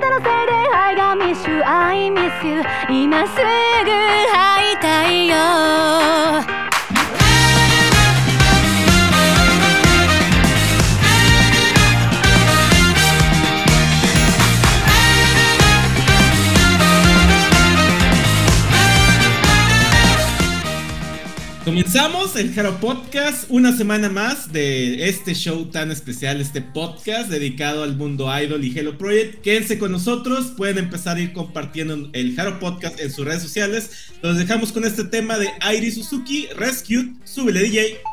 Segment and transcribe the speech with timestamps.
[0.00, 6.29] たのせいで I got miss you I miss you 今すぐ会いたいよ。
[21.80, 27.96] Comenzamos el Hero Podcast, una semana más de este show tan especial, este podcast dedicado al
[27.96, 29.40] mundo idol y Hello Project.
[29.40, 34.10] Quédense con nosotros, pueden empezar a ir compartiendo el Hero Podcast en sus redes sociales.
[34.20, 38.09] Los dejamos con este tema de Airi Suzuki, Rescue, súbele DJ.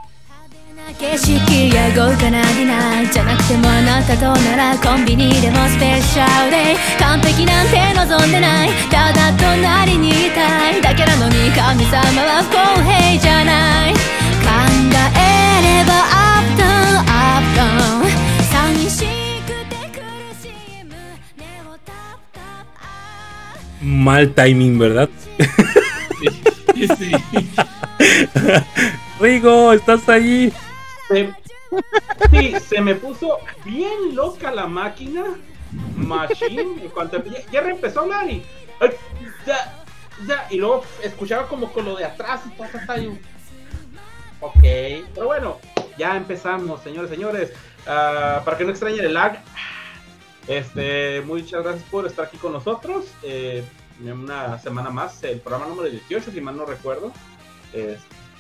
[0.96, 1.34] 景色
[1.76, 14.00] や豪華なディナーじゃなくてもあなたとならコンビニでもスペシャルで完璧なんて望んでないただ隣にいたいだけなのに神様は不公平じゃない考
[15.12, 17.68] えればアップダウンアップダ
[18.00, 18.16] ウン
[18.80, 19.04] 寂し
[19.44, 20.00] くて苦
[20.42, 20.96] しい胸
[21.70, 22.64] をタップタッ
[23.84, 25.10] Mal timing, ¿verdad?
[26.74, 27.12] Sí, sí.
[29.20, 30.52] Rigo, ¿estás ahí?
[31.10, 35.26] Sí, se me puso bien loca la máquina.
[35.96, 36.62] Machine.
[36.62, 38.26] En ya, ya reempezó a
[39.46, 39.84] ya,
[40.26, 43.20] ya, y luego escuchaba como con lo de atrás y todo está ahí.
[44.40, 44.60] Ok,
[45.14, 45.60] pero bueno,
[45.98, 47.54] ya empezamos, señores, señores.
[47.86, 49.42] Ah, para que no extrañen el lag,
[50.48, 53.06] este, muchas gracias por estar aquí con nosotros.
[53.24, 53.64] Eh,
[54.00, 57.12] una semana más, el programa número 18, si mal no recuerdo.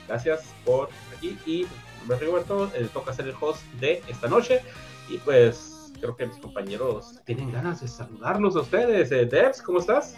[0.07, 1.37] Gracias por estar aquí.
[1.45, 1.67] Y
[2.07, 4.61] nombre es Rigoberto, eh, toca ser el host de esta noche.
[5.09, 9.11] Y pues creo que mis compañeros tienen ganas de saludarlos a ustedes.
[9.11, 10.15] Eh, Debs, ¿cómo estás?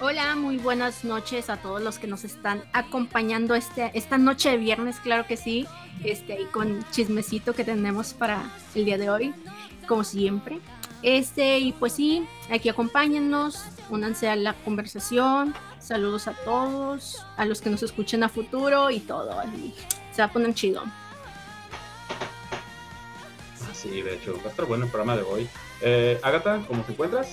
[0.00, 4.56] Hola, muy buenas noches a todos los que nos están acompañando este, esta noche de
[4.58, 5.66] viernes, claro que sí,
[6.02, 9.34] este, y con chismecito que tenemos para el día de hoy,
[9.86, 10.60] como siempre.
[11.02, 17.60] Este, y pues sí, aquí acompáñennos, únanse a la conversación, saludos a todos, a los
[17.60, 19.72] que nos escuchen a futuro y todo, y
[20.12, 20.84] se va a poner chido.
[23.60, 25.48] Ah, sí, de hecho, va a estar bueno el programa de hoy.
[25.80, 27.28] Eh, Agatha, ¿cómo te encuentras?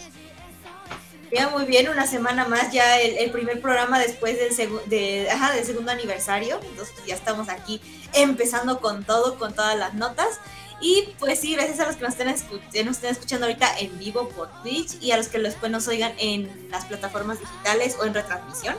[1.31, 5.29] Ya muy bien, una semana más, ya el, el primer programa después del, segu- de,
[5.29, 6.59] ajá, del segundo aniversario.
[6.63, 7.79] Entonces pues, ya estamos aquí
[8.13, 10.39] empezando con todo, con todas las notas.
[10.81, 14.29] Y pues sí, gracias a los que nos estén, nos estén escuchando ahorita en vivo
[14.29, 18.13] por Twitch y a los que después nos oigan en las plataformas digitales o en
[18.15, 18.75] retransmisión.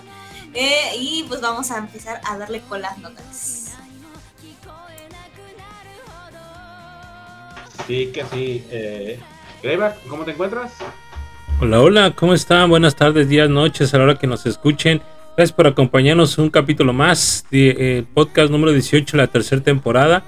[0.55, 3.70] Eh, y pues vamos a empezar a darle con las notas.
[7.87, 8.65] Sí, que sí.
[8.71, 9.19] Eh,
[9.63, 10.73] Greyback, ¿cómo te encuentras?
[11.61, 12.71] Hola, hola, ¿cómo están?
[12.71, 15.03] Buenas tardes, días, noches, a la hora que nos escuchen.
[15.37, 20.25] Gracias por acompañarnos un capítulo más de eh, podcast número 18, la tercera temporada.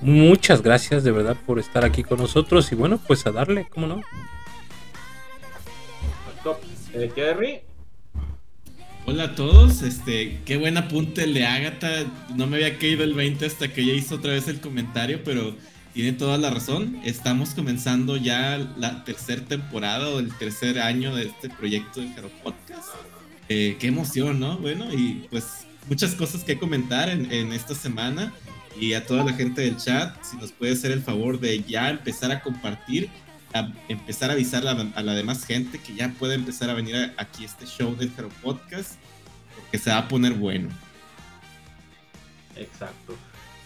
[0.00, 3.86] Muchas gracias de verdad por estar aquí con nosotros y bueno, pues a darle, ¿cómo
[3.86, 4.02] no?
[6.42, 6.58] Top.
[6.94, 7.60] Eh, Jerry,
[9.06, 12.04] Hola a todos, este, qué buen apunte el de Agatha.
[12.36, 15.54] No me había caído el 20 hasta que ella hizo otra vez el comentario, pero
[15.94, 17.00] tiene toda la razón.
[17.04, 22.30] Estamos comenzando ya la tercera temporada o el tercer año de este proyecto de Hero
[22.42, 22.88] Podcast.
[23.48, 24.58] Eh, qué emoción, ¿no?
[24.58, 28.32] Bueno, y pues muchas cosas que comentar en, en esta semana.
[28.80, 31.90] Y a toda la gente del chat, si nos puede hacer el favor de ya
[31.90, 33.10] empezar a compartir,
[33.52, 36.94] a empezar a avisar a a la demás gente que ya puede empezar a venir
[36.94, 38.92] a- aquí este show del Hero Podcast,
[39.56, 40.68] porque se va a poner bueno.
[42.56, 43.16] exacto.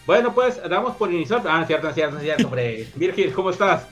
[0.05, 1.41] Bueno, pues damos por iniciar.
[1.47, 2.87] Ah, cierto, cierto, cierto, hombre.
[2.95, 3.87] Virgil, ¿cómo estás?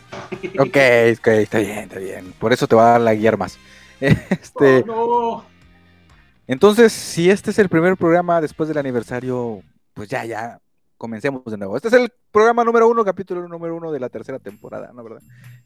[0.59, 0.78] Ok,
[1.18, 2.34] ok, está bien, está bien.
[2.40, 3.57] Por eso te va a dar la guiar más.
[4.00, 5.44] Este, Oh,
[6.46, 9.62] entonces, si este es el primer programa después del aniversario,
[9.94, 10.59] pues ya, ya,
[10.97, 11.75] comencemos de nuevo.
[11.75, 15.03] Este es el programa número uno, capítulo número uno de la tercera temporada, ¿no?
[15.03, 15.22] ¿Verdad?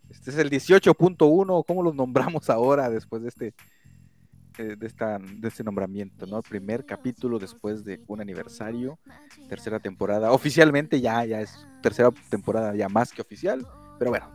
[0.09, 3.53] Este es el 18.1, ¿cómo los nombramos ahora después de este,
[4.57, 6.41] eh, de, esta, de este nombramiento, ¿no?
[6.41, 8.97] Primer capítulo después de un aniversario,
[9.49, 10.31] tercera temporada.
[10.31, 13.65] Oficialmente ya, ya es tercera temporada ya más que oficial,
[13.99, 14.27] pero bueno.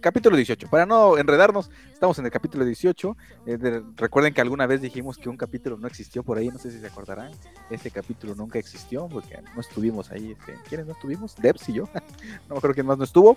[0.00, 3.16] capítulo 18, para no enredarnos, estamos en el capítulo 18.
[3.46, 6.58] eh, de- recuerden que alguna vez dijimos que un capítulo no existió por ahí, no
[6.58, 7.32] sé si se acordarán.
[7.70, 10.32] Ese capítulo nunca existió porque no estuvimos ahí.
[10.38, 11.34] este, ¿Quiénes no estuvimos?
[11.36, 11.88] Debs y yo.
[12.48, 13.36] no acuerdo quién más no estuvo.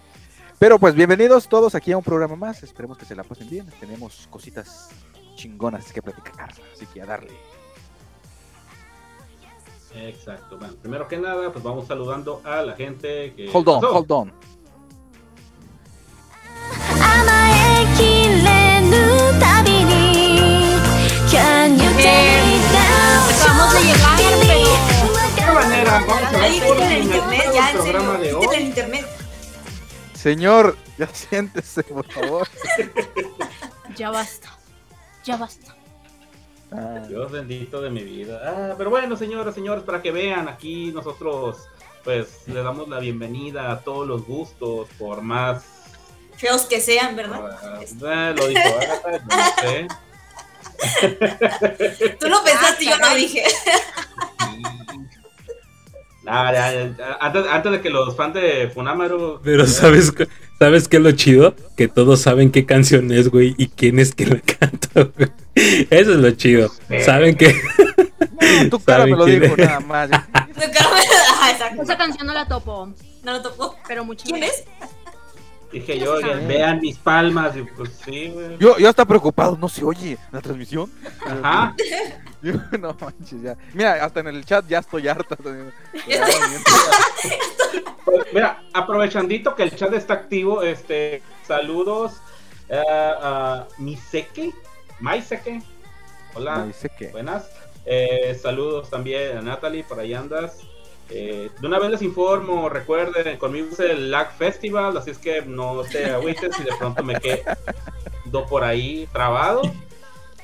[0.59, 2.63] Pero pues bienvenidos todos aquí a un programa más.
[2.63, 3.65] Esperemos que se la pasen bien.
[3.79, 4.89] Tenemos cositas
[5.35, 6.51] chingonas que platicar.
[6.73, 7.37] Así que a darle.
[9.93, 10.57] Exacto.
[10.57, 13.49] Bueno, primero que nada, pues vamos saludando a la gente que.
[13.51, 14.33] Hold on, hold on.
[30.13, 32.47] Señor, ya siéntese, por favor.
[33.95, 34.57] ya basta.
[35.25, 35.75] Ya basta.
[36.71, 38.41] Ah, Dios bendito de mi vida.
[38.43, 41.67] Ah, pero bueno, señoras, señores, para que vean, aquí nosotros
[42.03, 45.65] pues le damos la bienvenida a todos los gustos, por más...
[46.37, 47.57] Feos que sean, ¿verdad?
[48.05, 49.87] ah, lo dijo Agatha, no sé.
[52.19, 53.43] Tú lo pensaste y yo lo dije.
[56.27, 56.73] Ah.
[57.19, 59.39] Antes, antes de que los fans de Funamaru...
[59.43, 60.27] Pero ¿sabes, qué-
[60.59, 61.55] ¿sabes qué es lo chido?
[61.77, 65.29] Que todos saben qué canción es, güey, y quién es que la canta, güey.
[65.89, 66.69] Eso es lo chido.
[67.03, 67.53] Saben que...
[68.63, 69.57] no, tu cara me ¿Saben lo dijo es?
[69.57, 70.09] nada más.
[71.81, 72.89] Esa canción no la topo,
[73.23, 73.77] No lo tocó.
[73.87, 74.23] pero mucho.
[74.25, 74.63] ¿Quién es?
[75.75, 78.57] Dije yo, ya, vean mis palmas, y pues sí, güey.
[78.59, 80.89] Yo, yo hasta preocupado, no se oye la transmisión.
[81.25, 81.75] Ajá.
[82.41, 83.57] Yo, no manches, ya.
[83.73, 85.35] Mira, hasta en el chat ya estoy harta.
[88.05, 92.21] Pues, mira, aprovechandito que el chat está activo, este, saludos
[92.69, 94.53] eh, a Miseke,
[94.99, 95.63] Maiseke,
[96.35, 96.67] hola,
[96.99, 97.07] que.
[97.07, 97.49] buenas,
[97.83, 100.59] Eh, saludos también a Natalie, por ahí andas.
[101.09, 105.43] Eh, de una vez les informo, recuerden, conmigo es el Lag Festival, así es que
[105.43, 109.61] no te agüites si de pronto me quedo por ahí trabado.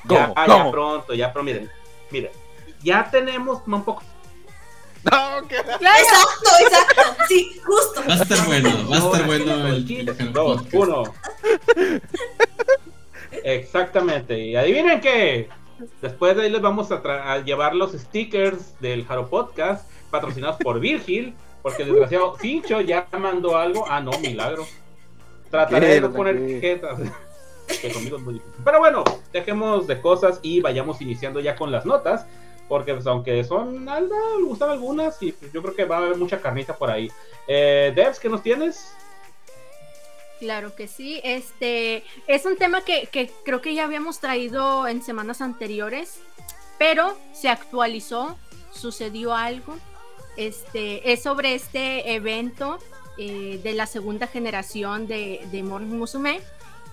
[0.04, 0.34] Ya, ¿Cómo?
[0.36, 1.70] ah, ya pronto, ya pronto, miren,
[2.10, 2.30] miren,
[2.82, 4.02] ya tenemos un poco
[5.04, 7.02] No, que- Exacto, exacto.
[7.28, 8.02] Sí, justo.
[8.08, 11.02] Va a estar bueno, va a estar No, bueno el, dos, uno.
[13.44, 14.38] Exactamente.
[14.38, 15.48] Y adivinen qué.
[16.00, 20.56] Después de ahí les vamos a, tra- a llevar los stickers del Jaro Podcast, patrocinados
[20.58, 23.84] por Virgil, porque el desgraciado Fincho ya mandó algo.
[23.88, 24.64] Ah, no, milagro.
[25.50, 27.00] Trataré de no poner jetas.
[27.80, 28.54] que conmigo es muy difícil.
[28.64, 32.26] Pero bueno, dejemos de cosas y vayamos iniciando ya con las notas.
[32.68, 34.00] Porque pues, aunque son me
[34.44, 37.10] gustan algunas y pues, yo creo que va a haber mucha carnita por ahí.
[37.48, 38.94] Eh, Devs, ¿qué nos tienes?
[40.38, 41.20] Claro que sí.
[41.24, 46.20] Este es un tema que, que creo que ya habíamos traído en semanas anteriores,
[46.78, 48.36] pero se actualizó,
[48.72, 49.76] sucedió algo.
[50.36, 52.78] Este es sobre este evento
[53.18, 56.40] eh, de la segunda generación de, de Musume,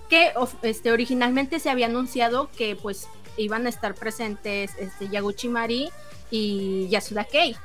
[0.09, 0.33] que
[0.63, 3.07] este, originalmente se había anunciado que pues
[3.37, 5.89] iban a estar presentes este, Yaguchi Mari
[6.29, 7.55] y Yasuda Kei.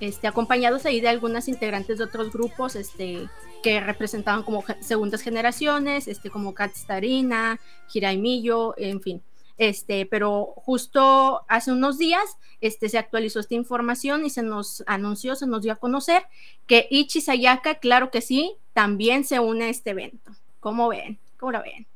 [0.00, 3.28] Este, acompañados ahí de algunas integrantes de otros grupos, este,
[3.62, 7.60] que representaban como segundas generaciones, este, como Katstarina,
[7.92, 9.22] Hirai Miyo, en fin.
[9.58, 12.24] Este, pero justo hace unos días
[12.60, 16.24] este, se actualizó esta información y se nos anunció, se nos dio a conocer
[16.66, 20.32] que Ichi Sayaka, claro que sí, también se une a este evento.
[20.60, 21.18] ¿Cómo ven?
[21.38, 21.86] ¿Cómo lo ven?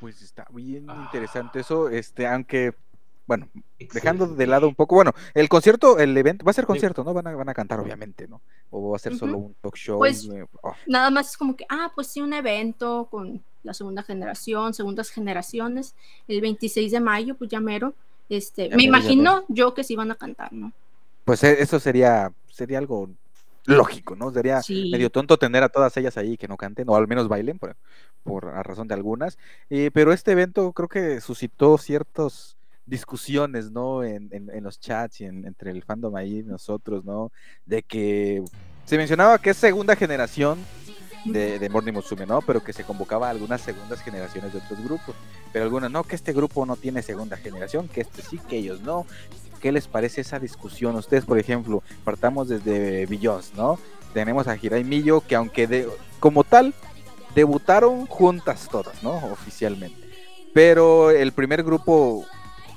[0.00, 1.02] Pues está bien Ah.
[1.04, 2.72] interesante eso, este, aunque,
[3.26, 3.48] bueno,
[3.92, 7.12] dejando de lado un poco, bueno, el concierto, el evento, va a ser concierto, ¿no?
[7.12, 8.40] Van a, van a cantar, obviamente, ¿no?
[8.70, 9.98] O va a ser solo un talk show.
[9.98, 10.26] Pues,
[10.62, 14.74] oh, Nada más es como que, ah, pues sí, un evento con la segunda generación,
[14.74, 15.94] segundas generaciones,
[16.28, 17.94] el 26 de mayo, pues ya mero.
[18.28, 20.72] Este, Ya me mero, imagino yo que sí van a cantar, ¿no?
[21.24, 23.10] Pues eh, eso sería, sería algo
[23.66, 24.32] lógico, ¿no?
[24.32, 24.88] Sería Sí.
[24.90, 27.76] medio tonto tener a todas ellas ahí que no canten, o al menos bailen, por,
[28.22, 29.36] por a razón de algunas.
[29.68, 34.02] Eh, pero este evento creo que suscitó ciertas discusiones, ¿no?
[34.02, 37.30] En, en- en los chats y en- entre el fandom ahí, y nosotros, ¿no?
[37.64, 38.42] De que
[38.86, 40.58] se mencionaba que es segunda generación
[41.24, 42.40] de, de Morning Musume, ¿no?
[42.42, 45.14] Pero que se convocaba a algunas segundas generaciones de otros grupos.
[45.52, 48.80] Pero algunas, no, que este grupo no tiene segunda generación, que este sí, que ellos
[48.80, 49.06] no.
[49.60, 50.96] ¿Qué les parece esa discusión?
[50.96, 53.78] Ustedes, por ejemplo, partamos desde Billions, ¿no?
[54.14, 56.72] Tenemos a Hirai Millo, que aunque de, como tal,
[57.34, 59.12] debutaron juntas todas, ¿no?
[59.30, 60.00] Oficialmente.
[60.54, 62.24] Pero el primer grupo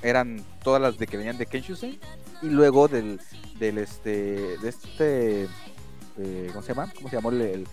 [0.01, 1.97] eran todas las de que venían de Kenshusen
[2.41, 3.19] y luego del,
[3.57, 5.43] del este, de este,
[6.17, 6.91] eh, ¿cómo se llama?
[6.95, 7.67] ¿Cómo se llamó el, el-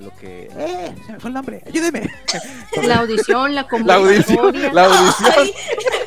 [0.00, 2.10] lo que, eh, se me fue el nombre, ayúdeme.
[2.82, 4.72] La audición, la La audición, convocatoria.
[4.72, 5.54] la audición, Ay.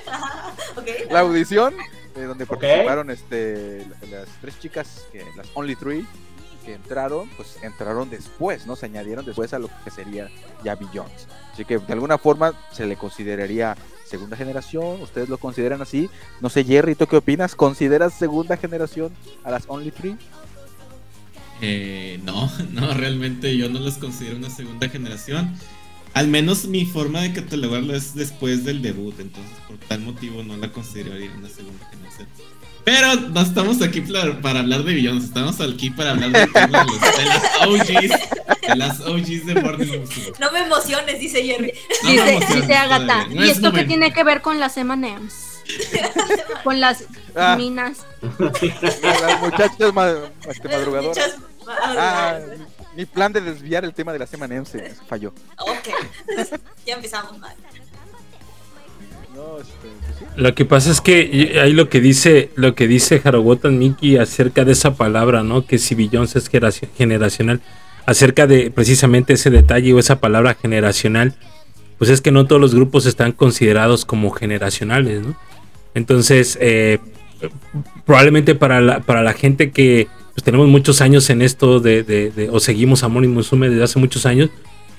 [0.08, 1.12] Ajá, ok.
[1.12, 1.74] la audición,
[2.16, 6.06] eh, donde participaron este, las tres chicas, que, las Only Three,
[6.66, 8.76] que entraron, pues entraron después, ¿no?
[8.76, 10.30] Se añadieron después a lo que sería
[10.64, 11.28] ya Billions.
[11.52, 16.10] Así que de alguna forma se le consideraría segunda generación, ustedes lo consideran así.
[16.40, 17.56] No sé, Jerry, ¿tú qué opinas?
[17.56, 20.18] ¿Consideras segunda generación a las Only Three?
[21.66, 25.56] Eh, no, no, realmente yo no los considero una segunda generación.
[26.14, 30.58] Al menos mi forma de catalogarlo es después del debut, entonces por tal motivo no
[30.58, 32.28] la consideraría una segunda generación.
[32.84, 36.54] Pero no estamos aquí para, hablar de Billions, estamos aquí para hablar de, los-
[37.18, 40.34] de las OGs, de las OGs de Morning Musume.
[40.40, 41.72] No me emociones, dice Jerry.
[42.04, 43.28] No Dice, emociones dice Agatha.
[43.30, 45.34] no ¿Y es esto qué tiene que ver con las M&M's?
[46.66, 47.06] con las
[47.36, 47.56] Ah.
[47.58, 48.00] minas.
[49.02, 50.14] Las muchachas ma-
[50.48, 51.18] este, madrugadoras.
[51.18, 51.36] Muchas-
[51.68, 52.40] Ah,
[52.96, 55.34] Mi plan de desviar el tema de la semana se falló.
[55.60, 55.90] Ok,
[56.86, 57.56] ya empezamos mal.
[59.36, 60.38] No, este, pues.
[60.40, 64.64] Lo que pasa es que ahí lo que dice, lo que dice Harawotan Miki acerca
[64.64, 65.66] de esa palabra, ¿no?
[65.66, 67.62] Que si Billions es generaci- generacional,
[68.06, 71.34] acerca de precisamente ese detalle o esa palabra generacional,
[71.98, 75.36] pues es que no todos los grupos están considerados como generacionales, ¿no?
[75.96, 77.00] Entonces, eh,
[78.06, 82.50] probablemente para la, para la gente que pues, tenemos muchos años en esto de, de-
[82.52, 84.50] o seguimos a Mori Musume desde hace muchos años,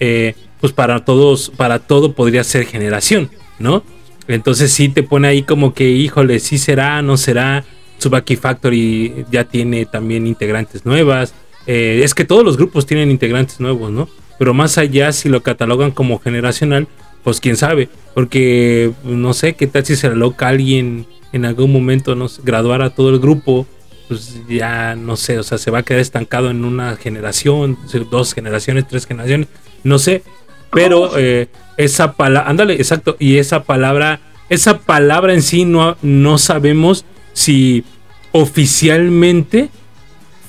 [0.01, 3.83] eh, pues para todos, para todo podría ser generación, ¿no?
[4.27, 7.65] Entonces sí te pone ahí como que, híjole, sí será, no será.
[7.99, 11.35] Tsubaki Factory ya tiene también integrantes nuevas.
[11.67, 14.09] Eh, es que todos los grupos tienen integrantes nuevos, ¿no?
[14.39, 16.89] Pero más allá, si lo catalogan como generacional,
[17.23, 17.89] pues quién sabe.
[18.15, 22.91] Porque no sé qué tal si se loca alguien en algún momento no graduar a
[22.91, 23.67] todo el grupo.
[24.09, 27.79] Pues ya no sé, o sea, se va a quedar estancado en una generación,
[28.11, 29.49] dos generaciones, tres generaciones,
[29.83, 30.23] no sé.
[30.71, 36.39] Pero eh, esa palabra, ándale, exacto, y esa palabra, esa palabra en sí no, no
[36.39, 37.85] sabemos si
[38.33, 39.71] oficialmente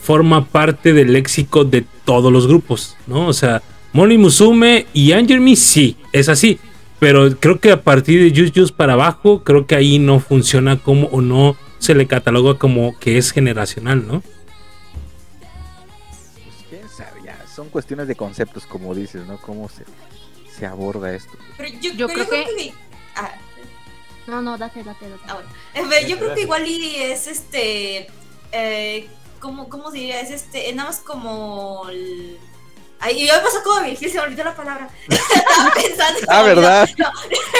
[0.01, 3.27] forma parte del léxico de todos los grupos, ¿no?
[3.27, 3.61] O sea,
[3.93, 6.59] Moni Musume y Angermi sí, es así.
[6.99, 11.07] Pero creo que a partir de Just para abajo, creo que ahí no funciona como
[11.07, 14.21] o no se le cataloga como que es generacional, ¿no?
[16.43, 17.45] Pues quién sabe, ya.
[17.47, 19.37] Son cuestiones de conceptos, como dices, ¿no?
[19.39, 19.85] Cómo se,
[20.57, 21.37] se aborda esto.
[21.57, 22.73] Pero yo, Yo pero creo que-
[23.15, 23.31] Ah,
[24.27, 25.21] No, no, date, date, date.
[25.27, 25.35] Ah,
[25.75, 25.91] bueno.
[25.93, 28.07] Eh, yo creo que igual y es este.
[28.51, 29.07] Eh,
[29.39, 30.19] ¿cómo, ¿Cómo se diría?
[30.19, 30.69] Es este.
[30.69, 31.87] Es nada más como.
[31.89, 32.37] El...
[32.99, 34.89] Ay, yo me pasó como Virgil, se me olvidó la palabra.
[35.09, 36.19] Estaba pensando.
[36.19, 36.61] y se Ah, me olvidó.
[36.61, 36.89] ¿verdad?
[36.97, 37.11] No,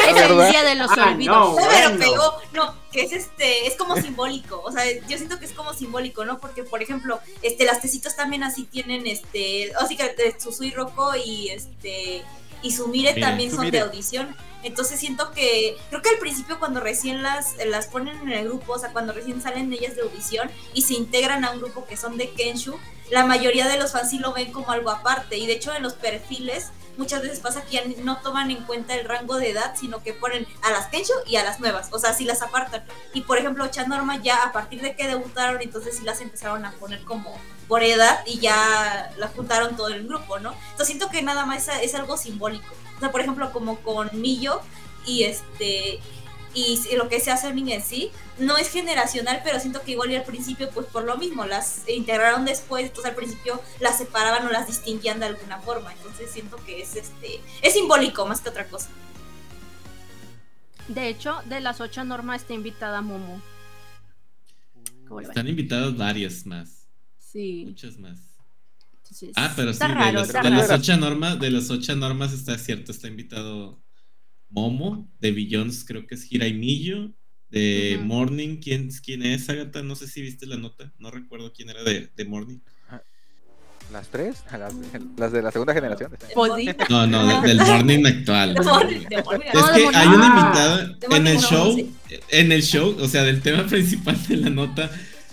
[0.10, 1.36] Es el día de los Ah, olvidos.
[1.36, 1.51] no.
[1.51, 2.00] Bueno.
[2.00, 2.34] pegó.
[2.54, 3.68] No, que es este.
[3.68, 4.62] Es como simbólico.
[4.63, 6.39] O sea, yo siento que es como simbólico, ¿no?
[6.39, 9.72] Porque, por ejemplo, este, las tecitos también así tienen este.
[9.80, 12.24] Así que eh, Susui Roko y este.
[12.62, 14.36] Y Sumire Mira, también son de audición.
[14.65, 18.74] Entonces siento que, creo que al principio cuando recién las, las ponen en el grupo,
[18.74, 21.95] o sea, cuando recién salen ellas de audición y se integran a un grupo que
[21.95, 22.75] son de Kenshu,
[23.12, 25.38] la mayoría de los fans sí lo ven como algo aparte.
[25.38, 28.96] Y de hecho en los perfiles muchas veces pasa que ya no toman en cuenta
[28.96, 32.00] el rango de edad, sino que ponen a las Kenshu y a las nuevas, o
[32.00, 32.84] sea, sí las apartan.
[33.14, 36.72] Y por ejemplo, Chanorma ya a partir de que debutaron, entonces sí las empezaron a
[36.74, 37.38] poner como
[37.68, 40.54] por edad y ya las juntaron todo el grupo, ¿no?
[40.54, 42.74] Entonces siento que nada más es, es algo simbólico.
[42.98, 44.62] O sea, por ejemplo, como con Millo
[45.06, 46.00] y este
[46.54, 50.12] y si- lo que se hace en sí no es generacional, pero siento que igual
[50.12, 54.46] y al principio pues por lo mismo las integraron después, entonces al principio las separaban
[54.46, 58.50] o las distinguían de alguna forma, entonces siento que es este es simbólico más que
[58.50, 58.89] otra cosa.
[60.88, 63.42] De hecho, de las ocho normas está invitada Momo.
[65.08, 65.34] ¿Cómo le va?
[65.34, 66.88] Están invitadas varias más.
[67.18, 67.63] Sí.
[67.65, 68.20] Muchas más.
[68.98, 72.34] entonces, Ah, pero sí, de, raro, las, de las ocho normas, de las ocho normas
[72.34, 73.82] está cierto, está invitado
[74.50, 77.12] Momo, de Billions creo que es Hiraimillo,
[77.50, 78.00] de.
[78.04, 79.82] Morning, ¿quién, ¿quién es, Agatha?
[79.84, 82.60] No sé si viste la nota, no recuerdo quién era de, de Morning.
[83.92, 84.38] ¿Las tres?
[84.52, 84.74] Las,
[85.16, 86.12] las de la segunda generación.
[86.90, 88.54] No, no, de- del Morning actual.
[88.56, 89.46] De Morning, de Morning.
[89.54, 91.94] Es que hay una Ah, invitada de en el show,
[92.30, 94.90] en el show, o sea, del tema principal de la nota,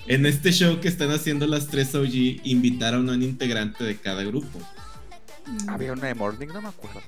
[0.06, 4.22] en este show que están haciendo las tres OG, invitaron a un integrante de cada
[4.22, 4.60] grupo.
[5.68, 7.00] Había una de Morning, no me acuerdo.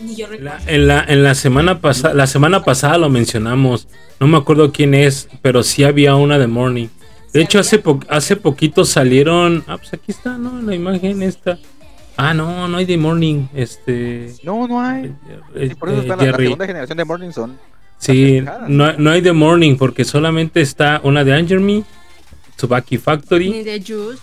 [0.00, 3.88] Ni yo La- en la, en la semana pasada, la semana pasada lo mencionamos.
[4.20, 6.86] No me acuerdo quién es, pero sí había una de Morning.
[7.32, 9.64] De ¿Sí hecho, hace, po- hace poquito salieron.
[9.66, 10.62] Ah, pues aquí está, ¿no?
[10.62, 11.58] La imagen esta.
[12.16, 13.46] Ah, no, no hay de Morning.
[13.54, 14.32] Este.
[14.42, 15.12] No, no hay.
[15.54, 16.44] eh, Y por eso eh, está la, la Jerry.
[16.44, 17.58] segunda generación de Morning son.
[17.98, 21.82] Sí, no, no hay de Morning porque solamente está una de Angerme,
[22.56, 24.22] Tsubaki Ni Factory, de Juice.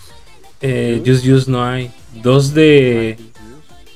[0.62, 1.92] eh, Just Just no hay.
[2.24, 3.18] Dos de.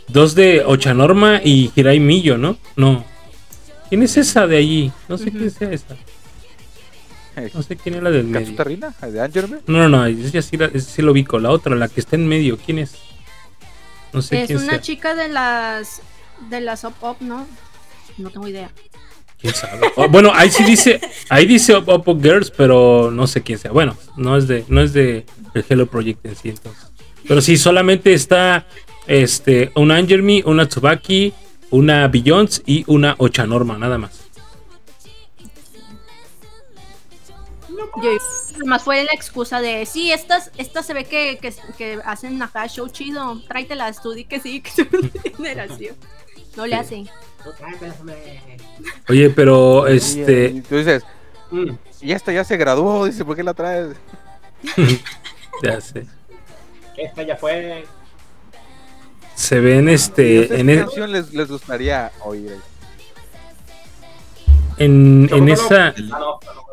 [0.09, 2.57] Dos de Ochanorma y Hirai Millo, ¿no?
[2.75, 3.05] No.
[3.89, 4.91] ¿Quién es esa de allí?
[5.07, 5.95] No sé quién sea esa.
[7.53, 8.63] No sé quién es la del medio.
[8.63, 9.59] Rina, de Angerme.
[9.67, 11.39] No, no, no, esa sí, sí lo ubico.
[11.39, 12.95] La otra, la que está en medio, ¿quién es?
[14.11, 14.81] No sé Es quién una sea.
[14.81, 16.01] chica de las
[16.49, 17.47] de las Up Up, ¿no?
[18.17, 18.71] No tengo idea.
[19.39, 19.87] ¿Quién sabe?
[19.95, 20.99] Oh, bueno, ahí sí dice,
[21.29, 23.71] ahí dice Up Up Girls, pero no sé quién sea.
[23.71, 26.87] Bueno, no es de, no es de el Hello Project en sí, entonces.
[27.27, 28.67] Pero sí, solamente está
[29.09, 31.33] este, una Angerme, una Tsubaki,
[31.71, 34.29] una Billions y una Ochanorma, nada más.
[38.01, 38.11] Yo
[38.55, 42.67] además fue la excusa de sí, estas, estas se ve que, que, que hacen acá
[42.67, 45.95] show chido, tráetelas tú, di que sí, que son de generación.
[46.55, 46.79] No le Sí.
[46.79, 47.09] hacen.
[49.07, 51.03] Oye, pero este, y tú dices,
[51.51, 53.95] Mm, y esta ya se graduó, dice, ¿por qué la traes?
[55.63, 56.05] ya sé.
[56.95, 57.85] esta ya fue.
[59.39, 62.57] Se ven ¿Y este en, qué canción les, les gustaría oír?
[64.77, 65.53] en, en Chocotolo.
[65.53, 66.63] esa Ah, no, no, no.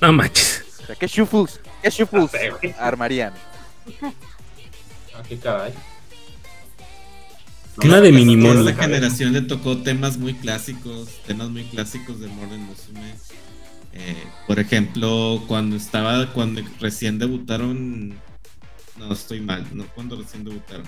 [0.00, 2.74] no manches O sea, ¿qué shuffles, qué shuffles güey.
[2.78, 3.32] armarían?
[5.14, 5.72] Ah, qué caray.
[7.82, 8.64] Una de Minimon.
[8.64, 13.14] la generación le tocó temas muy clásicos, temas muy clásicos de Morden Musume.
[13.94, 18.14] Eh, por ejemplo, cuando estaba, cuando recién debutaron,
[18.96, 20.86] no estoy mal, no cuando recién debutaron,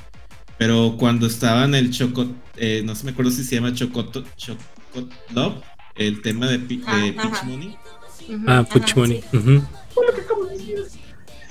[0.59, 4.25] pero cuando estaba en el Choco, eh, no se me acuerdo si se llama Chocoto,
[4.37, 5.55] Chocot Love,
[5.97, 7.43] el tema de, Pi- de Ah, Peach ajá.
[7.45, 7.77] Money.
[8.29, 8.45] Ujú.
[8.47, 9.37] ah Ajá, Puch Money sí.
[9.37, 9.63] ujú.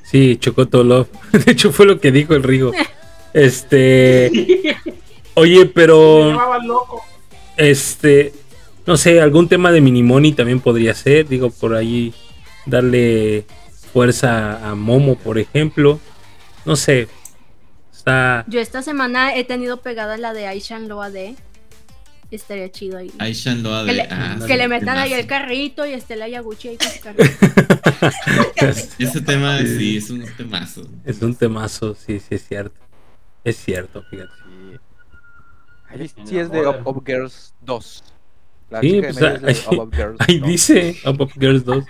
[0.03, 1.07] sí Chocoto Love
[1.45, 2.71] de hecho fue lo que dijo el Rigo
[3.33, 4.31] este
[5.35, 6.37] oye Me pero.
[7.55, 8.33] Este,
[8.87, 11.27] no sé, algún tema de Minimoni también podría ser.
[11.27, 12.11] Digo, por ahí
[12.65, 13.45] darle
[13.93, 15.99] fuerza a Momo, por ejemplo.
[16.65, 17.07] No sé.
[18.03, 18.43] Está.
[18.49, 21.35] Yo esta semana he tenido pegada la de Aishan Loa de.
[22.31, 23.11] Estaría chido ahí.
[23.19, 23.97] Aishan Loa que de.
[23.97, 26.99] le, ah, que le metan ahí el carrito y esté la Yaguchi ahí con su
[27.01, 27.23] carrito.
[28.99, 29.77] Ese tema Sí.
[29.77, 30.81] sí es un temazo.
[31.05, 32.77] Es un temazo, sí, sí, es cierto.
[33.45, 34.31] Es cierto, fíjate.
[34.35, 34.79] Sí.
[35.89, 36.81] Ahí sí es de moda.
[36.81, 38.03] Up, Up Girls 2.
[38.69, 40.49] La Sí, de pues, medio es de ahí- Up Up Girls Ahí 2.
[40.49, 41.85] dice Up Up Girls 2.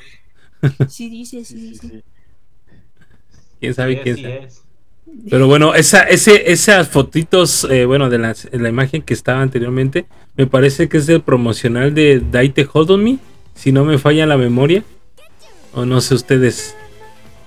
[0.90, 1.88] Sí, dice, sí, Sí, sí, dice.
[1.88, 2.04] sí.
[3.60, 4.44] Quién sabe Sí, quién sí sabe.
[4.44, 4.63] es.
[5.30, 10.06] Pero bueno, esa, ese, esas fotitos, eh, bueno, de las- la imagen que estaba anteriormente,
[10.36, 13.18] me parece que es del promocional de Daite Hold on Me,
[13.56, 14.84] si no me falla la memoria.
[15.74, 16.76] O no sé ustedes.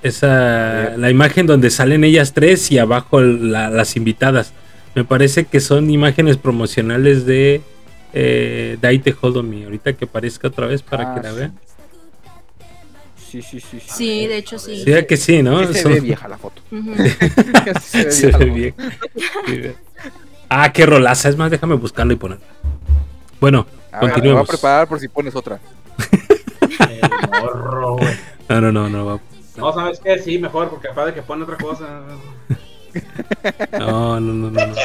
[0.03, 4.53] Esa, la imagen donde salen ellas tres y abajo la- las invitadas.
[4.95, 7.61] Me parece que son imágenes promocionales de
[8.13, 9.65] eh, Daite Hold on Me.
[9.65, 11.59] Ahorita que aparezca otra vez para Ah, que la vean.
[11.67, 11.76] Sí,
[13.43, 13.81] sí, sí.
[13.81, 13.87] sí.
[13.97, 14.83] Sí, de hecho sí.
[14.85, 15.61] Sí, ¿a que sí, ¿no?
[15.67, 16.63] Sí se Son- ve vieja la foto.
[16.71, 16.95] Ujú.
[16.97, 17.11] Sí
[17.83, 18.75] se ve Se vieja ve.
[19.47, 19.77] Sí, ve.
[20.49, 21.29] Ah, qué rolaza.
[21.29, 22.45] Es más, déjame buscarlo y ponerla.
[23.41, 23.67] Bueno.
[23.93, 24.49] A ver, me voy a continuemos.
[24.49, 25.59] preparar por si pones otra.
[26.89, 28.15] El morro, güey.
[28.49, 29.07] No, no, no, no.
[29.07, 29.21] va-
[29.57, 30.19] No, ¿sabes qué?
[30.19, 32.03] Sí, mejor, porque capaz de que pone otra cosa.
[33.79, 34.67] No, no, no, no.
[34.67, 34.75] No,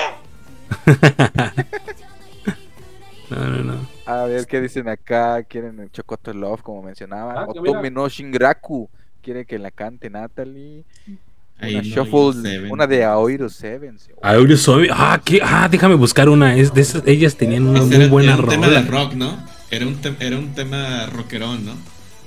[3.30, 3.64] no, no.
[3.64, 4.01] no.
[4.06, 5.44] A ver qué dicen acá.
[5.44, 7.42] Quieren el Chocoto Love, como mencionaba.
[7.42, 8.90] Ah, Otome no Shinraku.
[9.22, 10.84] Quiere que la cante Natalie.
[11.60, 12.72] Ahí una no, Shuffle, Seven.
[12.72, 13.96] una de Aoiro Seven.
[14.24, 15.40] Aureo Sobi- Ah, ¿qué?
[15.44, 16.56] ah, déjame buscar una.
[16.56, 19.38] Es de esas, ellas tenían una muy era, buena era un tema de rock, ¿no?
[19.70, 21.74] Era un, te- era un tema rockerón, ¿no?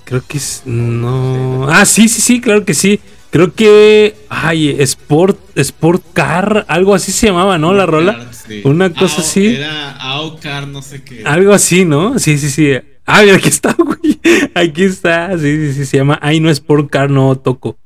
[0.04, 0.62] Creo que es.
[0.66, 1.66] No.
[1.68, 3.00] Ah, sí, sí, sí, claro que sí.
[3.34, 4.14] Creo que.
[4.28, 7.74] Ay, Sport, Sport Car, algo así se llamaba, ¿no?
[7.74, 8.28] La rola.
[8.30, 8.60] Sí.
[8.62, 9.56] Una cosa así.
[9.56, 11.24] Era Aocar, no sé qué.
[11.24, 12.20] Algo así, ¿no?
[12.20, 12.70] Sí, sí, sí.
[13.04, 14.20] Ah, mira, aquí está, güey.
[14.54, 15.36] Aquí está.
[15.36, 15.84] Sí, sí, sí.
[15.84, 17.76] Se llama Ay, no Sport Car, no toco.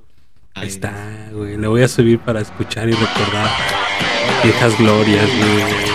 [0.54, 0.92] Ahí Ay, está,
[1.32, 1.56] güey.
[1.56, 3.48] Le voy a subir para escuchar y recordar
[4.44, 5.88] viejas glorias, güey.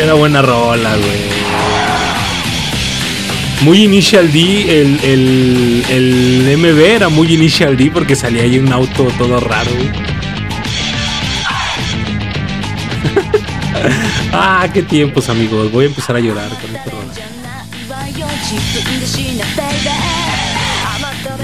[0.00, 1.41] Era buena rola, güey.
[3.64, 8.72] Muy Initial D, el, el, el MB era muy Initial D porque salía ahí un
[8.72, 9.70] auto todo raro,
[14.32, 15.70] ah, qué tiempos, amigos.
[15.70, 17.12] Voy a empezar a llorar con esta rola.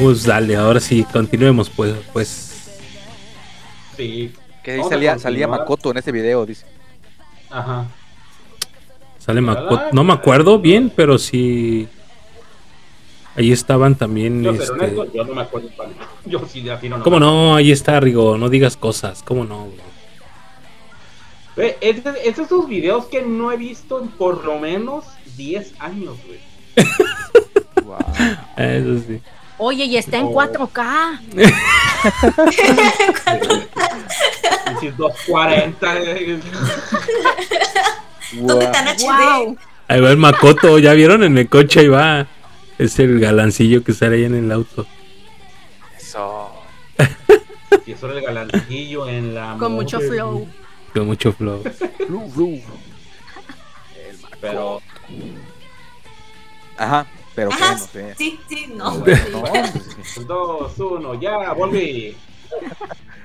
[0.00, 1.94] Pues dale, ahora sí, continuemos, pues.
[2.12, 2.80] pues.
[3.96, 4.32] Sí.
[4.62, 5.48] Que ahí salía, salía.
[5.48, 6.66] Makoto en ese video, dice.
[7.50, 7.86] Ajá.
[9.18, 9.88] Sale Makoto.
[9.92, 11.88] No me acuerdo bien, pero sí.
[13.38, 14.42] Ahí estaban también.
[14.42, 15.90] Yo, este, honesto, yo no me acuerdo cuál.
[16.26, 17.04] Yo sí de afino no.
[17.04, 17.54] ¿Cómo no?
[17.54, 18.36] Ahí está, Rigo.
[18.36, 19.22] No digas cosas.
[19.22, 19.68] ¿Cómo no?
[21.54, 21.74] güey?
[21.80, 25.04] Es de, es de esos videos que no he visto en por lo menos
[25.36, 26.40] 10 años, güey.
[27.84, 27.96] Wow.
[28.58, 29.20] Eso sí.
[29.56, 30.34] Oye, y está en Oh.
[30.34, 31.20] 4K.
[34.76, 35.96] Y si es 240.
[36.02, 36.40] eh,
[38.34, 38.60] ¿Dónde Wow.
[38.62, 39.02] están HD?
[39.04, 39.56] Wow.
[39.88, 40.78] Ahí va el Makoto.
[40.78, 41.80] ¿Ya vieron en el coche?
[41.80, 42.26] Ahí va.
[42.78, 44.86] Es el galancillo que sale ahí en el auto.
[45.98, 46.50] Eso.
[47.86, 49.56] Y eso era el galancillo en la.
[49.58, 50.46] Con mucho flow.
[50.94, 51.62] Con mucho flow.
[54.40, 54.80] Pero.
[56.76, 58.14] Ajá, pero qué, Ajá, no sé.
[58.16, 58.94] sí, sí, no.
[58.98, 59.20] No, pues,
[60.04, 60.24] sí.
[60.24, 62.16] 2, 1, ya, volví.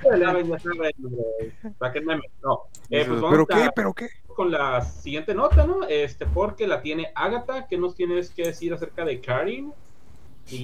[0.04, 1.52] Ya saben, ya saben, güey.
[1.80, 2.20] Sáquenme.
[2.44, 2.64] No.
[2.90, 3.70] Eh, pues vamos ¿Pero a- qué?
[3.74, 4.10] ¿Pero qué?
[4.34, 5.86] Con la siguiente nota, ¿no?
[5.88, 7.68] Este, porque la tiene Agatha.
[7.68, 9.74] ¿Qué nos tienes que decir acerca de Karin?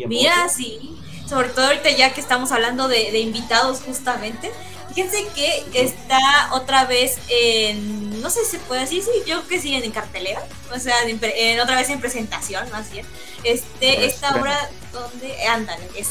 [0.08, 4.52] Mira, sí, sobre todo ahorita ya que estamos hablando de, de invitados justamente,
[4.90, 6.20] fíjense que está
[6.52, 9.92] otra vez en, no sé si se puede decir, sí, yo creo que sí, en
[9.92, 10.44] cartelera,
[10.76, 13.06] o sea, en, en otra vez en presentación, más bien,
[13.46, 16.10] este, esta obra donde, ándale, es,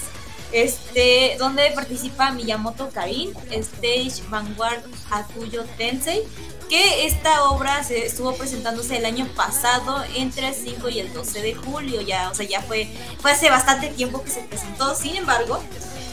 [0.53, 6.23] este, donde participa Miyamoto Karin, Stage Vanguard Hakuyo Tensei,
[6.69, 11.43] que esta obra se estuvo presentándose el año pasado entre el 5 y el 12
[11.43, 12.89] de julio, ya, o sea, ya fue,
[13.21, 15.63] fue hace bastante tiempo que se presentó, sin embargo,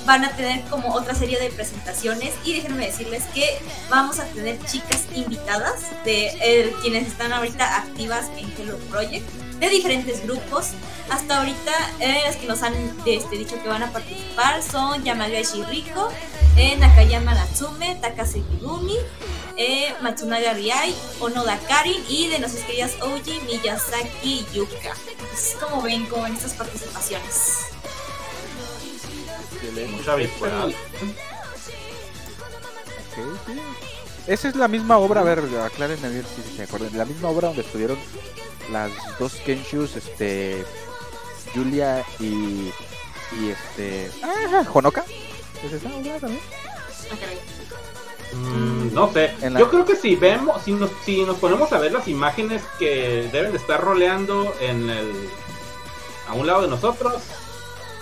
[0.06, 4.64] van a tener como otra serie de presentaciones y déjenme decirles que vamos a tener
[4.66, 9.28] chicas invitadas de eh, quienes están ahorita activas en Hello Project
[9.60, 10.72] de diferentes grupos.
[11.10, 12.74] Hasta ahorita eh, las que nos han
[13.06, 16.10] este, dicho que van a participar son Yamaguchi Riko,
[16.58, 18.98] eh, Nakayama Natsume, Takase Kigumi,
[19.58, 24.94] eh, Matsunaga Riai, Onoda Karin y de nuestras queridas Oji Miyazaki Yuka.
[25.34, 27.66] Es como ven con estas participaciones.
[29.92, 30.16] Mucha.
[34.28, 36.98] Esa es la misma obra, a ver, aclárenme a ver si se acuerdan.
[36.98, 37.98] La misma obra donde estuvieron
[38.72, 40.64] las dos Kenshus, este.
[41.54, 42.72] Julia y.
[43.40, 44.12] Y este.
[44.24, 45.04] Ah, Honoka.
[45.64, 46.42] ¿Es esa obra también?
[47.12, 48.36] Ah.
[48.36, 49.34] Mm, no sé.
[49.50, 52.62] La- Yo creo que si vemos, si nos, si nos ponemos a ver las imágenes
[52.80, 55.30] que deben de estar roleando en el
[56.28, 57.22] a un lado de nosotros,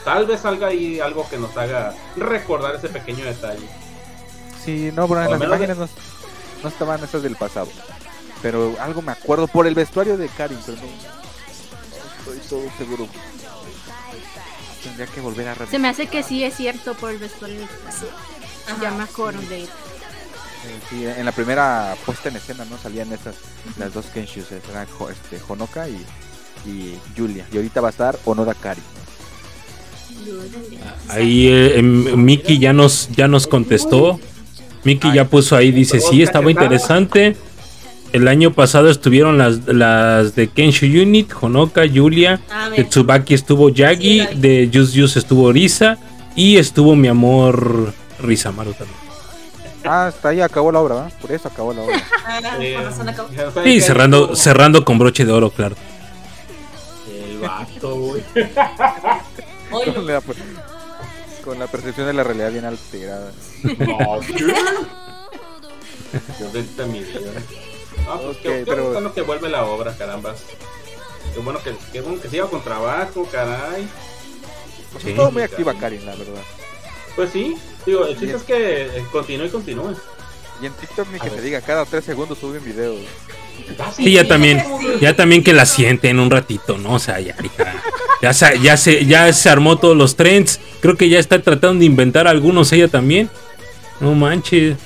[0.05, 3.67] tal vez salga ahí algo que nos haga recordar ese pequeño detalle.
[4.63, 5.89] Sí, no, bueno, en las imágenes no,
[6.63, 7.67] no estaban esas del pasado.
[8.43, 13.07] Pero algo me acuerdo por el vestuario de Karin, pero no, no estoy todo seguro.
[14.83, 15.71] Tendría que volver a revisar.
[15.71, 17.57] Se me hace que sí es cierto por el vestuario.
[17.59, 18.81] de- Ajá.
[18.81, 19.03] Ya me.
[19.05, 19.67] Eh,
[20.89, 23.35] sí, en la primera puesta en escena no salían esas
[23.77, 26.05] las dos Kenshus, eran este, Honoka y,
[26.65, 27.45] y Julia.
[27.51, 28.81] Y ahorita va a estar Onoda Kari.
[31.09, 34.19] Ahí eh, em, Miki ya nos, ya nos contestó.
[34.83, 37.35] Miki ya puso ahí, dice, sí, estaba interesante.
[38.13, 43.69] El año pasado estuvieron las, las de Kenshu Unit, Honoka, Julia, A de Tsubaki estuvo
[43.69, 45.97] Yagi, Sí, de Just Just estuvo Risa
[46.35, 48.97] y estuvo mi amor Rizamaru también.
[49.83, 51.13] Ah, hasta ahí acabó la obra, ¿verdad?
[51.19, 52.03] Por eso acabó la obra.
[52.27, 52.77] ah, Eh,
[53.63, 55.75] Sí, que cerrando, cerrando con broche de oro, claro.
[57.11, 58.23] El vato, güey.
[59.73, 60.21] Con, la,
[61.43, 63.31] con la percepción de la realidad bien alterada.
[63.63, 64.53] No, ¿qué?
[66.39, 67.31] Yo vida.
[68.07, 70.35] Ah, pues qué, Ok, qué pero- bueno que vuelve la obra, caramba.
[71.33, 73.87] Qué bueno que, qué bueno que siga con trabajo, caray.
[74.91, 75.09] Pues Sí.
[75.11, 76.41] estuvo muy activa Karin, la verdad.
[77.15, 79.95] Pues sí, digo, el chiste es que eh, continúe y continúe.
[80.61, 81.39] Y en TikTok ni que ver.
[81.39, 82.99] te diga, cada tres segundos suben videos.
[83.79, 84.87] Ah, Sí, ya también, sí.
[85.01, 86.93] ya también que la sienten un ratito, ¿no?
[86.95, 87.73] O sea, ya, hija,
[88.21, 90.59] ya, se, ya, se, ya se armó todos los trends.
[90.81, 93.29] Creo que ya está tratando de inventar algunos ella también.
[93.99, 94.77] No manches.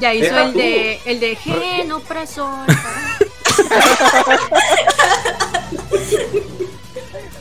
[0.00, 2.66] Ya hizo el de el de gen opresor.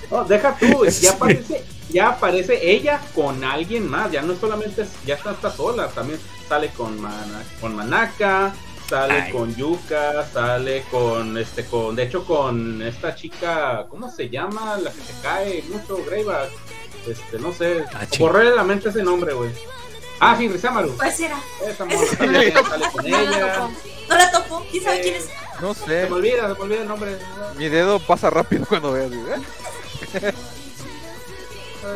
[0.10, 5.16] No, deja tú, ya aparece, ya aparece ella con alguien más, ya no solamente, ya
[5.16, 8.54] está, está sola, también sale con, Mana- con Manaka,
[8.90, 9.32] sale Ay.
[9.32, 14.78] con Yuka, sale con, este, con, de hecho con esta chica, ¿cómo se llama?
[14.84, 16.50] La que se cae mucho, Greyback,
[17.08, 18.20] este, no sé, Ah, ching.
[18.28, 19.52] borré de la mente ese nombre, güey.
[20.24, 21.40] Ah, sí, Rizamaru, pues era.
[21.68, 23.72] esa No la topo.
[24.08, 24.66] No la topo.
[24.70, 25.30] ¿Quién sabe quién es?
[25.60, 27.18] No se sé, me olvida, se me olvida el nombre.
[27.56, 29.12] mi dedo pasa rápido cuando veas.
[29.12, 30.34] ¿eh?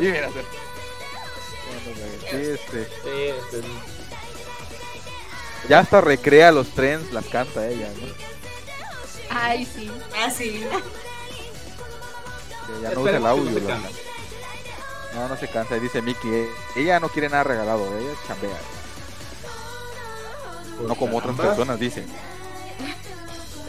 [0.00, 0.66] y mira, se-
[2.30, 3.62] Sí, este, Sí, este,
[5.68, 8.06] ya hasta recrea los trends, las canta ella, ¿no?
[9.30, 9.90] Ay, sí.
[10.16, 10.64] Ah, sí.
[12.82, 13.60] Ya no usa el audio.
[15.16, 15.28] No.
[15.28, 15.76] No, se cansa.
[15.76, 18.56] Y dice Mickey, eh, ella no quiere nada regalado, ella chambea.
[20.86, 22.06] No como otras personas dicen.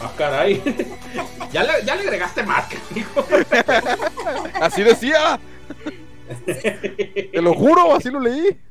[0.01, 0.61] Ah, caray.
[1.51, 3.25] ya, le, ya le agregaste más, hijo.
[4.61, 5.39] Así decía.
[6.45, 8.61] Te lo juro, así lo leí.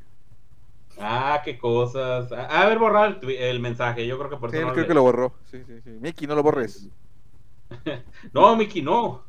[0.99, 2.31] Ah, qué cosas.
[2.31, 4.07] A, ver, borrar el, mensaje.
[4.07, 5.33] Yo creo que por Sí, eso no creo le- que lo borró.
[5.51, 5.89] Sí, sí, sí.
[5.99, 6.87] Mickey, no lo borres.
[8.33, 9.23] No, Miki, no.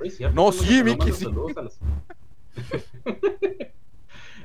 [0.00, 1.26] Oye, No, ¿cómo sí, Miki, sí.
[1.26, 1.78] a los-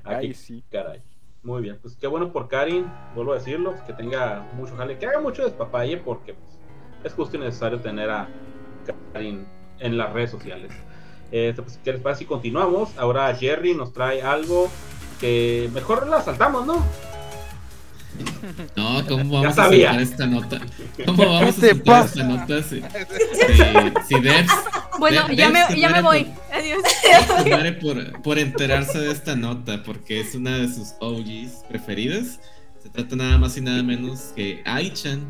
[0.04, 0.64] Ay, sí.
[0.72, 1.02] caray.
[1.44, 2.86] Muy bien, pues qué bueno por Karin,
[3.16, 6.60] vuelvo a decirlo, que tenga mucho jale, que haga mucho despapalle porque pues,
[7.04, 8.30] es justo y necesario tener a
[9.14, 9.46] Karin
[9.80, 10.72] en las redes sociales.
[11.32, 12.96] Este, pues, ¿Qué les parece si continuamos?
[12.98, 14.70] Ahora Jerry nos trae algo
[15.20, 16.84] que mejor la saltamos, ¿no?
[18.76, 20.62] No, ¿cómo vamos a saltar esta nota?
[21.06, 22.06] ¿Cómo vamos a ¿Qué te saltar pasa?
[22.08, 22.82] esta nota si,
[24.08, 24.52] si, si Devs,
[25.00, 26.28] Bueno, ya me, ya me voy.
[26.54, 26.82] Adiós.
[27.44, 29.84] se muere por, por enterarse de esta nota?
[29.84, 32.40] Porque es una de sus OGs preferidas.
[32.82, 35.22] Se trata nada más y nada menos que Aichan,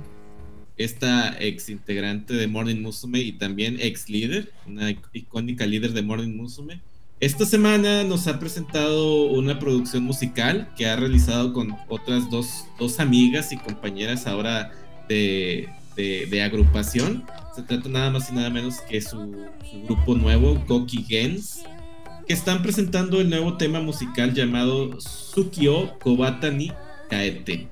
[0.77, 6.01] esta ex integrante de Morning Musume y también ex líder, una ic- icónica líder de
[6.01, 6.81] Morning Musume.
[7.21, 12.99] Esta semana nos ha presentado una producción musical que ha realizado con otras dos, dos
[12.99, 14.71] amigas y compañeras ahora
[15.07, 17.23] de, de, agrupación.
[17.55, 19.35] Se trata nada más y nada menos que su,
[19.83, 21.61] grupo nuevo, Goki Gens,
[22.27, 26.71] que están presentando el nuevo tema musical llamado Tsukio Kobatani
[27.07, 27.67] Kaete.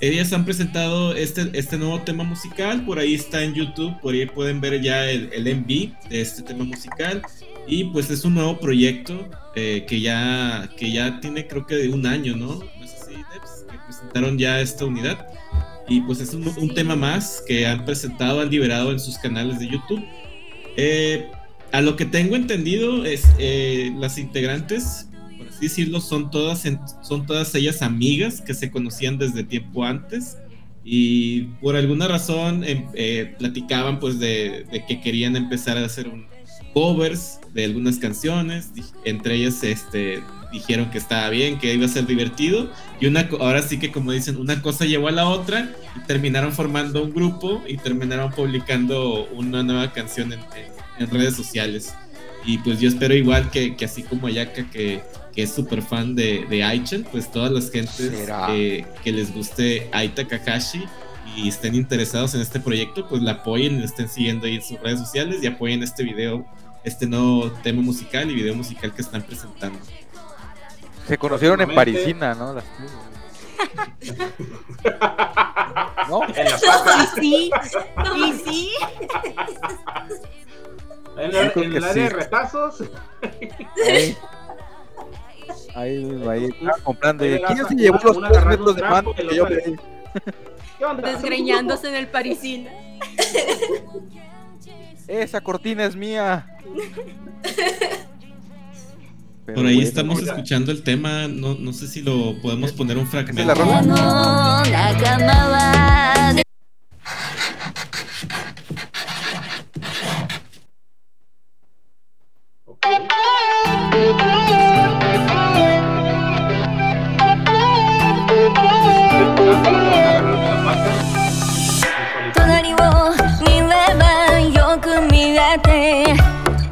[0.00, 4.26] Ellas han presentado este, este nuevo tema musical, por ahí está en YouTube, por ahí
[4.26, 7.22] pueden ver ya el, el MV de este tema musical.
[7.66, 11.88] Y pues es un nuevo proyecto eh, que, ya, que ya tiene creo que de
[11.88, 12.58] un año, ¿no?
[12.58, 15.26] No sé si que presentaron ya esta unidad.
[15.88, 19.68] Y pues es un, tema más que han presentado, han liberado en sus canales de
[19.68, 20.02] YouTube.
[20.76, 21.30] Eh,
[21.72, 26.64] a lo que tengo entendido, es eh, las integrantes, por así decirlo, son todas,
[27.02, 30.38] son todas ellas amigas que se conocían desde tiempo antes.
[30.84, 36.08] Y por alguna razón em, eh, platicaban pues de, de, que querían empezar a hacer
[36.08, 36.26] un
[36.74, 38.68] covers de algunas canciones.
[39.04, 42.70] Entre ellas este, dijeron que estaba bien, que iba a ser divertido.
[43.00, 46.52] Y una, ahora sí que como dicen, una cosa llevó a la otra y terminaron
[46.52, 51.94] formando un grupo y terminaron publicando una nueva canción en, redes sociales.
[52.44, 55.02] Y pues yo espero igual que, que así como Ayaka, que,
[55.34, 58.12] que es súper fan de, de Aichen, pues todas las gentes
[59.02, 60.84] que les guste Aita Kakashi
[61.36, 65.00] y estén interesados en este proyecto, pues la apoyen, estén siguiendo ahí en sus redes
[65.00, 66.46] sociales y apoyen este video,
[66.84, 69.78] este nuevo tema musical y video musical que están presentando.
[71.08, 72.54] Se conocieron en Parisina, ¿no?
[76.08, 76.22] ¿No?
[76.34, 77.12] En la pata.
[77.14, 77.50] Sí,
[78.16, 78.70] y sí.
[81.16, 82.84] En, el, en el área de retazos.
[85.74, 86.50] Ahí, ahí,
[86.82, 87.24] comprando.
[87.24, 89.76] ¿Quién se llevó los tres metros de manto que yo pedí?
[91.02, 92.70] Desgreñándose en el parisina.
[95.06, 96.46] Esa cortina es mía.
[99.54, 103.52] Por ahí estamos escuchando el tema, no, no sé si lo podemos poner un fragmento.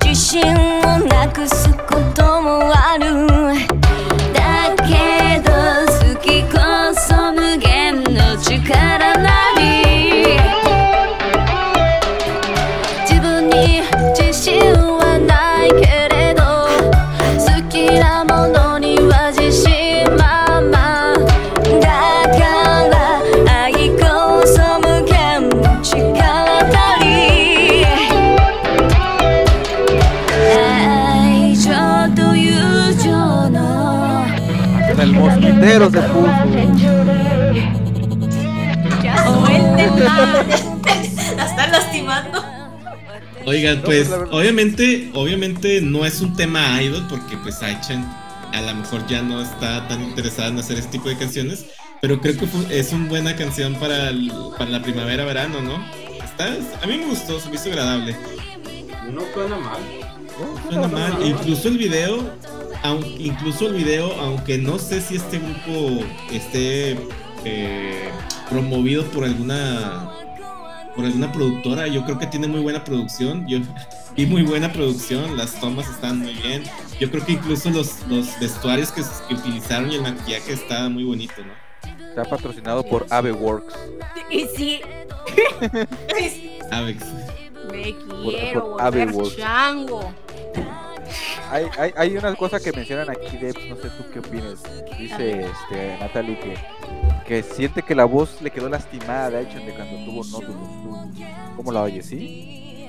[0.01, 0.72] 只信。
[35.73, 35.79] De
[39.03, 39.15] Ya
[41.37, 42.45] La están lastimando.
[43.47, 48.05] Oigan, pues, obviamente, obviamente no es un tema idol porque pues Aichen
[48.53, 51.65] a lo mejor ya no está tan interesada en hacer este tipo de canciones,
[52.03, 52.47] pero creo que
[52.79, 54.13] es una buena canción para,
[54.59, 55.83] para la primavera-verano, ¿no?
[56.23, 58.15] Está, a mí me gustó, se me hizo agradable.
[59.11, 60.02] No suena mal.
[60.41, 61.27] No suena mal.
[61.27, 62.33] Incluso el video
[63.19, 66.99] incluso el video, aunque no sé si este grupo esté
[67.45, 68.11] eh,
[68.51, 70.11] promovido por alguna
[70.95, 73.47] por alguna productora, yo creo que tiene muy buena producción.
[73.49, 73.61] Yo
[74.17, 76.65] vi muy buena producción, las tomas están muy bien.
[77.01, 81.35] Yo creo que incluso los, los vestuarios que, utilizaron y el maquillaje estaba muy bonito,
[81.39, 81.63] ¿no?
[82.11, 83.75] Está patrocinado por Ave Works.
[84.31, 84.81] Y sí.
[86.71, 87.03] Avex.
[87.71, 90.13] Me quiero volver chango.
[91.51, 94.63] Hay, hay, hay, una cosa que mencionan aquí, de no sé tú qué opinas.
[94.99, 96.57] Dice este, Natalie que,
[97.27, 101.27] que siente que la voz le quedó lastimada de hecho de cuando tuvo nódulos.
[101.57, 102.89] ¿Cómo la oyes, sí?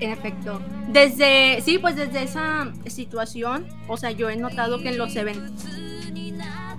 [0.00, 0.60] En efecto.
[0.88, 5.64] Desde, sí, pues desde esa situación, o sea, yo he notado que en los eventos.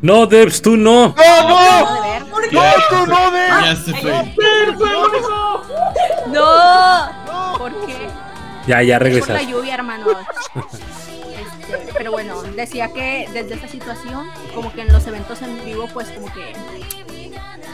[0.01, 1.15] No, Debs, tú no.
[1.15, 2.29] No, no.
[2.29, 2.55] ¿Por qué?
[2.55, 3.63] No, tú no, Debs.
[3.63, 4.35] Ya se fue.
[6.27, 7.57] No.
[7.57, 8.07] ¿Por qué?
[8.67, 9.33] Ya, ya regresaste.
[9.33, 10.07] Por la lluvia, hermano.
[11.33, 15.87] Este, pero bueno, decía que desde esa situación, como que en los eventos en vivo,
[15.93, 16.53] pues como que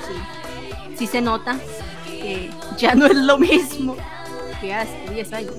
[0.08, 1.58] sí, sí se nota
[2.06, 3.96] que ya no es lo mismo
[4.62, 5.54] que hace 10 años.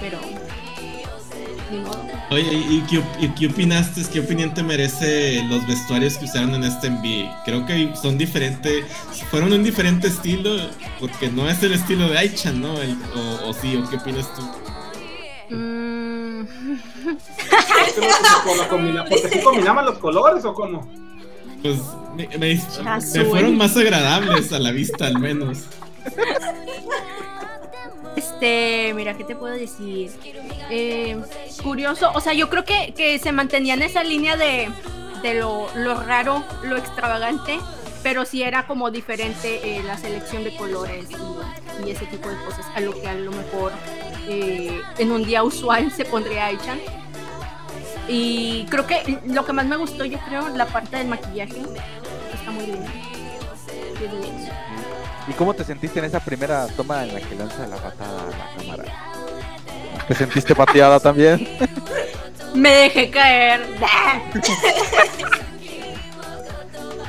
[0.00, 0.18] Pero
[2.30, 2.80] Oye, ¿y
[3.38, 4.02] qué, opinaste?
[4.12, 7.26] ¿Qué opinión te merece los vestuarios que usaron en este envío?
[7.44, 8.84] Creo que son diferentes,
[9.30, 10.56] fueron un diferente estilo,
[11.00, 12.74] porque no es el estilo de Aichan, ¿no?
[12.74, 14.42] o, sí, ¿o qué opinas tú?
[15.54, 20.88] Mm, ¿Por qué no- por la combina- ¿Porque sí combinaban los colores o cómo?
[21.62, 21.78] Pues
[22.16, 22.60] me, me-
[23.14, 25.58] me fueron más agradables a la vista, al menos.
[28.18, 30.10] Este, mira, ¿qué te puedo decir?
[30.70, 31.16] Eh,
[31.62, 34.68] curioso, o sea, yo creo que, que se mantenía en esa línea de,
[35.22, 37.60] de lo, lo raro, lo extravagante,
[38.02, 41.06] pero sí era como diferente eh, la selección de colores
[41.84, 43.70] y, ese tipo de cosas, a lo que a lo mejor
[44.26, 46.80] eh, en un día usual se pondría Aichan.
[48.08, 51.62] Y creo que lo que más me gustó, yo creo, la parte del maquillaje,
[52.34, 52.90] está muy linda.
[55.28, 58.30] ¿Y cómo te sentiste en esa primera toma en la que lanza la patada a
[58.30, 58.84] la cámara?
[60.08, 61.46] ¿Te sentiste pateada también?
[62.54, 63.66] Me dejé caer.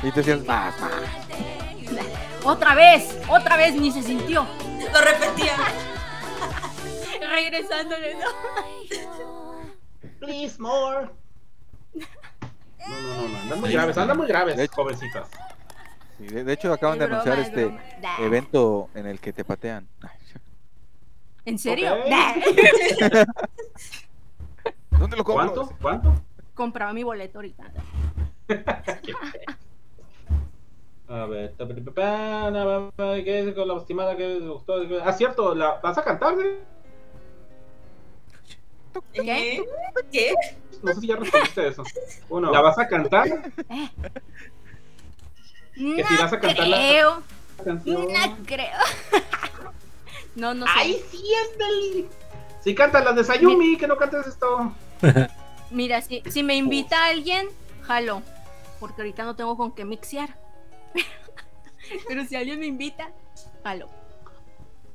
[0.02, 0.92] Y te decías, más, más.
[2.42, 4.46] Otra vez, otra vez ni se sintió.
[4.94, 5.52] Lo repetía.
[7.20, 9.60] Regresándole, ¿no?
[10.20, 11.10] Please, more.
[11.92, 15.28] No, no, no, no, andan muy graves, andan muy graves, jovencitas.
[16.20, 17.70] Sí, de, de hecho, acaban de broma, anunciar es este.
[18.02, 18.20] Nah.
[18.20, 19.88] evento en el que te patean.
[21.46, 21.96] ¿En serio?
[22.08, 22.34] Nah.
[24.98, 25.54] ¿Dónde lo compro?
[25.54, 25.74] ¿Cuánto?
[25.80, 26.12] ¿Cuánto?
[26.54, 27.72] Compraba mi boleto ahorita.
[31.08, 31.54] A ver,
[33.24, 34.74] ¿qué es con la estimada que les gustó?
[35.02, 36.34] Ah, cierto, ¿la vas a cantar?
[36.38, 36.60] eh?
[39.12, 39.64] ¿Qué?
[40.12, 40.34] ¿Qué?
[40.82, 41.82] No sé si ya respondiste eso.
[42.28, 43.26] Uno, ¿la vas a cantar?
[45.96, 47.22] Que si vas a cantar la- creo.
[47.64, 48.06] canción.
[48.12, 48.78] No creo.
[50.34, 50.72] no, no sé.
[50.76, 52.08] ¡Ay, sí, ándale!
[52.62, 54.72] Si cantas las de Sayumi, que no cantes esto.
[55.70, 57.48] Mira, si, si me invita alguien,
[57.82, 58.22] jalo.
[58.78, 60.36] Porque ahorita no tengo con qué mixear.
[62.08, 63.10] Pero si alguien me invita,
[63.62, 63.88] jalo.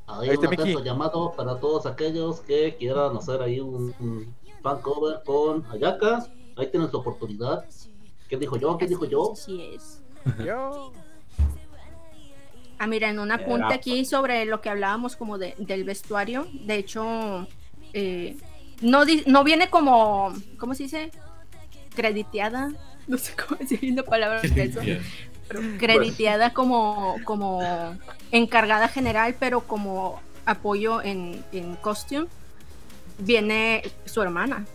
[0.07, 4.79] Hay Este un atento llamado para todos aquellos que quieran hacer ahí un, un fan
[4.81, 6.27] cover con Ayaka.
[6.57, 7.65] Ahí tienen su oportunidad.
[8.29, 8.77] ¿Qué dijo yo?
[8.77, 9.33] ¿Qué dijo yo?
[9.33, 10.01] Así es.
[10.43, 10.93] Yo.
[12.77, 16.47] Ah, mira, en un apunte aquí sobre lo que hablábamos como de, del vestuario.
[16.51, 17.47] De hecho,
[17.93, 18.35] eh,
[18.81, 21.11] no, di- no viene como, ¿cómo se dice?
[21.95, 22.71] Crediteada.
[23.07, 24.79] No sé cómo decir una palabra de eso.
[25.47, 27.95] pero crediteada como, como
[28.31, 32.25] encargada general, pero como apoyo en, en costume,
[33.19, 34.65] viene su hermana.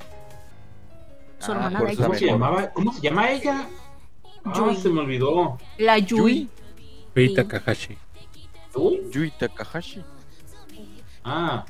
[1.40, 2.70] Su Ah, hermana de ¿Cómo hecho, se llamaba?
[2.70, 3.68] ¿Cómo se llama ella?
[4.44, 4.76] Ah, Yui.
[4.76, 5.58] se me olvidó.
[5.78, 6.48] la Yui.
[7.14, 7.34] Sí.
[7.34, 7.98] Takahashi.
[8.72, 8.98] ¿Tú?
[9.12, 10.02] Yui Takahashi.
[11.24, 11.64] Ah.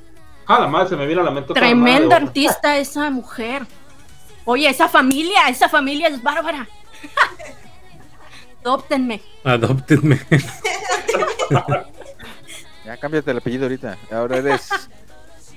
[0.46, 3.66] Ah, la madre, se me viene a la mente otra Tremenda artista esa mujer.
[4.44, 6.68] Oye, esa familia, esa familia es bárbara.
[8.60, 9.20] Adóptenme.
[9.44, 10.20] Adóptenme.
[12.84, 13.98] Ya cámbiate el apellido ahorita.
[14.10, 14.68] Ahora eres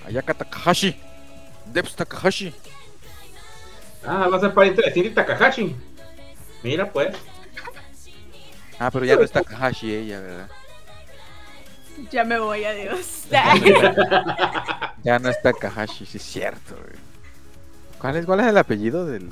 [0.06, 0.96] Ayaka Takahashi.
[1.66, 2.54] Debs Takahashi.
[4.06, 5.76] Ah, va a ser pariente de Cindy Takahashi.
[6.64, 7.16] Mira, pues.
[8.80, 10.50] Ah, pero ya no es Takahashi ella, ¿verdad?
[12.12, 13.26] Ya me voy, adiós.
[15.04, 16.76] Ya no es Takahashi, sí es cierto.
[16.76, 16.98] güey.
[18.00, 19.30] ¿Cuál es, ¿Cuál es el apellido del...?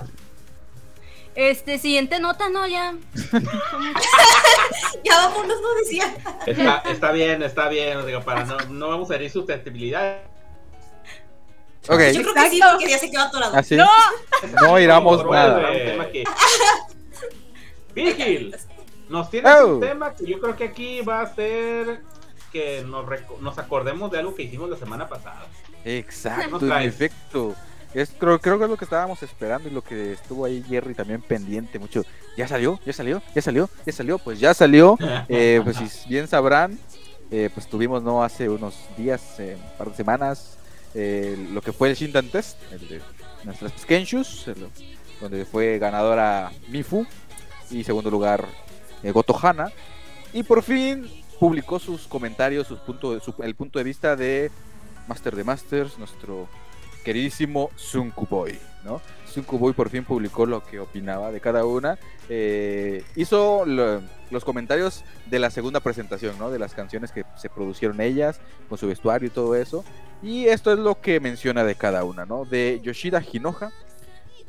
[1.34, 2.68] Este, siguiente nota, ¿no?
[2.68, 2.94] Ya.
[5.04, 6.14] Ya vámonos, no decía.
[6.46, 8.06] Está, está bien, está bien.
[8.06, 10.18] Digo, para no, no vamos a herir susceptibilidad.
[11.88, 13.56] Ok, Yo creo que sí, porque ya se quedó atorado.
[13.56, 13.76] así.
[13.76, 13.88] ¡No!
[14.62, 15.72] No iramos Otro nada.
[15.72, 16.24] tema que-
[17.94, 18.56] Vigil,
[19.10, 19.76] nos tienes Oh.
[19.76, 22.02] un tema que yo creo que aquí va a ser
[22.52, 25.46] que nos, reco- nos acordemos de algo que hicimos la semana pasada.
[25.86, 27.56] Exacto, efecto.
[27.94, 30.94] Es, creo, creo que es lo que estábamos esperando y lo que estuvo ahí Jerry
[30.94, 32.04] también pendiente mucho.
[32.38, 32.80] ¿Ya salió?
[32.86, 33.22] ¿Ya salió?
[33.36, 33.70] ¿Ya salió?
[33.86, 34.18] ¿Ya salió?
[34.18, 34.98] Pues ya salió.
[35.30, 36.78] Eh, pues si bien sabrán,
[37.32, 40.58] eh, pues tuvimos no hace unos días, eh, un par de semanas,
[40.94, 43.02] eh, lo que fue el Shindan Test, el de
[43.44, 44.68] nuestras Kenshus, el-
[45.20, 47.06] donde fue ganadora Mifu
[47.72, 48.46] y segundo lugar
[49.04, 49.72] eh, Goto Hana.
[50.34, 54.52] Y por fin publicó sus comentarios, sus punto, el punto de vista de
[55.08, 56.48] Master de Masters, nuestro
[57.04, 59.02] queridísimo Sunku Boy, ¿no?
[59.26, 61.98] Sunku Boy por fin publicó lo que opinaba de cada una.
[62.34, 66.50] eh, hizo lo- los comentarios de la segunda presentación, ¿no?
[66.50, 68.40] De las canciones que se produjeron ellas,
[68.70, 69.84] con su vestuario y todo eso.
[70.24, 72.46] Y esto es lo que menciona de cada una, ¿no?
[72.46, 73.72] De Yoshida Hinoja,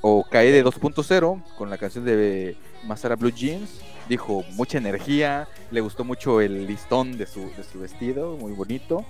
[0.03, 3.81] o Kaede 2.0, con la canción de Masara Blue Jeans.
[4.09, 9.07] Dijo mucha energía, le gustó mucho el listón de su, de su vestido, muy bonito.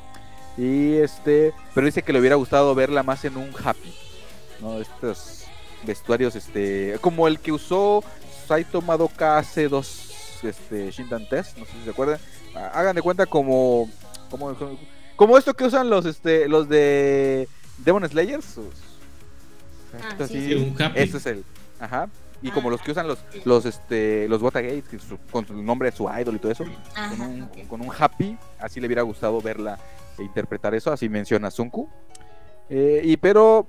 [0.57, 3.95] Y este, pero dice que le hubiera gustado verla más en un happy,
[4.61, 4.79] ¿no?
[4.79, 5.45] Estos
[5.87, 8.05] vestuarios, este, como el que usó
[8.47, 12.19] Saito Madoka hace dos, este, Shindan Test, no sé si se acuerdan.
[12.55, 13.89] Hagan de cuenta como,
[14.31, 14.55] como,
[15.17, 18.59] como esto que usan los, este, los de Demon Slayers,
[20.01, 20.99] Ah, así, sí, un happy.
[21.01, 21.45] Ese es el.
[21.81, 22.09] Ajá.
[22.41, 25.65] Y como los que usan los los este los Bota Gates, que su- con el
[25.65, 26.65] nombre de su idol y todo eso,
[26.95, 29.79] Ajá, con un, con un happy, así le hubiera gustado verla
[30.19, 31.89] e interpretar eso, así menciona Sunku.
[32.69, 33.69] Eh, y pero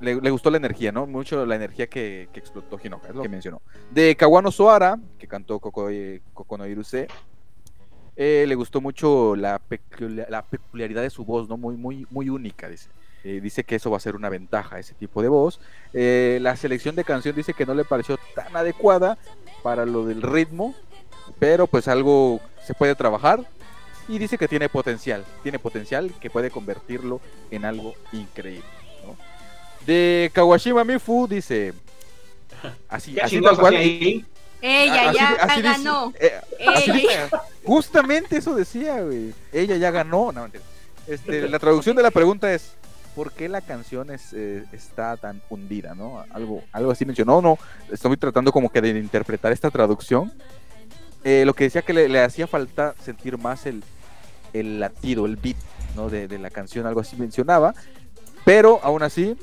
[0.00, 1.06] le, le gustó la energía, ¿no?
[1.06, 3.60] Mucho la energía que, que explotó Hinoka, es lo que mencionó.
[3.90, 7.08] De Kawano Soara, que cantó Koko, eh, Koko no Iruse,
[8.16, 11.56] eh, le gustó mucho la, peculia- la peculiaridad de su voz, ¿no?
[11.56, 12.88] Muy, muy, muy única, dice.
[13.24, 15.58] Eh, dice que eso va a ser una ventaja, ese tipo de voz.
[15.94, 19.16] Eh, la selección de canción dice que no le pareció tan adecuada
[19.62, 20.74] para lo del ritmo,
[21.38, 23.40] pero pues algo se puede trabajar.
[24.06, 28.68] Y dice que tiene potencial, tiene potencial que puede convertirlo en algo increíble.
[29.06, 29.16] ¿no?
[29.86, 31.72] De Kawashima Mifu dice,
[32.90, 33.74] así, ¿Qué así tal cual.
[33.76, 34.24] ahí?
[34.60, 36.12] Ella así- ya así dice, ganó.
[36.20, 36.94] eh, así Ella.
[36.94, 37.28] dice,
[37.64, 39.32] justamente eso decía, güey.
[39.52, 40.32] Ella ya ganó.
[40.32, 40.48] No,
[41.06, 42.74] este, la traducción de la pregunta es:
[43.14, 45.94] ¿por qué la canción es, eh, está tan hundida?
[45.94, 46.24] ¿no?
[46.30, 47.40] Algo, algo así mencionó.
[47.40, 47.58] No,
[47.90, 50.32] estoy tratando como que de interpretar esta traducción.
[51.22, 53.82] Eh, lo que decía que le, le hacía falta sentir más el,
[54.52, 55.56] el latido, el beat
[55.96, 56.10] ¿no?
[56.10, 57.74] de, de la canción, algo así mencionaba.
[58.44, 59.36] Pero aún así,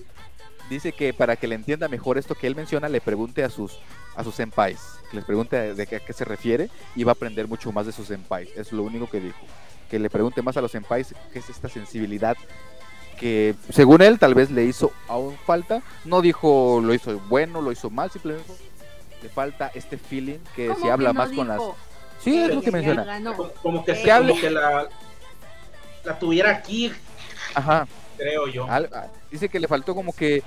[0.70, 3.80] dice que para que le entienda mejor esto que él menciona, le pregunte a sus,
[4.16, 7.14] a sus senpais, que les pregunte de qué, a qué se refiere y va a
[7.14, 8.50] aprender mucho más de sus senpais.
[8.56, 9.40] Es lo único que dijo.
[9.90, 12.38] Que le pregunte más a los senpais qué es esta sensibilidad
[13.22, 15.82] que según él tal vez le hizo aún falta.
[16.04, 18.60] No dijo lo hizo bueno, lo hizo mal, simplemente dijo,
[19.22, 21.62] le falta este feeling que ¿Cómo se habla que no más con las...
[22.24, 23.22] Sí, es lo que menciona.
[23.36, 24.30] Como, como que, se- hable.
[24.32, 24.90] como que la,
[26.04, 26.92] la tuviera aquí,
[27.54, 27.88] Ajá.
[28.18, 28.66] creo yo.
[28.70, 30.44] Al- ah, dice que le faltó como que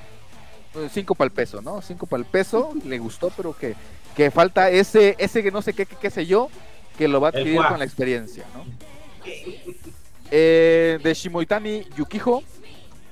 [0.92, 1.80] 5 para el peso, ¿no?
[1.80, 3.74] 5 para el peso, le gustó, pero que,
[4.16, 6.48] que falta ese, ese que no sé qué, qué, qué sé yo,
[6.98, 8.64] que lo va a adquirir con la experiencia, ¿no?
[10.36, 12.42] Eh, de Shimoitani Yukiho,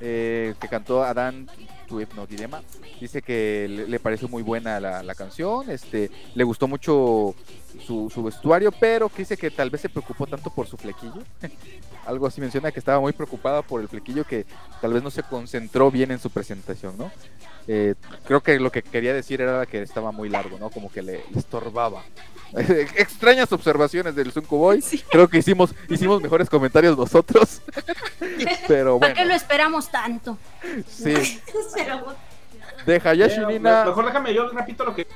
[0.05, 1.47] eh, que cantó Adán
[1.89, 2.61] Tu no Dilema,
[3.01, 7.35] dice que le, le pareció muy buena la, la canción, este, le gustó mucho
[7.87, 11.23] su, su vestuario, pero que dice que tal vez se preocupó tanto por su flequillo.
[12.07, 14.45] Algo así menciona que estaba muy preocupada por el flequillo que
[14.81, 17.11] tal vez no se concentró bien en su presentación, ¿no?
[17.69, 17.95] Eh,
[18.27, 20.69] creo que lo que quería decir era que estaba muy largo, ¿no?
[20.71, 22.03] Como que le, le estorbaba.
[22.97, 24.83] Extrañas observaciones del Sunku Boy.
[25.11, 27.63] Creo que hicimos, hicimos mejores comentarios nosotros.
[28.69, 30.37] Pero ¿Para qué bueno, lo esperamos tanto?
[30.89, 31.41] sí.
[31.75, 32.15] Pero,
[32.85, 33.85] De Hayashi Eh, Nina.
[33.85, 35.07] Mejor déjame, yo repito lo que.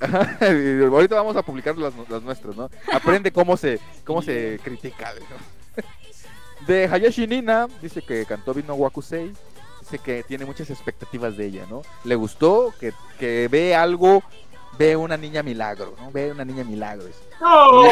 [0.00, 2.70] Y Ahorita vamos a publicar las, las nuestras, ¿no?
[2.92, 5.12] Aprende cómo se, cómo se critica.
[5.14, 5.82] ¿no?
[6.66, 9.32] De Hayashi Nina, dice que cantó Vino Wakusei.
[9.80, 11.82] Dice que tiene muchas expectativas de ella, ¿no?
[12.04, 14.22] Le gustó, que, que ve algo,
[14.78, 16.12] ve una niña milagro, ¿no?
[16.12, 17.06] Ve una niña milagro.
[17.40, 17.82] ¡No!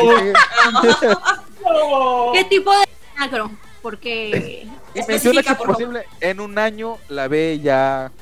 [2.33, 2.85] ¿Qué tipo de
[3.15, 3.51] milagro?
[3.83, 8.13] Porque Y menciona que es posible en un año la ve ya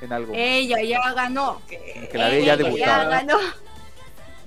[0.00, 0.32] en algo.
[0.34, 1.60] ella ya ganó.
[1.68, 3.04] Que la ve ya Ella debutada.
[3.08, 3.38] ganó.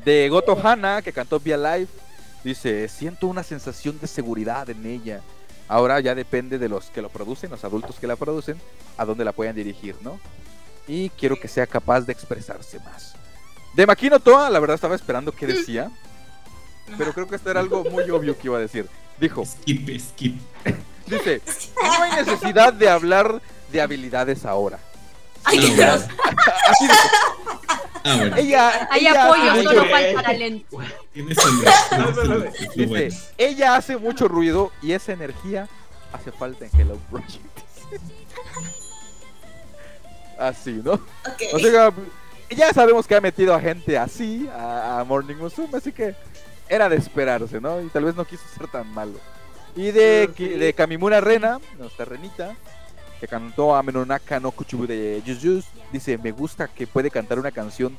[0.03, 1.87] De Goto Hana, que cantó Via Live,
[2.43, 5.21] dice, siento una sensación de seguridad en ella.
[5.67, 8.59] Ahora ya depende de los que lo producen, los adultos que la producen,
[8.97, 10.19] a dónde la puedan dirigir, ¿no?
[10.87, 13.15] Y quiero que sea capaz de expresarse más.
[13.73, 15.89] De Makino Toa, la verdad estaba esperando qué decía,
[16.97, 18.87] pero creo que esto era algo muy obvio que iba a decir.
[19.19, 20.41] Dijo, Skip, skip.
[21.07, 21.41] dice,
[21.81, 23.41] no hay necesidad de hablar
[23.71, 24.79] de habilidades ahora.
[25.45, 25.75] Ay, bueno.
[25.75, 26.07] feroz.
[26.69, 26.99] Así dijo,
[28.05, 28.35] Ah, bueno.
[28.35, 30.77] ella, Hay ella apoyo, solo mucho- falta talento.
[31.13, 31.37] Tienes
[32.75, 33.15] Dice, bueno.
[33.37, 35.69] ella hace mucho ruido y esa energía
[36.11, 37.39] hace falta en Hello Project.
[40.39, 40.93] así, ¿no?
[40.93, 41.41] Ok.
[41.53, 41.91] O sea,
[42.49, 46.15] ya sabemos que ha metido a gente así a, a Morning Musume, así que
[46.67, 47.81] era de esperarse, ¿no?
[47.81, 49.13] Y tal vez no quiso ser tan malo.
[49.75, 52.55] Y de, de Kamimura Rena, nuestra renita,
[53.23, 55.63] que cantó a Menonaka no Kuchubu de Jujus,
[55.93, 57.97] dice, me gusta que puede cantar una canción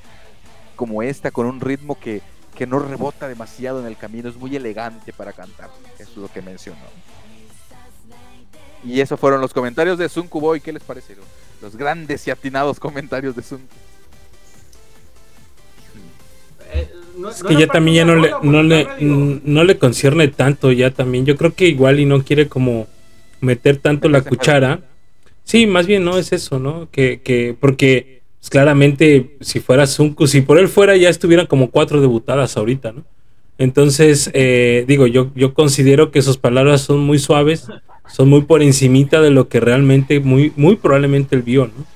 [0.77, 2.21] como esta, con un ritmo que,
[2.55, 5.71] que no rebota demasiado en el camino, es muy elegante para cantar.
[5.99, 6.77] Eso es lo que mencionó.
[8.85, 10.61] Y esos fueron los comentarios de Sunku Boy.
[10.61, 11.25] ¿Qué les parecieron?
[11.63, 13.65] Los grandes y atinados comentarios de Sunku.
[16.71, 20.71] Eh, no- Es que ya también ya no le, no le, no le concierne tanto
[20.71, 21.25] ya también.
[21.25, 22.89] Yo creo que igual y no quiere como
[23.41, 24.81] meter tanto la cuchara.
[25.45, 26.89] Sí, más bien no es eso, ¿no?
[26.91, 31.71] Que, que porque pues, claramente si fuera Sunku, si por él fuera ya estuvieran como
[31.71, 33.05] cuatro debutadas ahorita, ¿no?
[33.59, 37.69] Entonces, eh, digo, yo, yo considero que sus palabras son muy suaves,
[38.07, 41.87] son muy por encimita de lo que realmente, muy, muy probablemente él vio, ¿no?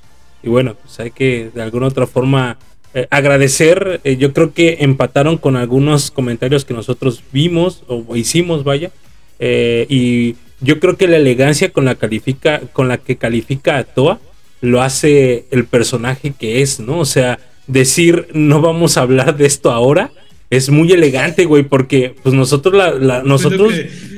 [0.43, 2.59] Y bueno, pues hay que de alguna otra forma
[2.95, 4.01] eh, agradecer.
[4.05, 8.93] eh, yo creo que empataron con algunos comentarios que nosotros vimos o hicimos, vaya.
[9.41, 13.85] eh, y yo creo que la elegancia con la califica, con la que califica a
[13.85, 14.21] Toa,
[14.61, 16.99] lo hace el personaje que es, ¿no?
[16.99, 20.11] O sea, decir no vamos a hablar de esto ahora
[20.51, 23.75] es muy elegante, güey, porque pues nosotros la, la- nosotros,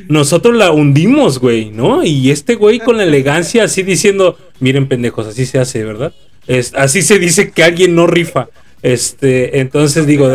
[0.08, 2.04] nosotros la hundimos, güey, ¿no?
[2.04, 6.14] Y este güey con la elegancia así diciendo, miren pendejos, así se hace, ¿verdad?
[6.46, 8.48] Es, así se dice que alguien no rifa.
[8.80, 10.28] Este, entonces digo,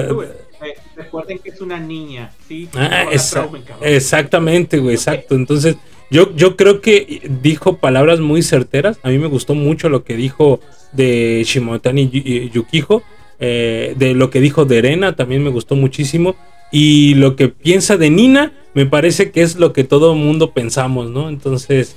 [0.98, 2.68] recuerden que es una niña, ¿sí?
[2.76, 5.36] Ah, traumen, exactamente, güey, exacto.
[5.36, 5.78] Entonces,
[6.16, 8.98] yo, yo creo que dijo palabras muy certeras.
[9.04, 10.60] A mí me gustó mucho lo que dijo
[10.94, 13.04] de Shimotani Yu- Yukijo.
[13.40, 16.36] eh, de lo que dijo de Erena también me gustó muchísimo.
[16.72, 20.52] Y lo que piensa de Nina, me parece que es lo que todo el mundo
[20.52, 21.30] pensamos, ¿no?
[21.30, 21.96] Entonces,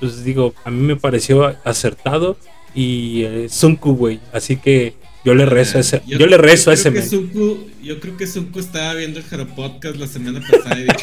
[0.00, 2.36] pues digo, a mí me pareció acertado.
[2.74, 4.20] Y eh, Sunku, güey.
[4.32, 4.94] Así que
[5.24, 7.02] yo le rezo a ese, yo, le rezo a ese que.
[7.02, 10.94] Sunku- yo creo que Sunku estaba viendo el Jaro Podcast la semana pasada y dijo: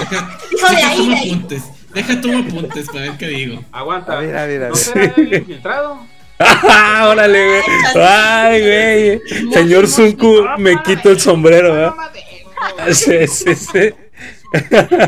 [0.00, 1.46] Deja, Hijo de deja ahí,
[1.94, 3.64] deja tomo apuntes para ver qué digo.
[3.72, 4.12] Aguanta.
[4.18, 4.82] A ver, a ver, a ¿No ver.
[4.82, 5.98] será el infiltrado?
[6.38, 7.62] ¡Ah, órale, güey!
[8.04, 9.52] ¡Ay, güey!
[9.52, 11.94] Señor Sunku, me quito el sombrero, ¿verdad?
[12.92, 13.90] Sí, sí, sí.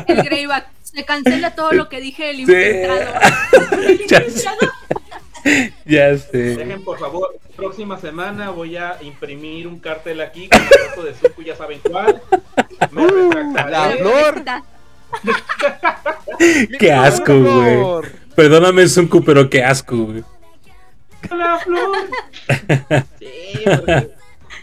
[0.07, 0.67] El Greyback.
[0.83, 3.15] Se cancela todo lo que dije del infiltrado.
[4.09, 4.49] Ya sé.
[5.87, 6.39] Ya sé.
[6.57, 11.15] Dejen, por favor, próxima semana voy a imprimir un cartel aquí con la foto de
[11.15, 12.23] Zuko, ya saben cuál.
[12.91, 13.71] Me retractaré.
[13.71, 14.45] La flor.
[16.79, 18.13] Qué asco, güey.
[18.35, 20.25] Perdóname, Sunku, pero qué asco, güey.
[21.31, 21.97] La flor.
[23.19, 24.11] Sí, porque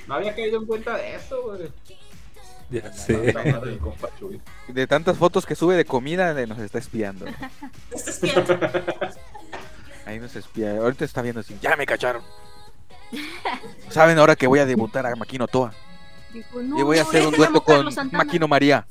[0.08, 1.70] no había caído en cuenta de eso, güey.
[2.70, 3.34] Ya sé.
[4.68, 7.26] De tantas fotos que sube de comida, nos está espiando.
[10.06, 10.78] Ahí nos espía.
[10.78, 11.58] Ahorita está viendo así.
[11.62, 12.22] Ya me cacharon.
[13.90, 15.74] Saben ahora que voy a debutar a Maquino Toa.
[16.34, 17.88] Dijo, no, Y voy a hacer un dueto con.
[18.12, 18.86] Maquino María.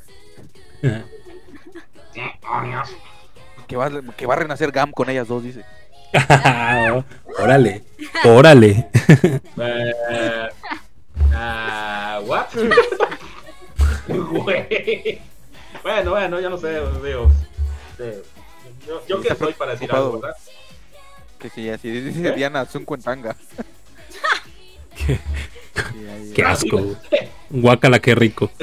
[3.66, 5.64] Que va, que va a renacer Gam con ellas dos, dice.
[7.38, 7.84] órale,
[8.24, 8.86] órale.
[11.40, 12.48] Ah, what?
[14.08, 15.20] Güey.
[15.82, 17.30] Bueno, bueno, ya no sé, digo.
[17.90, 18.22] este,
[18.86, 20.20] Yo, yo qué soy para decir algo.
[20.20, 20.36] ¿verdad?
[21.38, 22.32] Que sí, así dice ¿Eh?
[22.32, 23.36] Diana Zunco en tanga.
[26.34, 26.96] Qué, asco, güey.
[27.50, 28.50] Guácala, qué rico.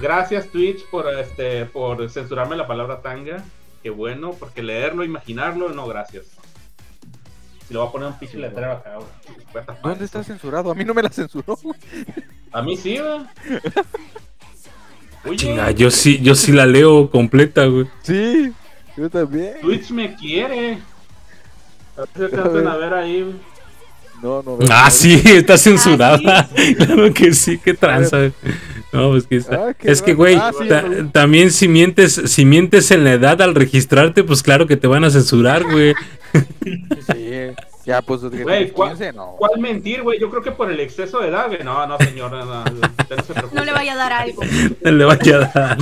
[0.00, 3.44] Gracias Twitch por este por censurarme la palabra tanga.
[3.82, 6.26] Qué bueno, porque leerlo, imaginarlo, no, gracias.
[7.70, 9.64] Y le voy a poner un pinche letrero acá, güey.
[9.82, 10.70] ¿Dónde está censurado?
[10.70, 11.56] A mí no me la censuró.
[11.62, 11.78] güey.
[12.52, 13.20] A mí sí, güey.
[15.36, 17.86] Chinga, yo sí, yo sí la leo completa, güey.
[18.02, 18.52] Sí,
[18.96, 19.60] yo también.
[19.60, 20.78] Twitch me quiere.
[21.96, 23.22] A ver si alcanzan a ver ahí.
[23.22, 23.34] güey.
[24.22, 24.58] No, no.
[24.70, 26.48] Ah, sí, está censurada.
[26.76, 28.30] claro que sí, qué tranza.
[28.92, 31.08] No, pues que está- Ah, es que, güey, Ah, sí, ta- güey.
[31.10, 35.04] también si mientes, si mientes en la edad al registrarte, pues claro que te van
[35.04, 35.94] a censurar, güey.
[36.32, 37.52] Sí,
[37.86, 38.22] ya pues.
[38.22, 39.34] Güey, ¿cuál, 15, no.
[39.38, 40.18] cuál mentir, güey?
[40.18, 41.62] Yo creo que por el exceso de edad, güey.
[41.62, 43.54] No, no, señor, no, no, no se preocupe.
[43.54, 44.42] No le vaya a dar algo.
[44.82, 45.78] No le vaya a dar.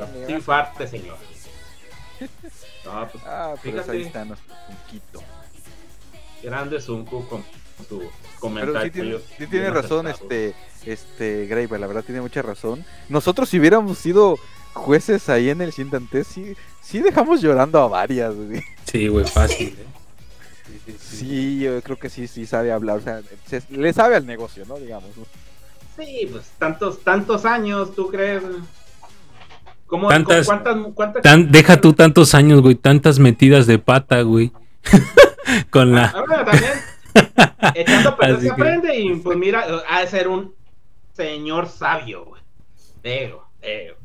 [0.00, 1.16] Va- infarte, señor.
[2.84, 3.92] No, pues, Ah, pero fíjate.
[3.98, 4.24] ahí está
[4.88, 5.22] Zunquito.
[6.42, 7.42] grande Zunku con
[7.88, 8.10] su Pero
[8.40, 8.82] comentario.
[8.84, 10.54] sí tiene, sí tiene razón, este,
[10.86, 12.84] este, Graver, la verdad tiene mucha razón.
[13.08, 14.36] Nosotros si hubiéramos sido
[14.72, 18.62] jueces ahí en el Shindantes, sí, sí dejamos llorando a varias, güey.
[18.84, 19.68] Sí, güey, fácil.
[19.78, 19.86] ¿eh?
[20.66, 21.16] Sí, sí, sí.
[21.16, 24.64] Sí, yo creo que sí, sí sabe hablar, o sea, se- le sabe al negocio,
[24.66, 24.76] ¿no?
[24.76, 25.10] Digamos.
[25.16, 25.24] ¿no?
[25.96, 28.42] Sí, pues tantos, tantos años, ¿tú crees?
[29.86, 34.52] ¿Cómo, Tantas- ¿Cuántas, cuántas Tan- deja tú tantos años, güey, tantas metidas de pata, güey.
[35.70, 36.06] Con la.
[36.06, 36.72] Ahora también,
[37.74, 40.54] echando que- aprende y pues mira, ha de ser un
[41.12, 42.42] señor sabio, güey.
[43.02, 43.96] Digo, digo.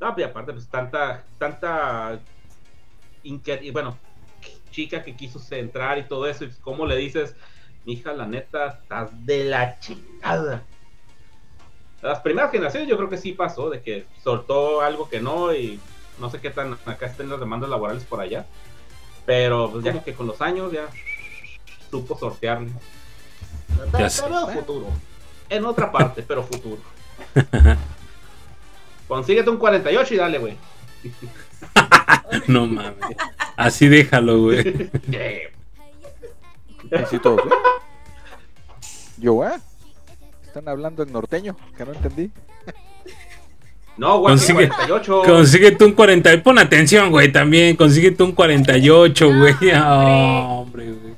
[0.00, 2.18] No, y aparte, pues tanta, tanta,
[3.72, 3.96] bueno,
[4.70, 7.34] chica que quiso centrar y todo eso, y cómo le dices,
[7.86, 10.62] hija, la neta, estás de la chingada.
[12.02, 15.80] Las primeras generaciones yo creo que sí pasó, de que soltó algo que no y
[16.18, 18.46] no sé qué tan acá estén las demandas laborales por allá.
[19.26, 20.86] Pero pues ya que con los años ya
[21.90, 22.70] supo sortearle.
[23.92, 24.22] Ya Te- sé.
[24.22, 24.86] te veo futuro.
[25.48, 26.80] En otra parte, pero futuro.
[29.08, 30.56] Consíguete un 48 y dale, güey.
[32.48, 32.94] No mames.
[33.56, 34.90] Así déjalo, güey.
[37.22, 37.50] Todos, ¿eh?
[39.18, 39.52] Yo, ¿eh?
[40.44, 42.30] Están hablando en norteño, que no entendí.
[43.96, 45.22] No, güey, Consigue- 48.
[45.24, 46.32] Consíguete un 40.
[46.34, 47.76] y Pon atención, güey, también.
[47.76, 49.54] Consíguete un 48, güey.
[49.72, 51.14] Ah, Ah, hombre, güey.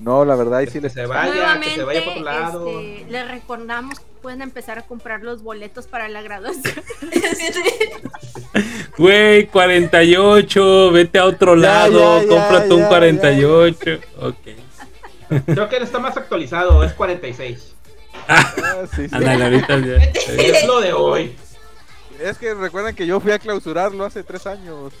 [0.00, 0.92] No, la verdad, ahí sí Que les...
[0.92, 2.68] se vaya, que se vaya por otro lado.
[2.80, 6.74] este, les recordamos que pueden empezar a comprar los boletos para la graduación.
[8.98, 13.90] Güey, 48, vete a otro Ya, lado, ya, ya, cómprate un ya, 48.
[14.20, 15.44] Ok.
[15.46, 17.74] Creo que él está más actualizado, es 46.
[18.28, 19.14] Ah, Ah, sí, sí.
[19.14, 19.96] ándale, ahorita ya.
[19.96, 21.32] Es lo de hoy.
[22.20, 24.92] Es que recuerdan que yo fui a clausurarlo hace tres años.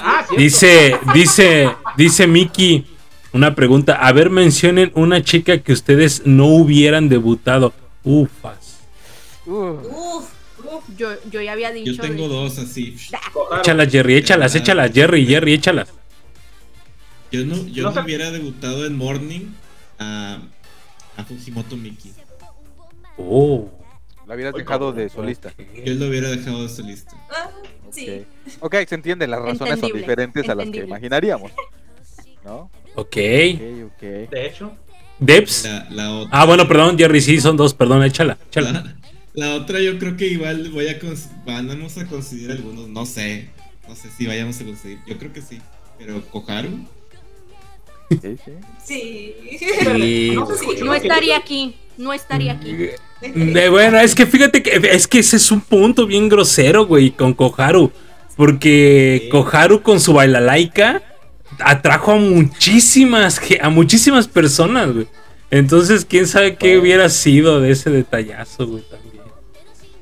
[0.00, 0.24] Ah.
[0.36, 2.86] Dice, dice, dice Miki,
[3.32, 3.94] una pregunta.
[3.94, 7.74] A ver, mencionen una chica que ustedes no hubieran debutado.
[8.04, 8.78] Ufas.
[9.44, 10.24] Uf, Uf,
[10.64, 10.84] uf.
[10.96, 11.92] Yo, yo ya había dicho.
[11.92, 12.96] Yo tengo de- dos así.
[13.58, 15.88] Échalas, Jerry, échalas, échalas, Jerry, Jerry, échalas.
[17.32, 19.46] Yo no, yo No hubiera debutado en Morning
[19.98, 20.38] a,
[21.16, 22.12] a Fujimoto Miki.
[23.18, 23.70] Oh.
[24.26, 25.52] la hubieras dejado de solista.
[25.84, 27.16] Yo lo hubiera dejado de solista.
[27.30, 27.50] Ah,
[27.90, 28.24] sí.
[28.60, 31.52] Ok, Ok, se entiende, las razones son Entendible, diferentes a las que imaginaríamos.
[32.44, 32.70] ¿No?
[32.94, 33.06] Ok.
[33.06, 34.00] Ok, ok.
[34.30, 34.72] De hecho,
[35.18, 35.64] Debs.
[35.64, 36.40] La, la otra.
[36.40, 38.72] Ah, bueno, perdón, Jerry, sí, son dos, perdón, échala, échala.
[38.72, 38.96] La,
[39.36, 40.98] la otra yo creo que igual voy a
[41.44, 43.50] vamos a conseguir algunos, no sé,
[43.88, 45.60] no sé si vayamos a conseguir, yo creo que sí,
[45.98, 46.86] pero Koharu,
[48.10, 48.52] Sí, sí.
[48.84, 49.34] Sí.
[49.94, 50.36] Sí,
[50.84, 51.76] No estaría aquí.
[51.96, 52.76] No estaría aquí.
[53.22, 57.10] Eh, bueno, es que fíjate que es que ese es un punto bien grosero, güey,
[57.10, 57.90] con Koharu.
[58.36, 59.28] Porque Sí.
[59.30, 61.02] Koharu con su bailalaika
[61.58, 65.06] atrajo a muchísimas, a muchísimas personas, güey.
[65.50, 69.06] Entonces, quién sabe qué hubiera sido de ese detallazo, güey, también.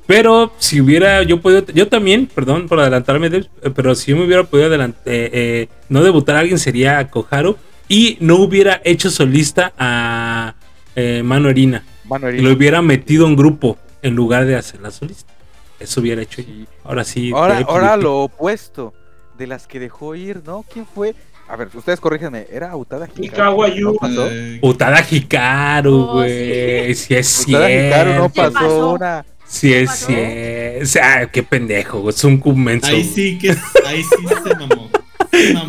[0.06, 3.30] Pero si hubiera yo podido, yo también, perdón por adelantarme,
[3.74, 7.56] pero si yo me hubiera podido adelant- eh, eh, no debutar a alguien sería Koharu
[7.88, 10.54] y no hubiera hecho solista a
[10.96, 14.90] eh, Mano Erina Mano y lo hubiera metido en grupo en lugar de hacer la
[14.90, 15.32] solista.
[15.80, 16.42] Eso hubiera hecho.
[16.42, 16.66] Sí.
[16.84, 17.32] Ahora sí.
[17.34, 18.92] Ahora, ahora lo opuesto
[19.38, 20.64] de las que dejó ir, ¿no?
[20.72, 21.14] ¿Quién fue?
[21.48, 23.80] A ver, ustedes corríjanme, ¿era Utada Hikaru?
[23.80, 24.28] ¿No pasó?
[24.30, 26.94] Eh, Utada Hikaru, Oh, güey.
[26.94, 28.32] Si es Utada Hikaru no cierto.
[28.32, 28.92] ¿Qué pasó pasó?
[28.92, 29.26] una...
[29.46, 30.06] Si es pasó?
[30.06, 30.82] cierto.
[30.82, 32.86] O sea, qué pendejo, güey, es un cumenso.
[32.86, 33.50] ahí sí que
[33.86, 34.90] ahí sí se mamó.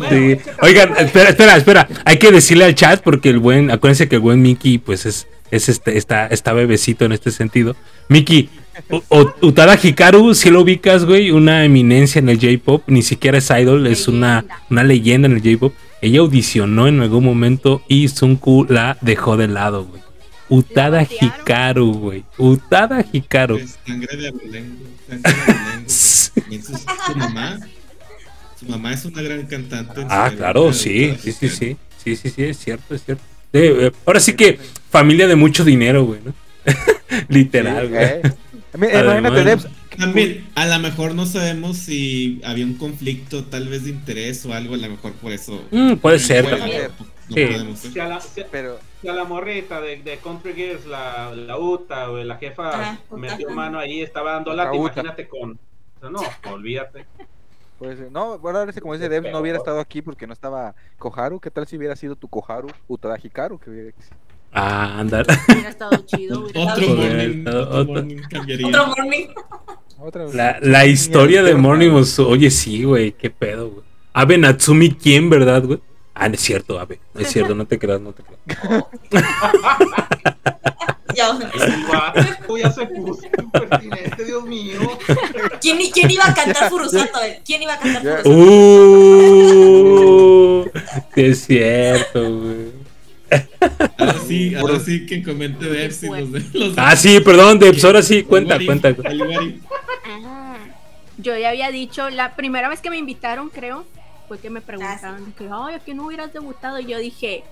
[0.08, 0.38] Sí.
[0.62, 1.88] Oigan, espera, espera, espera.
[2.04, 5.26] Hay que decirle al chat porque el buen, acuérdense que el buen Mickey, pues es,
[5.50, 7.76] es este, está, está bebecito en este sentido.
[8.08, 8.48] Mickey,
[9.40, 13.86] Utada Hikaru, si lo ubicas, güey, una eminencia en el J-pop, ni siquiera es idol,
[13.86, 14.62] es una, Leyenda.
[14.70, 15.74] una leyenda en el J-pop.
[16.02, 20.02] Ella audicionó en algún momento y Sunku la dejó de lado, güey.
[20.48, 21.02] Utada?
[21.02, 22.24] Hikaru, güey.
[22.38, 23.60] Utada Hikaru.
[23.86, 26.46] Sangre de abolengo, sangre de abolengo.
[26.50, 27.58] Y entonces, su mamá,
[28.66, 30.04] su mamá es una gran cantante.
[30.08, 33.22] Ah, claro, sí, sí, sí, sí, sí, sí, sí, es cierto, es cierto.
[33.52, 34.58] Eh, eh, ahora sí que
[34.90, 36.34] familia de mucho dinero, güey, ¿no?
[37.28, 38.04] Literal, Sí, güey.
[38.04, 38.22] ¿eh?
[38.74, 43.90] Imagínate, Debs, También, a lo mejor no sabemos si había un conflicto tal vez de
[43.90, 45.64] interés o algo, a lo mejor por eso.
[45.70, 46.82] Mm, puede ser Fuera, también.
[46.98, 47.44] No, no Sí.
[47.46, 48.02] podemos Si ser.
[48.02, 51.58] a la, si a- pero si a la morrita de, de Country Girls, la, la
[51.58, 53.16] UTA, o la jefa, Uta.
[53.16, 55.52] metió mano ahí, estaba dando La lata, imagínate con.
[55.52, 56.20] o sea, No,
[56.52, 57.06] olvídate.
[57.78, 60.32] Pues eh, no, bueno, ahora sí, como dice Debs, no hubiera estado aquí porque no
[60.32, 61.40] estaba Koharu.
[61.40, 63.58] ¿Qué tal si hubiera sido tu Koharu, Utada Hikaru?
[63.58, 63.90] Que hubiera?
[64.52, 65.26] Ah, andar.
[65.52, 66.40] Hubiera estado chido.
[66.40, 67.92] hubiera Otro estado morning, otro- otro otro.
[67.92, 68.66] morning cambiaría.
[68.68, 69.26] Otro morning.
[69.98, 70.24] Otra.
[70.32, 72.28] La, la historia de Morning Musume.
[72.32, 73.84] Oye, sí, güey, qué pedo, güey.
[74.14, 75.80] Abe Natsumi, ¿quién, verdad, güey?
[76.14, 76.98] Ah, no es cierto, Abe.
[77.12, 78.84] No es cierto, no te creas, no te creas.
[81.16, 81.38] Ya
[82.62, 84.98] ya se puso impertinente, Dios mío.
[85.60, 87.18] ¿Quién, quién iba a cantar Furusato?
[87.44, 88.22] ¿Quién iba a cantar.
[88.22, 88.30] Furusato?
[88.30, 90.70] Uh,
[91.16, 92.86] es cierto, güey.
[93.98, 96.20] Ahora sí, ahora sí que comente Debs y fue?
[96.20, 98.94] los de los Ah, sí, perdón, Debs, ahora sí, cuenta, cuenta.
[100.04, 100.58] Ah,
[101.18, 103.86] yo ya había dicho, la primera vez que me invitaron, creo,
[104.28, 106.78] fue que me preguntaron de que, ay, ¿a qué no hubieras debutado?
[106.78, 107.44] Y yo dije,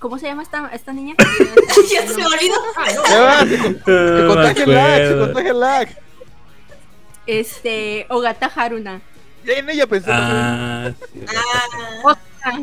[0.00, 1.14] ¿cómo se llama esta, esta niña?
[1.92, 2.56] ya se me olvidó.
[3.84, 5.24] Se me contagia el lag, se acuerdo.
[5.26, 5.88] contagia el lag.
[7.26, 9.00] Este, Ogata Haruna.
[9.44, 10.10] Ya en ella pensé.
[10.12, 11.20] Ah, sí.
[11.28, 12.58] Ah, Ah,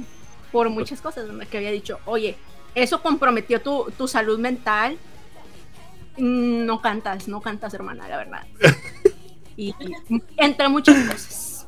[0.51, 1.47] por muchas cosas ¿no?
[1.47, 2.35] que había dicho, oye,
[2.73, 4.97] eso comprometió tu, tu salud mental.
[6.17, 8.41] Mm, No cantas, no cantas, hermana, la verdad.
[9.55, 11.67] Y, y entre muchas cosas.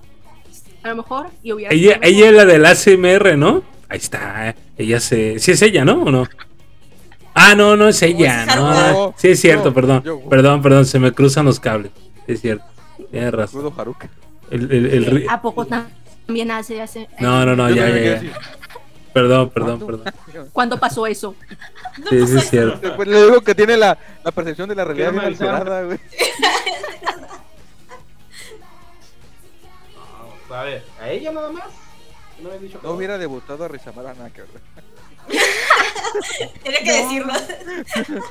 [0.82, 3.64] A lo mejor, y hubiera Ella, sido ella es la del ACMR, ¿no?
[3.90, 4.56] Ahí está.
[4.78, 5.40] Ella se.
[5.40, 6.04] ¿Sí es ella, no?
[6.04, 6.28] ¿O no?
[7.34, 8.68] Ah, no, no es ella, no.
[8.70, 9.18] Haruka.
[9.18, 10.04] Sí es cierto, perdón.
[10.30, 11.92] Perdón, perdón, se me cruzan los cables.
[12.28, 12.66] Sí es cierto.
[13.12, 13.74] Tienes razón.
[14.52, 15.88] El, el- el ¿A poco tam-
[16.26, 18.32] también hace, hace No, no, no, ya, ya, ya.
[19.14, 20.04] Perdón, perdón, ¿Cuándo?
[20.04, 20.50] perdón.
[20.54, 21.36] ¿Cuándo pasó eso?
[22.10, 22.80] Sí, sí es cierto.
[22.80, 26.00] Después le digo que tiene la, la percepción de la realidad bien alterada, güey.
[30.52, 31.66] A ver, ¿a ella nada más?
[32.42, 34.44] ¿No habían dicho que No hubiera debutado a Rizamara Naka.
[36.64, 37.34] Tenía que decirlo.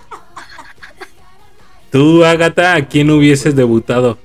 [1.92, 4.18] Tú, Agatha, ¿a quién hubieses debutado?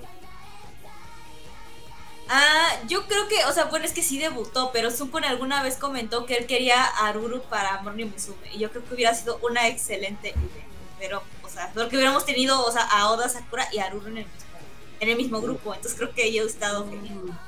[2.28, 5.78] Ah, yo creo que, o sea, bueno, es que sí debutó, pero Supone alguna vez
[5.78, 8.54] comentó que él quería a Aruru para Morning Musume.
[8.54, 10.66] Y yo creo que hubiera sido una excelente idea.
[11.00, 14.18] Pero, o sea, porque hubiéramos tenido, o sea, a Oda Sakura y a Aruru en
[14.18, 14.58] el mismo,
[15.00, 15.74] en el mismo grupo.
[15.74, 17.40] Entonces creo que ella ha estado genial.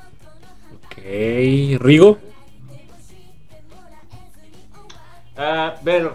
[0.86, 0.98] Ok,
[1.80, 2.18] Rigo.
[5.36, 6.12] Ah, ver,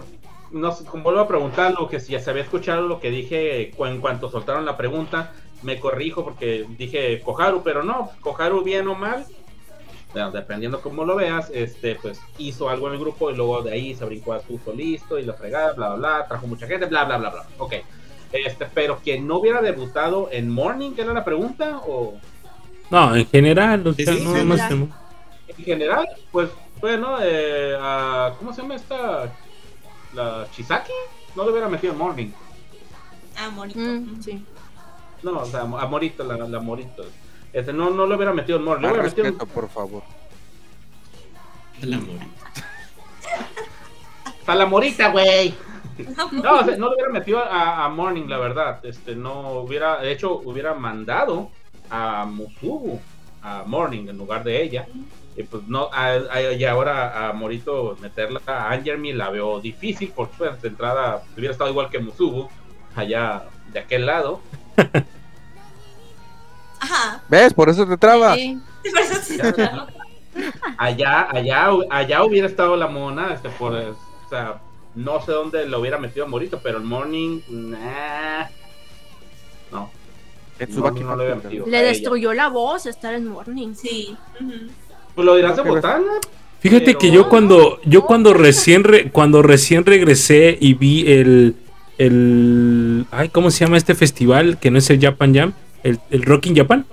[0.50, 3.10] no sé, como vuelvo a preguntar lo que si ya se había escuchado lo que
[3.10, 8.88] dije en cuanto soltaron la pregunta, me corrijo porque dije Koharu, pero no, Koharu bien
[8.88, 9.24] o mal,
[10.12, 13.72] bueno, dependiendo cómo lo veas, este, pues hizo algo en el grupo y luego de
[13.72, 16.86] ahí se brincó a su solista y la fregada, bla, bla, bla, trajo mucha gente,
[16.86, 17.46] bla, bla, bla, bla.
[17.58, 17.74] Ok.
[18.32, 21.80] Este, pero que no hubiera debutado en Morning, ¿qué era la pregunta?
[21.86, 22.18] O
[22.92, 24.88] No, en general, o Sí, sea, sí, no, en no general.
[25.48, 25.52] sé.
[25.58, 29.32] en general, pues, bueno, eh, a- ¿cómo se llama esta?
[30.12, 30.92] La Chisaki,
[31.34, 32.30] no lo hubiera metido en Morning.
[33.38, 33.78] Ah, bonito.
[33.80, 34.44] Mm, sí.
[35.22, 37.04] No, o sea, a Morito, la, la Morito.
[37.52, 38.88] Este, no, no lo hubiera metido en Morning.
[38.88, 40.02] Metido por favor.
[41.80, 42.08] El amor.
[44.46, 45.54] a la Morita, güey.
[46.42, 48.84] No, o sea, no lo hubiera metido a, a Morning, la verdad.
[48.84, 51.50] Este, no hubiera, de hecho, hubiera mandado
[51.92, 52.98] a Musubu
[53.42, 54.86] a Morning en lugar de ella.
[55.36, 60.12] Y pues no, a- a- y ahora a Morito meterla a Angermi la veo difícil
[60.14, 62.48] porque pues, de entrada hubiera estado igual que Musubu
[62.96, 64.40] allá de aquel lado.
[66.80, 67.22] Ajá.
[67.28, 67.54] ¿Ves?
[67.54, 68.34] Por eso te trabas.
[68.36, 68.58] Sí.
[68.90, 69.86] Por eso
[70.78, 73.96] allá, allá, allá hubiera estado la mona, este, por, o
[74.28, 74.60] sea,
[74.94, 78.48] no sé dónde lo hubiera metido a Morito, pero el Morning, nah, no,
[80.76, 81.26] No, no.
[81.66, 81.82] Le ella.
[81.82, 83.74] destruyó la voz estar en Morning.
[83.74, 84.14] Sí.
[85.14, 86.04] Pues lo dirás de botana.
[86.60, 91.56] Fíjate Pero- que yo cuando yo cuando recién re- cuando recién regresé y vi el
[91.98, 96.22] el ay cómo se llama este festival que no es el Japan Jam el, el
[96.22, 96.86] Rock in Japan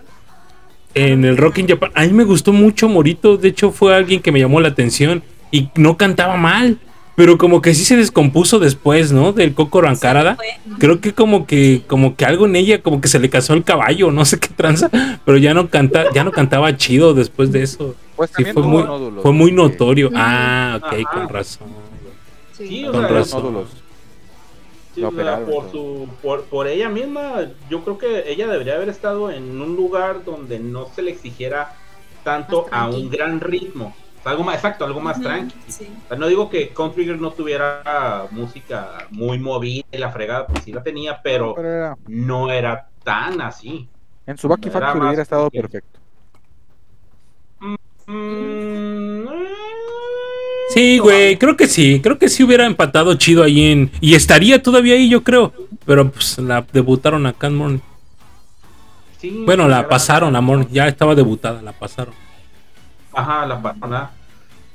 [0.95, 4.21] en el Rock in Japan a mí me gustó mucho Morito de hecho fue alguien
[4.21, 6.77] que me llamó la atención y no cantaba mal
[7.19, 10.37] pero como que sí se descompuso después no del Coco Rancarada
[10.77, 13.65] creo que como que como que algo en ella como que se le casó el
[13.65, 14.89] caballo no sé qué tranza
[15.25, 18.83] pero ya no canta ya no cantaba chido después de eso Pues Sí, fue muy,
[18.83, 20.09] nódulos, fue muy notorio.
[20.15, 21.11] Ah, ok, Ajá.
[21.11, 21.67] con razón.
[22.57, 22.85] Sí.
[22.85, 23.43] O Con sea, razón.
[23.43, 23.69] nódulos.
[24.95, 28.47] sí, Lo o sea, operaron, por, su, por, por ella misma, yo creo que ella
[28.47, 31.75] debería haber estado en un lugar donde no se le exigiera
[32.23, 33.93] tanto a un gran ritmo.
[34.25, 35.55] Algo más, exacto, algo más Ujú, tranqui.
[35.67, 35.87] Sí.
[36.05, 40.45] O sea, No digo que Country Girl no tuviera música muy movida y la fregada,
[40.47, 43.87] pues sí la tenía, pero Pero era- no era tan así.
[44.27, 45.99] en Tsubaki Era Factory más hubiera estado perfecto.
[47.59, 47.75] Mm,
[50.73, 51.99] Sí, güey, creo que sí.
[52.01, 53.91] Creo que sí hubiera empatado chido ahí en.
[54.01, 55.51] Y estaría todavía ahí, yo creo.
[55.85, 57.79] Pero pues la debutaron acá en Morning.
[59.17, 60.67] sí, Bueno, la era- pasaron a Morning.
[60.71, 62.13] Ya estaba debutada, la pasaron.
[63.13, 64.09] Ajá, la pasaron.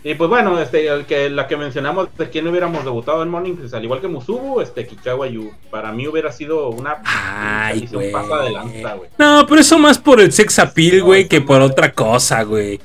[0.07, 3.55] Y pues bueno, este, el que, la que mencionamos de quién hubiéramos debutado en Morning,
[3.55, 5.51] pues al igual que Musubu, este, Kikawa Yu.
[5.71, 8.13] Para mí hubiera sido una Ay, un güey.
[8.13, 9.09] paso adelante, güey.
[9.17, 12.79] No, pero eso más por el sex appeal, güey, que por otra cosa, güey.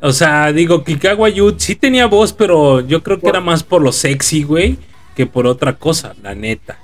[0.00, 3.80] O sea, digo, Kikawa Yu sí tenía voz, pero yo creo que era más por
[3.80, 4.76] lo sexy, güey,
[5.14, 6.76] que por otra cosa, la neta.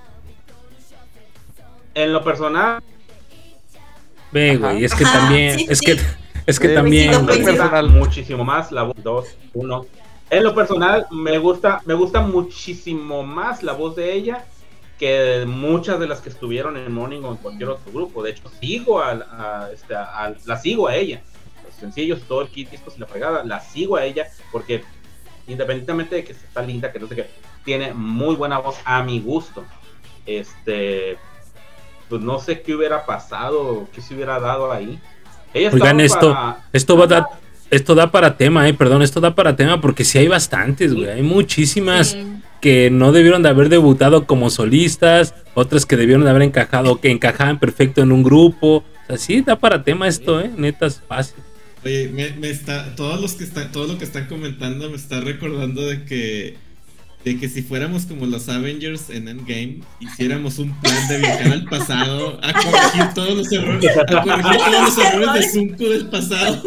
[1.95, 2.81] En lo personal,
[4.31, 5.87] Ve, güey, es que también, sí, es sí.
[5.87, 5.99] que,
[6.51, 7.88] es que también, personal.
[7.88, 9.24] muchísimo más la voz 2,
[9.55, 9.86] 1.
[10.30, 14.44] En lo personal, me gusta, me gusta muchísimo más la voz de ella
[14.98, 18.22] que muchas de las que estuvieron en Morning o en cualquier otro grupo.
[18.22, 21.22] De hecho, sigo a, a- este, a- la sigo a ella.
[21.64, 24.84] Los sencillos, todo el kit, discos y la fregada, la sigo a ella porque
[25.48, 27.30] independientemente de que está linda, que no sé qué,
[27.64, 29.64] tiene muy buena voz a mi gusto.
[30.26, 31.16] Este,
[32.09, 35.01] pues no sé qué hubiera pasado, qué se hubiera dado ahí.
[35.55, 37.24] Oigan esto, para- esto va a dar,
[37.70, 41.09] esto da para tema, eh, perdón, esto da para tema porque sí hay bastantes, güey,
[41.09, 42.26] hay muchísimas Sí.
[42.61, 47.11] que no debieron de haber debutado como solistas, otras que debieron de haber encajado, que
[47.11, 51.01] encajaban perfecto en un grupo, o sea, sí da para tema esto, eh, neta es
[51.07, 51.36] fácil.
[51.84, 55.20] Oye, me, me está, todos los que están, todo lo que están comentando me está
[55.20, 56.57] recordando de que,
[57.25, 61.64] de que si fuéramos como los Avengers en Endgame, hiciéramos un plan de viajar al
[61.66, 66.62] pasado a corregir todos los errores, a corregir todos los errores de Sunko del pasado.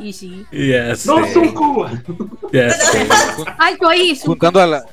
[0.00, 0.44] Y sí.
[0.52, 0.96] Ya No,
[1.32, 1.86] Sunku.
[2.52, 3.06] ya sé.
[3.58, 4.84] Alto ahí, Juntando a la.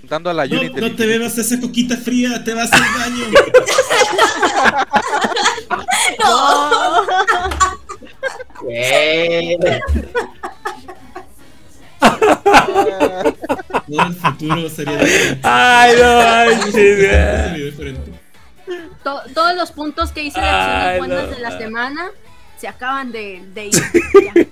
[0.00, 0.80] Juntando a la No, Unity.
[0.80, 3.24] no te bebas esa coquita fría, te va a hacer daño.
[6.22, 7.06] No.
[8.62, 9.56] Güey.
[12.44, 15.40] Todo el futuro sería diferente.
[15.42, 18.10] Ay, no manches, Sería diferente.
[19.02, 21.30] To- todos los puntos que hice de Ay, acciones buenas no.
[21.36, 22.10] de la semana
[22.58, 23.72] se acaban de, de ir.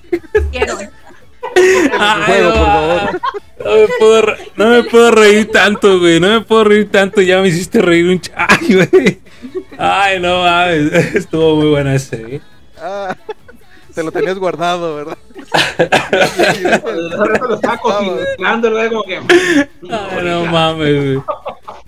[0.50, 0.90] Hicieron.
[2.00, 3.20] Ay, no, por favor.
[3.64, 6.18] No me, puedo no me puedo reír tanto, güey.
[6.20, 7.20] No me puedo reír tanto.
[7.20, 8.30] Ya me hiciste reír un ch...
[8.36, 9.20] Ay, güey.
[9.78, 10.92] Ay, no mames.
[11.14, 12.40] Estuvo muy buena ese, güey.
[13.98, 15.18] Te lo tenías guardado, ¿verdad?
[19.90, 21.22] Ay, no mames, güey.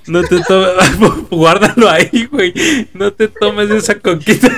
[0.08, 0.72] No te tomes.
[1.30, 2.52] Guárdalo ahí, güey.
[2.94, 4.48] No te tomes esa coquita.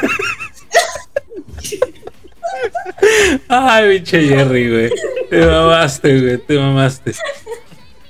[3.48, 4.90] Ay, pinche Jerry, güey.
[5.28, 6.38] Te mamaste, güey.
[6.38, 7.12] Te mamaste.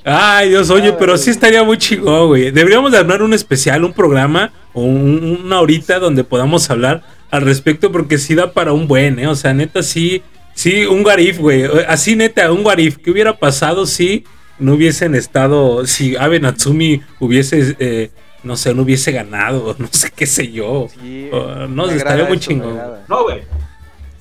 [0.04, 2.52] Ay, Dios, oye, pero sí estaría muy chingón, güey.
[2.52, 7.02] Deberíamos de armar un especial, un programa o un- una horita donde podamos hablar
[7.32, 9.26] al respecto porque sí da para un buen, ¿eh?
[9.26, 10.22] O sea, neta, sí,
[10.54, 11.64] sí, un garif, güey.
[11.88, 12.98] Así, neta, un garif.
[12.98, 14.24] ¿Qué hubiera pasado si
[14.58, 18.10] no hubiesen estado, si Abe Natsumi hubiese, eh,
[18.44, 20.88] no sé, no hubiese ganado, no sé qué sé yo.
[21.00, 21.30] Sí,
[21.70, 22.78] no, me estaría muy chingón.
[23.08, 23.42] No, güey.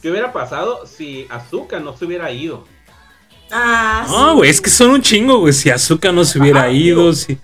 [0.01, 2.65] ¿Qué hubiera pasado si Azuka no se hubiera ido?
[3.51, 4.35] Ah, No, sí.
[4.37, 5.53] güey, es que son un chingo, güey.
[5.53, 7.37] Si Azuka no se hubiera Ajá, ido, si...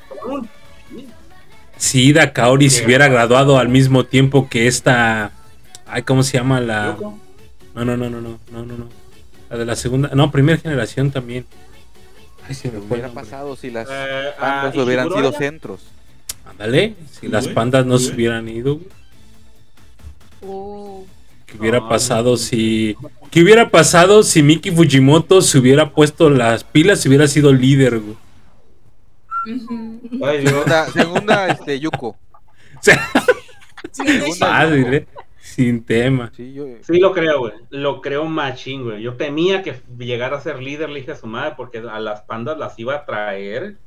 [1.77, 5.31] Si Ida Kaori se hubiera graduado al mismo tiempo que esta.
[5.89, 6.97] Ay, ¿cómo se llama la.?
[6.99, 8.89] No, no, no, no, no, no, no, no.
[9.49, 10.09] La de la segunda.
[10.13, 11.45] No, primera generación también.
[12.47, 12.97] Ay, se me ¿Qué fue.
[12.97, 15.37] el hubiera pasado si las Eh, bandas ah, hubieran sido ya.
[15.37, 15.81] centros?
[16.49, 18.75] Ándale, si las Güey, pandas no se hubieran ido.
[18.75, 18.87] güey.
[20.41, 21.05] Oh.
[21.45, 22.37] ¿Qué hubiera No, pasado no.
[22.37, 22.95] si.
[23.31, 27.99] ¿Qué hubiera pasado si Miki Fujimoto se hubiera puesto las pilas y hubiera sido líder,
[27.99, 28.17] güey?
[30.25, 30.45] Ay.
[30.45, 32.17] Segunda, segunda este, Yuko.
[32.81, 33.09] Sea,
[33.91, 34.93] Segunda fácil, Yuko.
[34.93, 35.07] ¿eh?
[35.57, 36.31] Sin tema.
[36.37, 37.53] Sí, yo, Sí lo creo, güey.
[37.71, 39.01] Lo creo machín, güey.
[39.01, 42.21] Yo temía que llegara a ser líder, le dije a su madre, porque a las
[42.21, 43.77] pandas las iba a traer.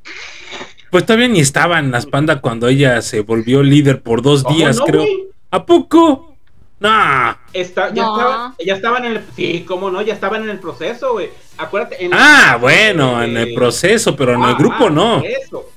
[0.91, 4.79] Pues todavía ni estaban las pandas cuando ella se volvió líder por dos ¿Cómo días,
[4.79, 5.01] no, creo.
[5.03, 5.29] güey?
[5.53, 6.35] ¿A poco?
[6.81, 7.35] Nah.
[7.53, 8.17] Está, ya, No.
[8.19, 9.25] estaban, ya estaban en el.
[9.37, 11.31] Sí, cómo no, ya estaban en el proceso, güey.
[11.57, 12.05] Acuérdate.
[12.05, 15.19] En Ah, bueno, en el proceso, pero en el ah, grupo ah, no.
[15.21, 15.71] Por eso.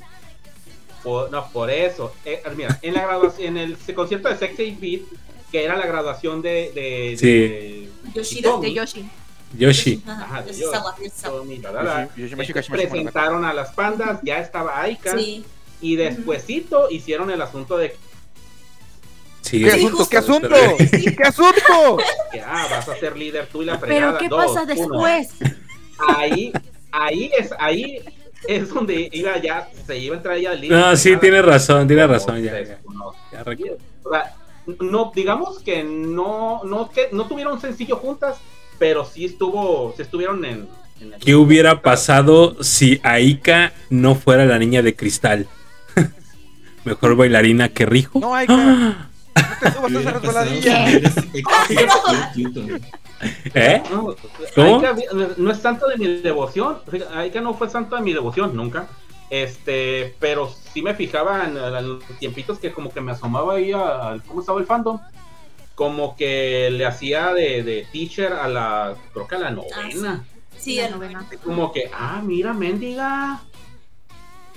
[1.04, 2.14] Por- no, por eso.
[2.26, 5.02] Eh, mira, en la graduación, en el concierto de Sexy Beat,
[5.54, 6.72] que era la graduación de.
[6.74, 7.28] de, Sí.
[7.28, 8.50] de- Yoshida.
[8.50, 9.06] Tommy, De Yoshi.
[9.56, 10.02] Yoshi.
[10.08, 10.52] Ajá, de.
[10.52, 10.72] Yoshi-
[12.54, 15.16] Kashimashi presentaron a las pandas, ya estaba Aika.
[15.16, 15.46] Sí.
[15.80, 17.96] Y despuesito hicieron el asunto de
[19.42, 20.10] Sí, ¿Qué Sí, asunto?
[20.10, 20.50] ¿Qué asunto?
[21.18, 21.98] ¿Qué asunto?
[22.32, 24.18] que ah, vas a ser líder tú y la fregada.
[24.18, 24.74] Pero ¿qué Dos, pasa uno.
[24.74, 25.30] después?
[26.18, 26.52] Ahí,
[26.92, 28.00] ahí es, ahí
[28.48, 30.80] es donde iba ya, se iba a entrar ya el líder.
[30.80, 32.42] No, sí, tiene razón, tiene razón.
[32.42, 32.80] Ya, ya,
[33.34, 33.44] ya
[34.80, 38.38] no, digamos que no, no, que no tuvieron sencillo juntas,
[38.80, 40.68] pero sí estuvo, sí estuvieron en.
[41.02, 45.48] en el- ¿Qué hubiera pasado si Aika no fuera la niña de cristal?
[46.86, 48.20] Mejor bailarina que Rijo.
[48.20, 48.54] No, Aika.
[48.56, 49.10] Ah,
[51.70, 52.80] No.
[53.54, 53.82] ¿Eh?
[53.90, 54.16] No,
[54.56, 54.76] ¿Cómo?
[54.80, 54.96] Aika
[55.38, 56.78] no es tanto de mi devoción.
[57.16, 58.88] Aika no fue santo de mi devoción nunca.
[59.34, 63.72] Este, pero sí me fijaba en, en los tiempitos que como que me asomaba ahí
[63.72, 65.00] a, a cómo estaba el fandom.
[65.74, 70.24] Como que le hacía de, de teacher a la, creo que a la novena.
[70.56, 71.26] Sí, La el novena.
[71.44, 73.42] Como que, ah, mira, mendiga.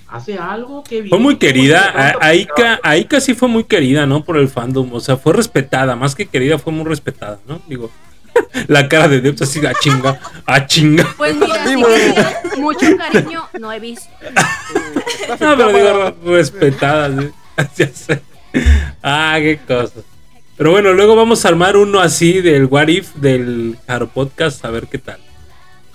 [0.09, 1.89] Hace algo que Fue muy querida.
[1.89, 4.23] A, A- Aika, Aika sí fue muy querida, ¿no?
[4.23, 4.93] Por el fandom.
[4.93, 5.95] O sea, fue respetada.
[5.95, 7.59] Más que querida, fue muy respetada, ¿no?
[7.67, 7.89] Digo,
[8.67, 11.13] la cara de Debs así, a chinga, a chinga.
[11.17, 14.09] Pues mira, si mucho cariño, no he visto.
[15.39, 17.21] No, pero digo, respetada.
[17.21, 17.31] ¿sí?
[17.75, 18.21] Ya sé.
[19.03, 20.01] Ah, qué cosa.
[20.57, 24.71] Pero bueno, luego vamos a armar uno así del What If del Haro Podcast, a
[24.71, 25.19] ver qué tal.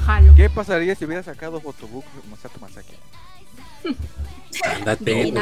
[0.04, 0.34] Jalo.
[0.34, 2.94] ¿Qué pasaría si hubiera sacado Fotobook Masato Masaki?
[4.64, 5.32] Ándate, güey.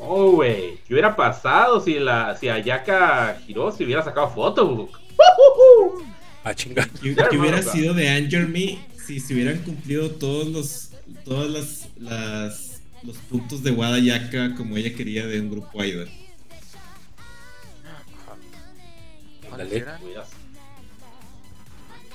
[0.00, 0.78] No, güey.
[0.86, 4.98] ¿Qué hubiera pasado si la si Ayaka Hiroshi hubiera sacado fotobook?
[6.44, 6.88] A chinga.
[7.02, 10.90] ¿Qué, qué hubiera sido de Anger Me si se hubieran cumplido todos los
[11.24, 16.08] todas las, las los puntos de Wada Yaka como ella quería de un grupo idol?
[19.52, 20.28] Hubieras-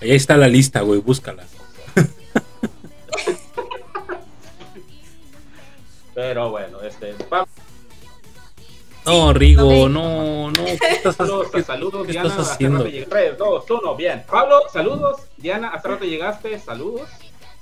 [0.01, 1.43] Ahí está la lista, güey, búscala.
[6.15, 7.15] Pero bueno, este.
[9.05, 10.63] No, Rigo, no, no.
[10.65, 12.29] ¿Qué estás, saludos, qué- saludos, qué Diana.
[12.29, 12.79] estás haciendo?
[12.79, 14.23] rato llegué- 3, 2, 1, bien.
[14.29, 15.21] Pablo, saludos.
[15.37, 17.09] Diana, hace rato llegaste, saludos.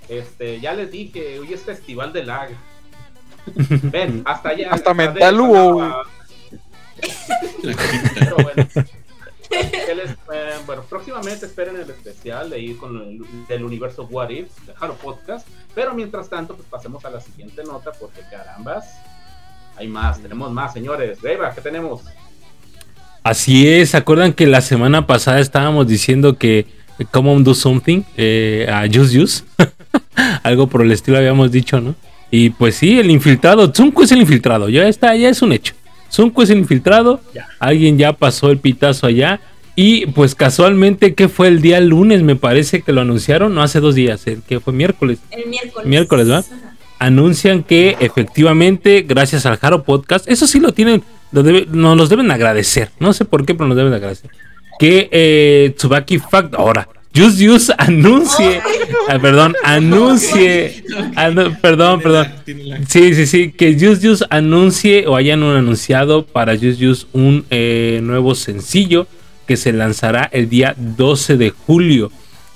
[0.08, 2.50] Este, ya les dije, hoy es festival de lag.
[3.56, 4.70] Ven, hasta allá.
[4.72, 6.04] Hasta mental hubo.
[8.20, 8.68] Pero bueno.
[9.50, 14.30] El es- eh, bueno, próximamente esperen el especial de ir con el del universo What
[14.30, 15.46] If de Haro Podcast.
[15.76, 18.86] Pero mientras tanto, pues pasemos a la siguiente nota porque carambas.
[19.78, 21.22] Hay más, tenemos más, señores.
[21.22, 22.02] Deva, ¿qué tenemos?
[23.24, 26.66] Así es, ¿se acuerdan que la semana pasada estábamos diciendo que
[27.12, 29.44] Common Do Something eh, a Juice Juice?
[30.44, 31.96] Algo por el estilo habíamos dicho, ¿no?
[32.32, 35.74] Y pues sí, el infiltrado, Zunko es el infiltrado, ya está, ya es un hecho.
[36.12, 37.48] Zunko es el infiltrado, Ya.
[37.60, 39.40] alguien ya pasó el pitazo allá.
[39.76, 42.24] Y pues casualmente, que fue el día lunes?
[42.24, 45.20] Me parece que lo anunciaron, no hace dos días, el que fue miércoles.
[45.32, 45.88] El miércoles.
[45.88, 46.46] Miércoles, ¿verdad?
[46.52, 46.76] Ajá.
[47.02, 52.10] Anuncian que efectivamente, gracias al Jaro Podcast, eso sí lo tienen, lo debe- nos los
[52.10, 52.90] deben agradecer.
[53.00, 54.30] No sé por qué, pero nos deben agradecer.
[54.80, 58.62] Que eh, Tsubaki Fact, ahora, Just Use anuncie,
[59.10, 60.84] ah, perdón, anuncie,
[61.16, 62.28] anu- perdón, perdón.
[62.88, 67.46] Sí, sí, sí, que Just Use anuncie o hayan un anunciado para Just Use un
[67.50, 69.08] eh, nuevo sencillo
[69.48, 72.12] que se lanzará el día 12 de julio.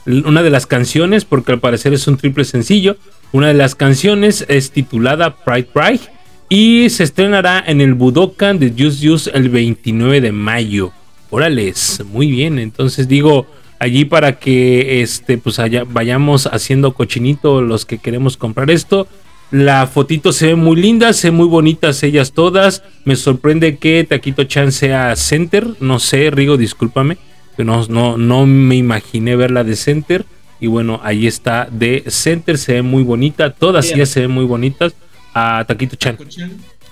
[0.06, 2.96] Una de las canciones, porque al parecer es un triple sencillo,
[3.32, 6.02] una de las canciones es titulada Pride Pride
[6.50, 10.92] y se estrenará en el Budokan de Just Use el 29 de mayo.
[11.30, 13.48] Órales, muy bien, entonces digo,
[13.80, 19.08] allí para que este pues vayamos haciendo cochinito los que queremos comprar esto.
[19.52, 22.84] La fotito se ve muy linda, se ven muy bonitas ellas todas.
[23.06, 25.68] Me sorprende que Taquito Chan sea center.
[25.80, 27.18] No sé, Rigo, discúlpame.
[27.58, 30.26] No, no, no me imaginé verla de center.
[30.60, 33.52] Y bueno, ahí está de center, se ve muy bonita.
[33.52, 34.94] Todas ellas se ven muy bonitas.
[35.34, 36.18] A Taquito Chan.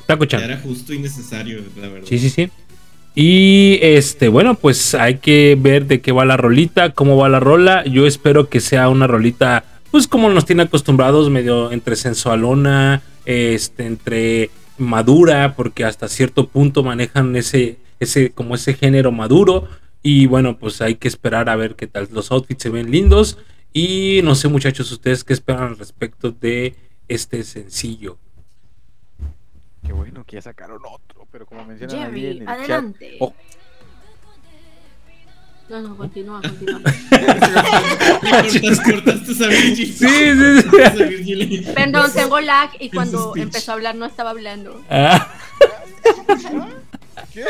[0.05, 0.43] Taco Chan.
[0.43, 2.07] Era justo y necesario, la verdad.
[2.07, 2.49] Sí, sí, sí.
[3.15, 7.39] Y este, bueno, pues hay que ver de qué va la rolita, cómo va la
[7.39, 7.85] rola.
[7.85, 13.85] Yo espero que sea una rolita, pues como nos tiene acostumbrados, medio entre sensualona, este,
[13.85, 19.67] entre madura, porque hasta cierto punto manejan ese, ese, como ese género maduro.
[20.03, 22.09] Y bueno, pues hay que esperar a ver qué tal.
[22.11, 23.37] Los outfits se ven lindos.
[23.71, 26.75] Y no sé, muchachos, ustedes qué esperan al respecto de
[27.07, 28.17] este sencillo.
[29.85, 32.59] Qué bueno que ya sacaron otro, pero como mencionan ahí Jerry, en el chat.
[32.59, 33.17] adelante.
[33.19, 33.33] Oh.
[35.69, 36.81] No, no, continúa, continúa.
[38.21, 39.93] cortas, cortaste esa Virgil.
[39.93, 40.81] Sí, sí, sí.
[40.81, 41.67] A Virgil.
[41.75, 44.83] Perdón, tengo lag y cuando empezó a hablar no estaba hablando.
[44.89, 45.33] Ah.
[47.33, 47.45] ¿Qué?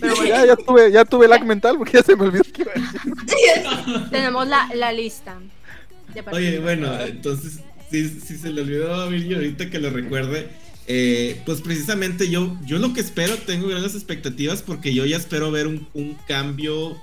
[0.00, 2.62] Pero bueno, Ya, ya tuve, ya tuve lag mental porque ya se me olvidó que
[2.62, 4.08] iba a decir.
[4.10, 5.38] tenemos la, la lista.
[6.12, 7.60] de Oye, bueno, entonces,
[7.90, 10.48] si, si se le olvidó a Virgil ahorita que lo recuerde,
[10.88, 15.50] eh, pues precisamente yo, yo lo que espero, tengo grandes expectativas porque yo ya espero
[15.50, 16.96] ver un, un cambio,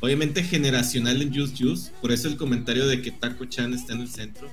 [0.00, 4.00] obviamente generacional en Juice Juice, por eso el comentario de que Taco Chan está en
[4.02, 4.48] el centro.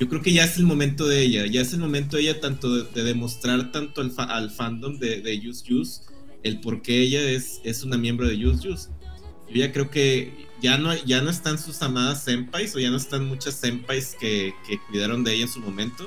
[0.00, 2.40] Yo creo que ya es el momento de ella, ya es el momento de ella
[2.40, 6.02] tanto de, de demostrar tanto al, fa- al fandom de, de Juice Juice
[6.44, 8.88] el por qué ella es, es una miembro de Juice Juice.
[9.48, 12.96] Yo ya creo que ya no, ya no están sus amadas senpais o ya no
[12.96, 16.06] están muchas senpais que, que cuidaron de ella en su momento.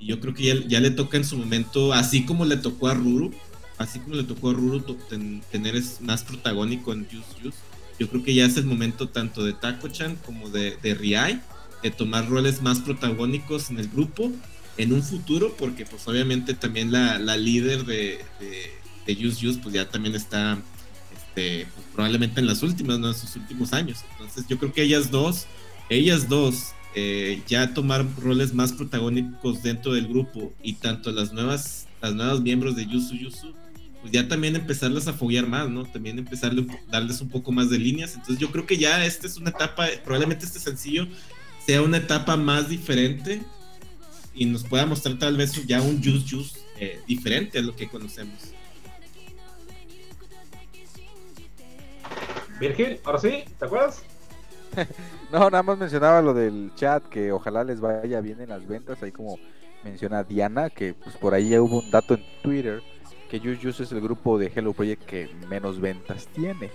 [0.00, 2.88] Y yo creo que ya, ya le toca en su momento, así como le tocó
[2.88, 3.32] a Ruru,
[3.78, 7.58] así como le tocó a Ruru ten- tener es más protagónico en Juice Juice.
[8.00, 11.40] Yo creo que ya es el momento tanto de Taco-chan como de, de Riai
[11.82, 14.32] de tomar roles más protagónicos en el grupo
[14.76, 18.70] en un futuro, porque pues obviamente también la, la líder de, de,
[19.06, 20.58] de Juice Juice pues ya también está
[21.16, 23.08] este, pues, probablemente en las últimas, ¿no?
[23.08, 23.98] En sus últimos años.
[24.12, 25.46] Entonces yo creo que ellas dos,
[25.90, 31.86] ellas dos, eh, ya tomar roles más protagónicos dentro del grupo y tanto las nuevas,
[32.00, 33.54] las nuevas miembros de Yusu Yusu,
[34.00, 35.84] pues ya también empezarlas a foguear más, ¿no?
[35.84, 38.14] También empezarle, darles un poco más de líneas.
[38.14, 41.08] Entonces yo creo que ya esta es una etapa, probablemente este sencillo
[41.68, 43.42] sea una etapa más diferente
[44.32, 47.86] y nos pueda mostrar tal vez ya un Juice Juice eh, diferente a lo que
[47.86, 48.54] conocemos.
[52.58, 54.02] Virgil, ahora sí, ¿te acuerdas?
[55.30, 59.02] No, nada más mencionaba lo del chat, que ojalá les vaya bien en las ventas,
[59.02, 59.38] ahí como
[59.84, 62.82] menciona Diana, que pues por ahí ya hubo un dato en Twitter,
[63.30, 66.70] que Juice Juice es el grupo de Hello Project que menos ventas tiene.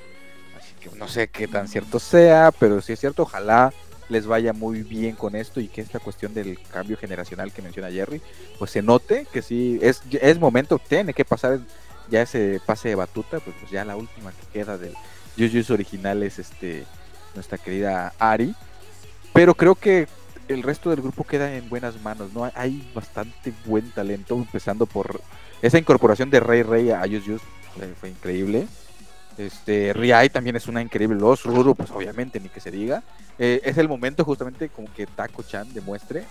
[0.56, 3.74] Así que no sé qué tan cierto sea, pero si es cierto, ojalá
[4.10, 7.92] les vaya muy bien con esto y que esta cuestión del cambio generacional que menciona
[7.92, 8.22] Jerry,
[8.60, 11.60] pues se note que sí, es, es momento, tiene que pasar
[12.10, 14.94] ya ese pase de batuta, pues, pues ya la última que queda del
[15.38, 16.86] Juice original es este
[17.34, 18.56] nuestra querida Ari.
[19.34, 20.08] Pero creo que
[20.48, 22.50] el resto del grupo queda en buenas manos, ¿no?
[22.56, 25.22] Hay bastante buen talento, empezando por
[25.62, 28.68] esa incorporación de Rey Rey a fue, fue increíble.
[29.38, 33.04] Este, Riai también es una increíble voz, Ruru, pues obviamente, ni que se diga.
[33.40, 36.24] Eh, es el momento justamente como que Taco Chan demuestre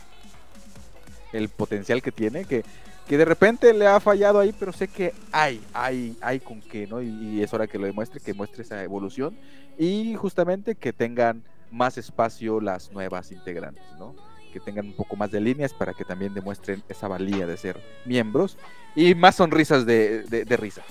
[1.32, 2.62] el potencial que tiene, que,
[3.09, 6.86] que de repente le ha fallado ahí, pero sé que hay, hay, hay con qué,
[6.86, 7.00] ¿no?
[7.03, 9.36] Y, y es hora que lo demuestre, que muestre esa evolución
[9.78, 14.14] y justamente que tengan más espacio las nuevas integrantes, ¿no?
[14.53, 17.80] Que tengan un poco más de líneas para que también demuestren esa valía de ser
[18.05, 18.59] miembros
[18.94, 20.82] y más sonrisas de, de- de risa.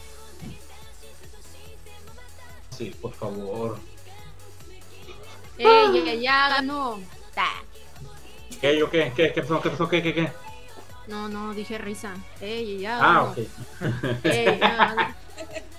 [2.82, 3.78] Sí, por favor.
[5.60, 7.00] ¡Ey, ya, ya ganó!
[8.60, 9.14] ¿Qué, yo qué?
[9.16, 9.62] ¿Qué, qué pasó?
[9.62, 9.88] ¿Qué pasó?
[9.88, 10.32] ¿Qué, qué, qué?
[11.06, 12.16] No, no, dije risa.
[12.40, 13.32] ¡Ey, ya Ah, ganó!
[13.32, 13.38] ok.
[14.24, 15.16] Ey, ya ganó.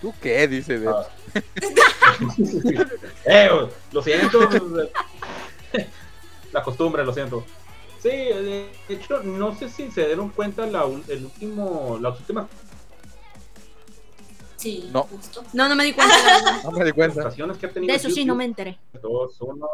[0.00, 0.46] ¿Tú qué?
[0.46, 0.94] Dice Debs.
[0.94, 1.42] Ah.
[3.24, 3.50] eh,
[3.90, 4.48] lo siento.
[6.53, 7.44] La costumbre, lo siento.
[8.00, 12.46] Sí, de hecho, no sé si se dieron cuenta la, el último, las últimas
[14.62, 15.02] Sí, No.
[15.02, 15.42] justo.
[15.52, 16.14] No, no me di cuenta.
[16.64, 17.30] No me di cuenta.
[17.58, 18.78] que ha tenido De eso sí, no me enteré.
[19.02, 19.66] Dos, uno,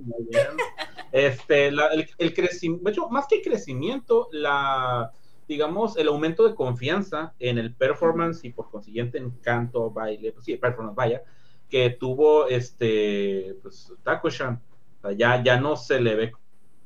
[0.00, 0.46] muy bien.
[1.10, 5.10] Este, la- el, el crecimiento, de hecho, más que crecimiento, la,
[5.48, 10.44] digamos, el aumento de confianza en el performance y por consiguiente en canto, baile, pues
[10.44, 11.22] sí, performance, vaya,
[11.68, 14.62] que tuvo este, pues, Taco-chan.
[14.98, 16.32] O sea, ya, ya no se le ve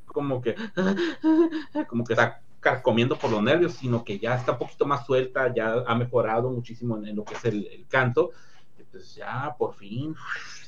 [0.07, 0.55] como que,
[1.89, 2.41] como que está
[2.83, 6.51] comiendo por los nervios, sino que ya está un poquito más suelta, ya ha mejorado
[6.51, 8.31] muchísimo en, en lo que es el, el canto.
[8.79, 10.15] Y pues ya, por fin,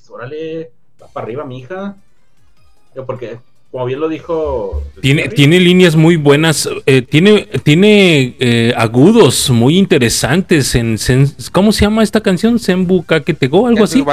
[0.09, 0.71] órale,
[1.01, 1.97] va para arriba, mi hija.
[3.07, 3.39] Porque,
[3.71, 4.83] como bien lo dijo.
[5.01, 11.51] Tiene, Jerry, tiene líneas muy buenas, eh, tiene, tiene eh, agudos muy interesantes en, Sen-
[11.53, 12.59] ¿cómo se llama esta canción?
[12.59, 14.05] Senbu Kaketego, algo así.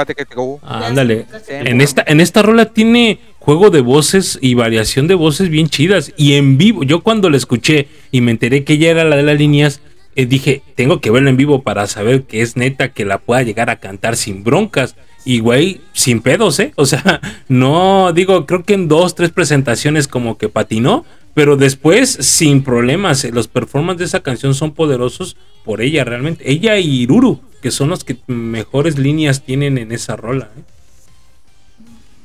[0.62, 1.26] Ah, ándale.
[1.48, 6.12] En esta, en esta rola tiene juego de voces y variación de voces bien chidas.
[6.16, 9.24] Y en vivo, yo cuando la escuché y me enteré que ella era la de
[9.24, 9.80] las líneas,
[10.14, 13.42] eh, dije, tengo que verla en vivo para saber que es neta que la pueda
[13.42, 14.94] llegar a cantar sin broncas.
[15.24, 16.72] Y güey, sin pedos, ¿eh?
[16.76, 22.10] O sea, no, digo, creo que en dos, tres presentaciones como que patinó, pero después
[22.10, 23.24] sin problemas.
[23.24, 26.50] eh, Los performances de esa canción son poderosos por ella realmente.
[26.50, 30.50] Ella y Iruru, que son los que mejores líneas tienen en esa rola.
[30.56, 30.62] ¿eh?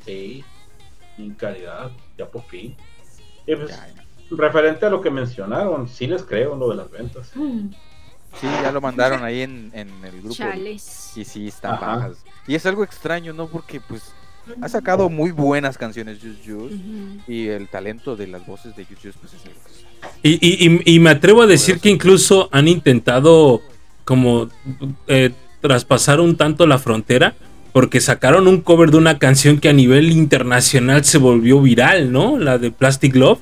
[0.06, 0.44] Sí,
[1.18, 2.76] en calidad, ya por fin.
[3.48, 4.04] Y pues, Ya, ya.
[4.32, 7.32] referente a lo que mencionaron, sí les creo lo de las ventas.
[8.40, 10.36] Sí, ya lo mandaron ahí en, en el grupo.
[10.36, 11.14] Chales.
[11.16, 11.86] Y sí, están Ajá.
[11.96, 12.18] bajas.
[12.48, 13.48] Y es algo extraño, ¿no?
[13.48, 14.14] Porque pues
[14.62, 16.74] ha sacado muy buenas canciones Just Just.
[16.74, 17.32] Ujú.
[17.32, 19.60] Y el talento de las voces de Just Just pues es algo
[20.22, 20.38] y-
[20.68, 23.62] y- y me atrevo a decir que incluso han intentado
[24.04, 24.50] como
[25.08, 27.34] eh, traspasar un tanto la frontera
[27.76, 32.40] porque sacaron un cover de una canción que a nivel internacional se volvió viral, ¿no?
[32.40, 33.40] La de Plastic Love.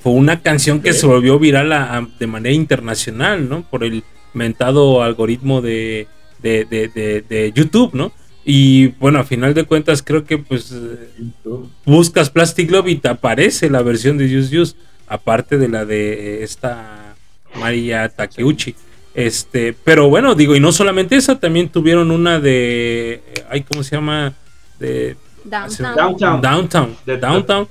[0.00, 0.98] Fue una canción que Sí.
[0.98, 3.62] se volvió viral a- a- de manera internacional, ¿no?
[3.62, 4.02] Por el
[4.34, 6.08] mentado algoritmo de,
[6.42, 8.10] de, de- de- de YouTube, ¿no?
[8.44, 10.74] Y bueno, a final de cuentas creo que pues
[11.84, 14.74] buscas Plastic Love y te aparece la versión de Use Use,
[15.06, 17.14] aparte de la de esta
[17.60, 18.74] María Takeuchi.
[19.26, 23.20] Este, pero bueno, digo, y no solamente esa, también tuvieron una de.
[23.50, 24.32] Ay, ¿cómo se llama?
[24.78, 25.96] De Downtown.
[25.96, 26.40] Downtown.
[26.40, 26.96] Downtown.
[27.04, 27.68] De- Downtown.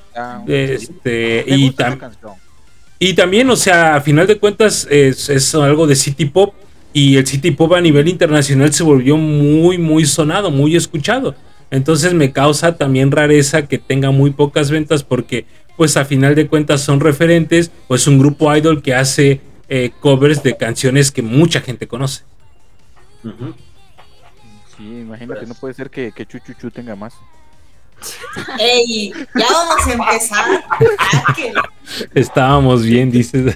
[0.48, 6.26] Este, y, tam- también, o sea, a final de cuentas, es, es algo de City
[6.26, 6.54] Pop.
[6.94, 11.36] Y el City Pop a nivel internacional se volvió muy, muy sonado, muy escuchado.
[11.70, 15.46] Entonces me causa también rareza que tenga muy pocas ventas porque,
[15.76, 20.44] pues a final de cuentas son referentes, pues un grupo idol que hace eh, covers
[20.44, 22.24] de canciones que mucha gente conoce.
[23.24, 23.54] Ujú.
[24.78, 27.14] Sí, imagínate, no puede ser que, que Chuchuchu tenga más.
[28.60, 29.12] ¡Ey!
[29.36, 30.64] Ya vamos a empezar.
[32.14, 33.56] Estábamos bien, dices.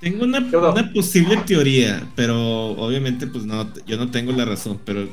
[0.00, 5.06] Tengo, una, posible teoría, pero obviamente pues no, yo no tengo la razón, pero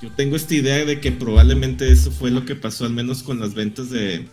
[0.00, 3.38] yo tengo esta idea de que probablemente eso fue lo que pasó al menos con
[3.38, 4.26] las ventas de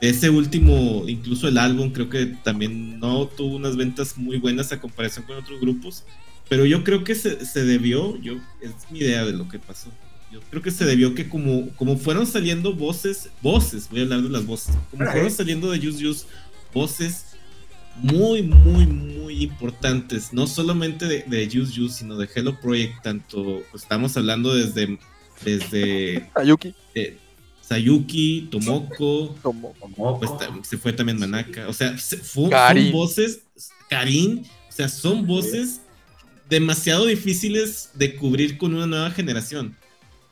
[0.00, 4.80] ese último, incluso el álbum creo que también no tuvo unas ventas muy buenas a
[4.80, 6.04] comparación con otros grupos,
[6.48, 9.90] pero yo creo que se, se debió, yo es mi idea de lo que pasó.
[10.32, 14.22] Yo creo que se debió que como, como fueron saliendo voces, voces, voy a hablar
[14.22, 16.26] de las voces, como fueron saliendo de Use Use
[16.74, 17.26] voces
[18.02, 23.62] muy, muy, muy importantes, no solamente de, de Use Use, sino de Hello Project, tanto
[23.70, 24.98] pues, estamos hablando desde,
[25.42, 26.74] desde Ayuki.
[26.94, 27.16] eh,
[27.68, 30.30] Sayuki, Tomoko, Como- pues,
[30.68, 32.48] se fue también Manaka, o sea, se- son
[32.92, 33.40] voces,
[33.90, 35.80] Karin, o sea, son voces
[36.48, 39.76] demasiado difíciles de cubrir con una nueva generación.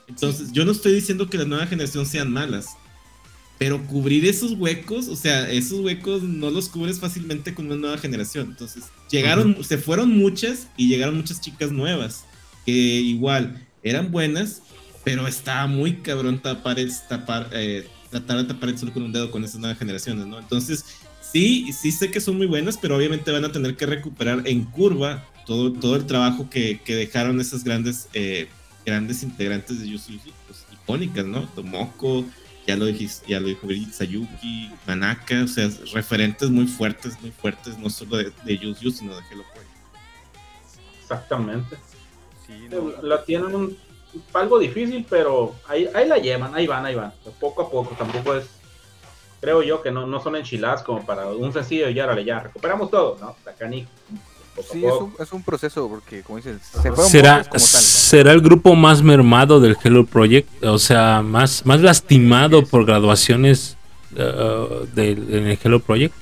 [0.07, 2.67] Entonces, yo no estoy diciendo que la nueva generación sean malas,
[3.59, 7.99] pero cubrir esos huecos, o sea, esos huecos no los cubres fácilmente con una nueva
[7.99, 8.49] generación.
[8.51, 12.25] Entonces, llegaron, se fueron muchas y llegaron muchas chicas nuevas,
[12.67, 14.63] que igual eran buenas,
[15.05, 19.13] pero estaba muy cabrón tapar, es- tapar, eh, tratar de tapar el sol con un
[19.13, 20.39] dedo con esas nuevas generaciones, ¿no?
[20.39, 20.85] Entonces,
[21.21, 24.65] sí, sí sé que son muy buenas, pero obviamente van a tener que recuperar en
[24.65, 28.49] curva todo, todo el trabajo que, que dejaron esas grandes, eh,
[28.87, 29.99] grandes integrantes de Yu
[30.47, 31.43] pues, icónicas, ¿no?
[31.55, 32.25] Tomoko,
[32.67, 37.77] ya lo dijiste, ya lo dijo Sayuki, Manaka, o sea, referentes muy fuertes, muy fuertes,
[37.79, 39.69] no solo de, de Yu sino de Hello Point.
[41.03, 41.77] Exactamente.
[42.47, 42.69] Sí,
[43.03, 43.77] La tienen un,
[44.33, 48.35] algo difícil, pero ahí, ahí la llevan, ahí van, ahí van, poco a poco, tampoco
[48.35, 48.47] es
[49.45, 52.91] creo yo que no, no son enchiladas como para un sencillo y ahora ya recuperamos
[52.91, 53.37] todo, ¿no?
[53.45, 53.91] La canica.
[54.71, 59.03] Sí, es un, es un, proceso porque, como dices, se ¿Será, ¿Será el grupo más
[59.03, 60.49] mermado del Hello Project?
[60.65, 63.77] O sea, más, más lastimado por graduaciones
[64.13, 66.15] uh, del, en el Hello Project.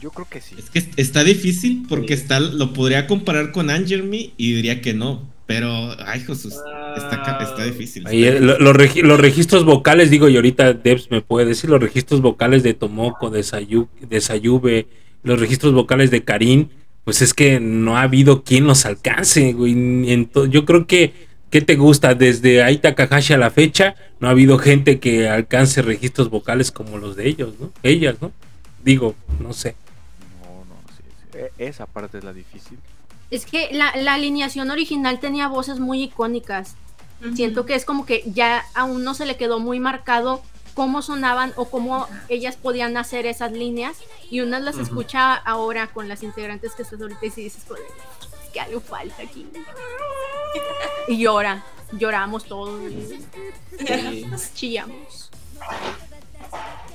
[0.00, 0.54] Yo creo que sí.
[0.58, 5.22] Es que está difícil porque está, lo podría comparar con Angermy y diría que no.
[5.48, 6.56] Pero, ay, Jesús,
[6.94, 8.04] está, está difícil.
[8.10, 12.74] Eh, los registros vocales, digo, y ahorita Debs me puede decir, los registros vocales de
[12.74, 14.88] Tomoko, de, Sayu, de Sayube,
[15.22, 16.68] los registros vocales de Karin,
[17.02, 20.28] pues es que no ha habido quien los alcance, güey.
[20.50, 21.14] yo creo que,
[21.48, 22.14] ¿qué te gusta?
[22.14, 26.98] Desde Aita Takahashi a la fecha, no ha habido gente que alcance registros vocales como
[26.98, 27.72] los de ellos, ¿no?
[27.82, 28.32] Ellas, ¿no?
[28.84, 29.76] Digo, no sé.
[30.42, 31.02] No, no, sí,
[31.32, 31.38] sí.
[31.38, 32.76] E, esa parte es la difícil.
[33.30, 36.76] Es que la, alineación original tenía voces muy icónicas.
[37.34, 40.40] Siento que es como que ya aún no se le quedó muy marcado
[40.74, 43.98] cómo sonaban o cómo ellas podían hacer esas líneas.
[44.30, 47.64] Y unas las escucha ahora con las integrantes que estás ahorita y si dices,
[48.52, 49.46] que algo falta aquí.
[51.08, 52.80] y llora, lloramos todos.
[54.54, 55.30] Chillamos.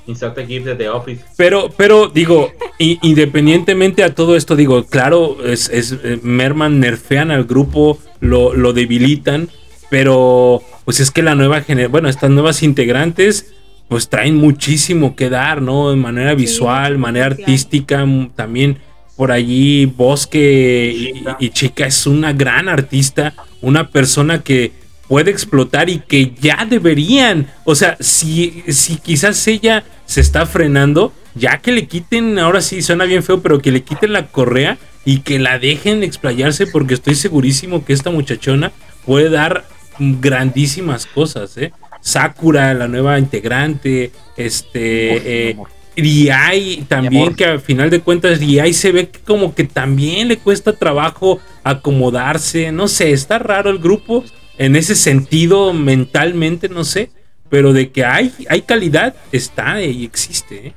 [0.07, 1.23] Inserte GIF de The Office.
[1.37, 7.45] Pero, pero digo, independientemente a todo esto, digo, claro, es, es eh, Merman nerfean al
[7.45, 9.49] grupo, lo, lo, debilitan,
[9.89, 13.53] pero pues es que la nueva generación, bueno, estas nuevas integrantes,
[13.87, 15.91] pues traen muchísimo que dar, ¿no?
[15.91, 18.05] De manera visual, manera artística,
[18.35, 18.79] también
[19.15, 24.71] por allí Bosque y Chica es una gran artista, una persona que
[25.07, 31.13] puede explotar y que ya deberían, o sea, si, si quizás ella se está frenando,
[31.35, 34.77] ya que le quiten, ahora sí suena bien feo, pero que le quiten la correa
[35.05, 38.71] y que la dejen explayarse porque estoy segurísimo que esta muchachona
[39.05, 39.65] puede dar
[39.99, 41.73] grandísimas cosas, ¿eh?
[42.01, 45.49] Sakura, la nueva integrante, este...
[45.49, 45.57] Eh,
[45.95, 50.73] Riai también, que al final de cuentas Riai se ve como que también le cuesta
[50.73, 54.23] trabajo acomodarse, no sé, está raro el grupo,
[54.57, 57.11] en ese sentido mentalmente, no sé,
[57.49, 60.73] pero de que hay, hay calidad, está y existe.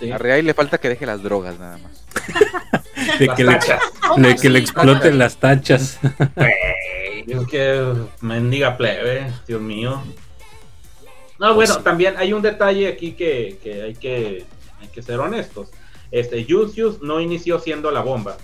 [0.00, 0.12] ¿eh?
[0.12, 2.04] A Real le falta que deje las drogas nada más.
[3.18, 3.58] de, que le,
[4.16, 5.98] de que le, exploten las tachas.
[7.26, 10.02] es que mendiga plebe, Dios mío.
[11.38, 14.44] No, bueno, también hay un detalle aquí que, que, hay que
[14.80, 15.68] hay que ser honestos.
[16.10, 18.36] Este, Jusius no inició siendo la bomba.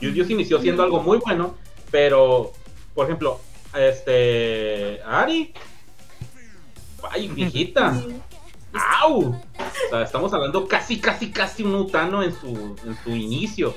[0.00, 1.54] Jusius inició siendo algo muy bueno,
[1.90, 2.52] pero,
[2.94, 3.40] por ejemplo,
[3.74, 5.00] este.
[5.04, 5.52] Ari.
[7.10, 7.94] Ay, viejita.
[8.72, 9.28] ¡Au!
[9.28, 13.74] O sea, estamos hablando casi, casi, casi un Utano en su, en su inicio.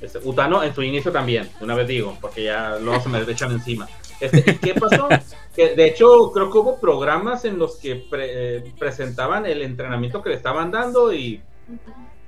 [0.00, 3.52] Este, Utano en su inicio también, una vez digo, porque ya luego se me echan
[3.52, 3.88] encima.
[4.20, 5.08] Este, ¿Qué pasó?
[5.54, 10.30] Que, de hecho, creo que hubo programas en los que eh, presentaban el entrenamiento que
[10.30, 11.42] le estaban dando y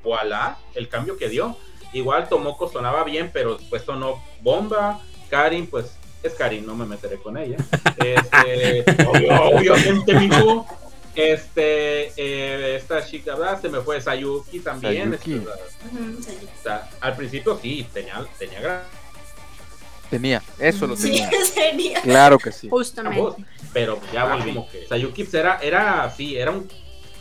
[0.03, 1.57] voilà, el cambio que dio.
[1.93, 5.01] Igual Tomoko sonaba bien, pero después sonó bomba.
[5.29, 7.57] Karin, pues es Karin, no me meteré con ella.
[7.97, 10.67] Este, obviamente, mijo.
[11.15, 13.61] Este, eh, esta chica, ¿verdad?
[13.63, 15.15] Se me fue Sayuki también.
[15.15, 15.41] Este,
[17.01, 18.83] al principio sí, tenía, tenía gran...
[20.11, 20.95] Tenía, eso lo
[21.55, 22.03] tenía.
[22.03, 22.69] Claro que sí.
[22.69, 23.45] Justamente.
[23.73, 24.63] Pero ya volví.
[24.89, 26.69] Sayuki era, era, sí, era un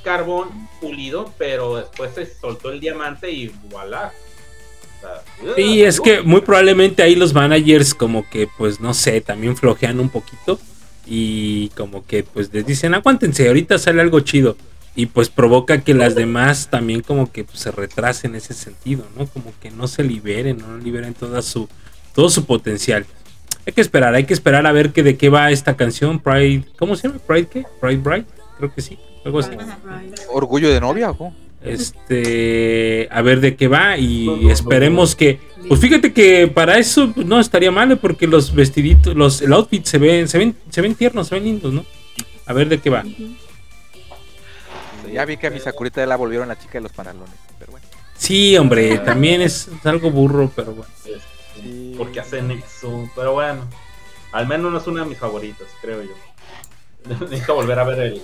[0.03, 4.13] carbón pulido, pero después se soltó el diamante y voilà.
[5.55, 9.99] Sí, es que muy probablemente ahí los managers como que pues no sé, también flojean
[9.99, 10.59] un poquito
[11.05, 14.55] y como que pues les dicen aguántense, ahorita sale algo chido
[14.95, 19.05] y pues provoca que las demás también como que pues, se retrasen en ese sentido,
[19.17, 19.27] ¿no?
[19.27, 21.67] Como que no se liberen, no liberen toda su,
[22.13, 23.05] todo su potencial.
[23.67, 26.63] Hay que esperar, hay que esperar a ver que de qué va esta canción, Pride,
[26.77, 27.19] ¿cómo se llama?
[27.27, 27.65] Pride qué?
[27.81, 28.27] Pride Bright,
[28.57, 29.51] creo que sí, algo así.
[30.29, 31.33] Orgullo de novia, ¿o?
[31.65, 35.39] Este, a ver de qué va y esperemos que.
[35.67, 39.97] Pues fíjate que para eso no estaría mal, porque los vestiditos, los, el outfit se
[39.97, 41.85] ven, se ven, se ven tiernos, se ven lindos, ¿no?
[42.45, 43.03] A ver de qué va.
[45.11, 47.71] Ya vi que a mi Sakurita ya la volvieron la chica de los pantalones, pero
[47.71, 47.87] bueno.
[48.17, 50.91] Sí, hombre, también es, algo burro, pero bueno.
[51.97, 53.67] Porque hacen eso, pero bueno.
[54.31, 56.11] Al menos no es una de mis favoritas, creo yo.
[57.19, 58.21] Necesito volver a ver el,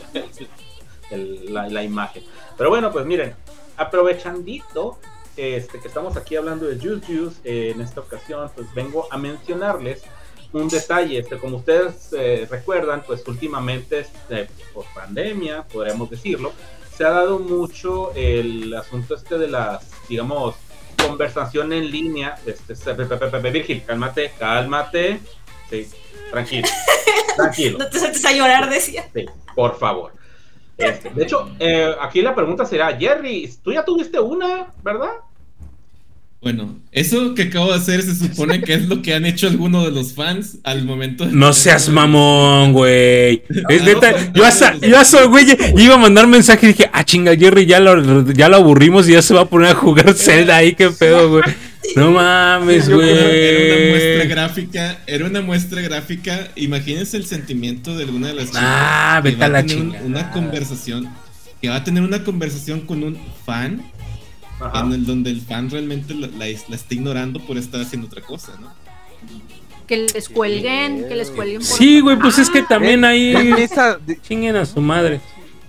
[1.12, 2.24] el- la, la imagen.
[2.58, 3.36] Pero bueno, pues miren,
[3.78, 4.98] aprovechandito
[5.38, 9.18] este, que estamos aquí hablando de Juice Juice, eh, en esta ocasión, pues vengo a
[9.18, 10.04] mencionarles
[10.52, 11.20] un detalle.
[11.20, 16.52] Este, como ustedes eh, recuerdan, pues últimamente, este, por pandemia, podríamos decirlo,
[16.96, 20.56] se ha dado mucho el asunto este de las, digamos,
[21.08, 22.38] conversación en línea.
[22.46, 22.76] Este,
[23.52, 25.20] Virgil, cálmate, cálmate.
[25.70, 25.88] Sí,
[26.30, 26.68] tranquilo,
[27.38, 27.78] tranquilo.
[27.80, 29.10] No te sueltes a llorar, decía.
[29.14, 29.26] Sí,
[29.56, 30.12] por favor.
[30.82, 35.12] Este, de hecho, eh, aquí la pregunta será, Jerry, tú ya tuviste una, ¿verdad?
[36.41, 39.86] Bueno, eso que acabo de hacer se supone que es lo que han hecho algunos
[39.86, 43.44] de los fans al momento de No seas mamón, güey.
[43.70, 45.45] Es neta, yo hasta, yo hasta, güey,
[45.78, 49.12] iba a mandar mensaje y dije, ah, chinga, Jerry, ya lo, ya lo aburrimos y
[49.12, 51.44] ya se va a poner a jugar Zelda ahí, qué pedo, güey.
[51.95, 53.05] No mames, Era una
[53.89, 54.27] muestra güey.
[54.27, 56.49] gráfica, era una muestra gráfica.
[56.55, 60.05] Imagínense el sentimiento de alguna de las chicas Ah, que vete va a la chingada.
[60.05, 61.09] una conversación,
[61.61, 63.81] que va a tener una conversación con un fan
[64.59, 64.81] Ajá.
[64.85, 68.22] en el donde el fan realmente la, la- la está ignorando por estar haciendo otra
[68.22, 68.73] cosa, ¿no?
[69.88, 71.57] Que les cuelguen, que les cuelguen.
[71.61, 75.19] por- Sí, güey, pues es que también ahí Esa- de- chinguen a su madre.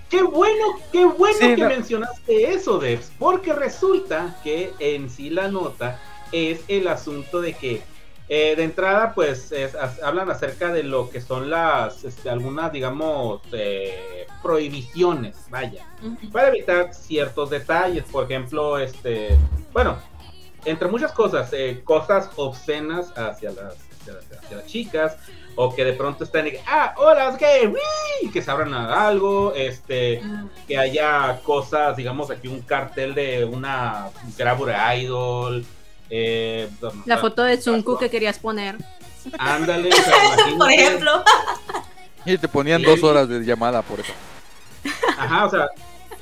[0.08, 1.68] Qué bueno, qué bueno Sí, que no.
[1.68, 5.98] mencionaste eso, Devs, porque resulta que en sí la nota
[6.32, 7.82] es el asunto de que
[8.28, 12.72] eh, de entrada, pues es- as- hablan acerca de lo que son las, este, algunas,
[12.72, 15.84] digamos, eh, prohibiciones, vaya,
[16.32, 19.36] para evitar ciertos detalles, por ejemplo, este,
[19.72, 19.98] bueno,
[20.64, 25.16] entre muchas cosas, eh, cosas obscenas hacia las, hacia, las- hacia las chicas,
[25.56, 27.36] o que de pronto están, y, ah, hola.
[27.68, 30.22] Uy", que se abran a algo, este,
[30.66, 35.66] que haya cosas, digamos aquí un cartel de una gravura idol,
[36.14, 36.68] eh,
[37.06, 38.76] La foto de Zunku que querías poner.
[39.38, 40.14] ándale, o sea,
[40.50, 40.58] imagínate.
[40.58, 41.24] Por ejemplo.
[42.26, 44.12] Y te ponían dos horas de llamada por eso.
[45.16, 45.68] Ajá, o sea,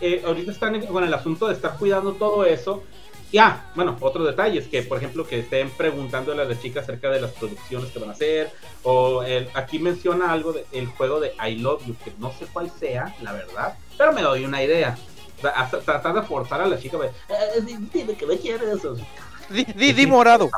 [0.00, 2.84] eh, ahorita están en- con el asunto de estar cuidando todo eso.
[3.32, 6.84] Y ah, bueno, otro detalle es que, por ejemplo, que estén preguntándole a las chicas
[6.84, 8.50] acerca de las producciones que van a hacer.
[8.82, 12.70] O el- aquí menciona algo del juego de I Love You, que no sé cuál
[12.70, 14.96] sea, la verdad, pero me doy una idea.
[15.38, 18.36] O sea, hasta tratar de forzar a la chica, de, "Eh, di- dime que me
[18.38, 18.84] quieres.
[18.84, 19.04] o sea,
[19.50, 20.48] Di, di, di morado.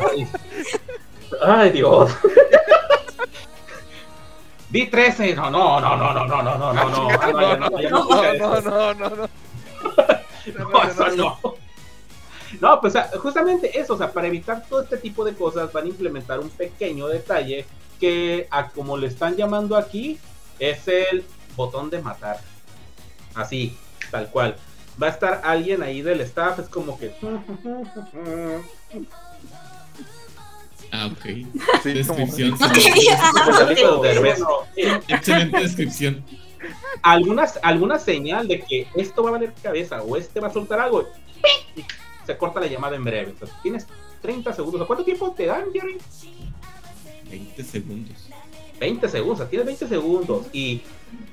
[0.00, 0.26] Ay,
[1.44, 2.10] Ay, Dios.
[4.68, 5.34] Di 13.
[5.34, 7.08] No, no, no, no, no, no, no, no, no, no.
[7.20, 8.60] Ah, no, no, no, No, no, no.
[8.60, 9.28] no, no, no.
[10.56, 11.38] No, eso no.
[12.60, 15.70] No, pues o sea, justamente eso, o sea, para evitar todo este tipo de cosas
[15.70, 17.66] van a implementar un pequeño detalle
[18.00, 20.18] que a como le están llamando aquí
[20.58, 21.24] es el
[21.56, 22.40] botón de matar.
[23.34, 23.76] Así,
[24.10, 24.56] tal cual.
[25.00, 27.12] Va a estar alguien ahí del staff, es como que
[30.90, 31.24] Ah, ok.
[31.82, 32.56] Sí, Descripción.
[35.08, 36.24] Excelente descripción.
[37.02, 40.80] alguna, alguna señal de que esto va a valer cabeza o este va a soltar
[40.80, 41.06] algo.
[41.76, 41.84] y
[42.26, 43.30] Se corta la llamada en breve.
[43.30, 43.86] Entonces, tienes
[44.22, 44.86] 30 segundos.
[44.86, 45.98] ¿Cuánto tiempo te dan, Jerry?
[47.30, 48.28] 20 segundos.
[48.78, 50.82] 20 segundos, o sea, tienes 20 segundos y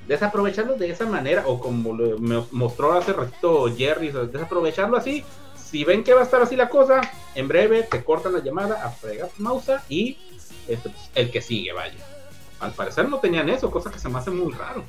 [0.07, 5.23] desaprovecharlo de esa manera, o como me mostró hace ratito Jerry, desaprovecharlo así,
[5.55, 7.01] si ven que va a estar así la cosa,
[7.34, 10.17] en breve te cortan la llamada a fregar mouse y
[10.67, 11.95] este, pues, el que sigue, vaya.
[12.59, 14.84] Al parecer no tenían eso, cosa que se me hace muy raro.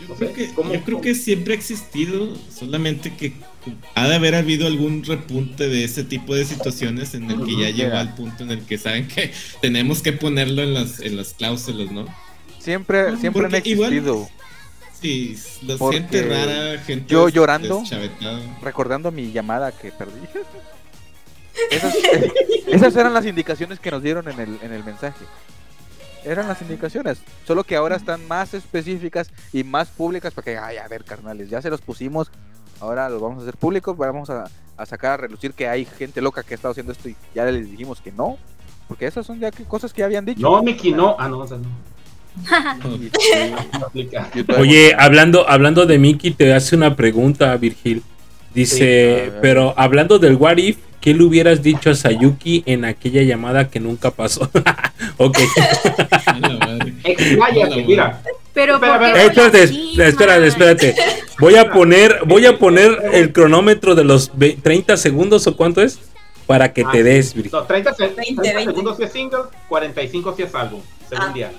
[0.00, 1.00] Yo No creo, sé, que, ¿cómo- yo creo cómo?
[1.02, 3.32] que siempre ha existido, solamente que
[3.94, 7.70] ha de haber habido algún repunte de ese tipo de situaciones en el que ya
[7.70, 11.34] llegó al punto en el que saben que tenemos que ponerlo en las, en las
[11.34, 12.06] cláusulas, ¿no?
[12.58, 14.28] Siempre, siempre han Porque igual- existido.
[15.00, 17.82] Sí, la Porque gente rara, gente yo llorando.
[18.62, 20.20] Recordando mi llamada que perdí.
[21.70, 21.94] Esas,
[22.66, 25.24] esas eran las indicaciones que nos dieron en el, en el mensaje.
[26.24, 27.18] Eran las indicaciones.
[27.46, 31.50] Solo que ahora están más específicas y más públicas para que, ay, a ver, carnales,
[31.50, 32.30] ya se los pusimos.
[32.80, 33.96] Ahora los vamos a hacer públicos.
[33.96, 34.44] Vamos a,
[34.76, 37.44] a sacar a relucir que hay gente loca que ha estado haciendo esto y ya
[37.44, 38.38] les dijimos que no.
[38.88, 40.40] Porque esas son ya que- cosas que habían dicho.
[40.42, 41.16] No, Miki, no.
[41.18, 41.68] Ah, no, o sea, no.
[44.58, 48.02] Oye, hablando, hablando de Mickey, te hace una pregunta, Virgil.
[48.54, 53.20] Dice, Sí, pero hablando del What If, ¿qué le hubieras dicho a Sayuki en aquella
[53.22, 54.50] llamada que nunca pasó?
[55.18, 55.38] ok.
[57.04, 58.22] Expláyate, mira.
[58.54, 59.52] Pero Espera, ¿por qué espera, Eh, con
[59.98, 60.94] la espérate, espérate, espérate.
[61.40, 65.82] Voy a poner, voy a poner el cronómetro de los ve- 30 segundos o cuánto
[65.82, 65.98] es
[66.46, 67.52] para que Ah, te des, Virgil.
[67.52, 68.64] No, 30, se- 20, 30 20.
[68.64, 71.32] segundos si es single, 45 si es álbum, según Ah.
[71.34, 71.52] día.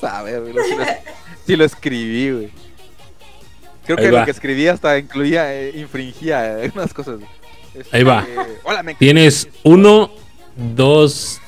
[0.00, 0.62] Sabe, si, lo,
[1.46, 2.50] si lo escribí, güey.
[3.90, 4.20] Creo Ahí que va.
[4.20, 7.18] lo que escribí hasta incluía, eh, infringía eh, unas cosas.
[7.74, 8.24] Este, Ahí va.
[8.62, 10.12] Hola, me Tienes uno,
[10.54, 11.40] dos,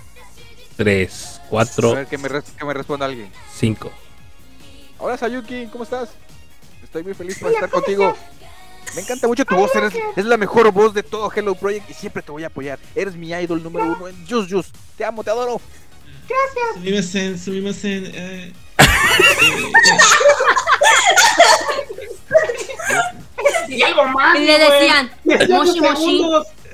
[0.77, 3.31] tres, A 4, ver, que me, que me responda alguien.
[3.55, 3.93] 5.
[4.99, 6.09] Hola Sayuki, ¿cómo estás?
[6.83, 8.13] Estoy muy feliz por estar contigo.
[8.97, 11.95] Me encanta mucho tu voz, eres, es la mejor voz de todo Hello Project y
[11.95, 12.81] siempre te voy a apoyar.
[12.97, 14.77] Eres mi idol número uno en Just Just.
[14.97, 15.61] Te amo, te adoro.
[16.75, 18.11] Sumimasen, sumimasen.
[18.13, 18.53] Eh,
[23.69, 24.39] Y algo más.
[24.39, 26.23] Y le decían, 18 Moshi Moshi.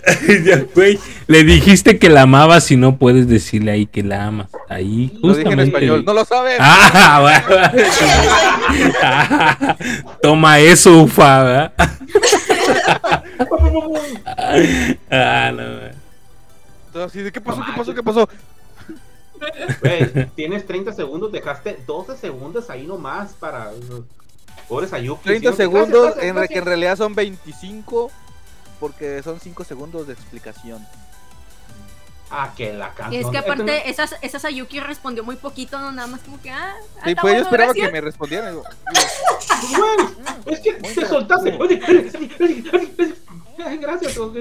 [0.75, 4.49] güey, le dijiste que la amabas y no puedes decirle ahí que la amas.
[4.69, 5.65] Ahí, Lo dije en justamente.
[5.65, 6.57] español, no lo sabes.
[6.61, 7.37] Ah, bueno.
[10.23, 11.73] Toma eso, ufa, ¿verdad?
[15.11, 15.63] Ah, no,
[17.05, 17.63] así de, ¿qué pasó?
[17.65, 17.95] ¿Qué pasó?
[17.95, 18.29] ¿Qué pasó?
[19.81, 23.71] Güey, tienes 30 segundos, dejaste 12 segundos ahí nomás para.
[24.67, 25.23] Pobres Ayuki.
[25.25, 28.11] 30 Sí, segundos, en, gracias, que en realidad son 25
[28.81, 30.87] porque son 5 segundos de explicación.
[32.31, 33.23] Ah, que la canción.
[33.23, 36.51] Y es que aparte, esa, esa Sayuki respondió muy poquito, no nada más como que,
[36.51, 37.87] ah, ah, Sí, pues yo bueno, esperaba gracias.
[37.87, 38.55] que me respondieran.
[38.55, 38.65] digo,
[40.45, 41.57] Güey, es que te soltaste.
[41.59, 41.81] Oye,
[43.81, 44.17] Gracias.
[44.17, 44.33] No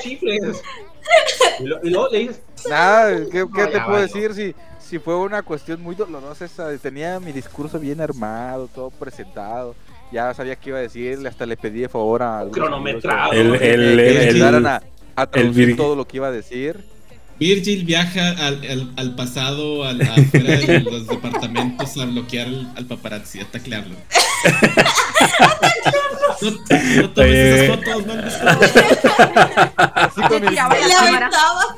[0.00, 0.62] chifles.
[1.60, 4.34] Y luego le dices, Nada, ¿qué, qué te puedo decir?
[4.34, 4.54] Si,
[4.84, 9.74] si fue una cuestión muy dolorosa esa, tenía mi discurso bien armado, todo presentado.
[10.12, 13.32] Ya sabía qué iba a decirle, hasta le pedí de favor a Cronometrado.
[13.32, 14.82] El- el- el- ayudaran a,
[15.16, 16.84] a el traducir vir- todo lo que iba a decir.
[17.38, 22.84] Virgil viaja al, al, al pasado, al, afuera de los departamentos a bloquear al, al
[22.86, 23.96] paparazzi, a taclearlo.
[26.42, 28.24] No, no tomes esas fotos, man.
[29.94, 30.56] Así con mi,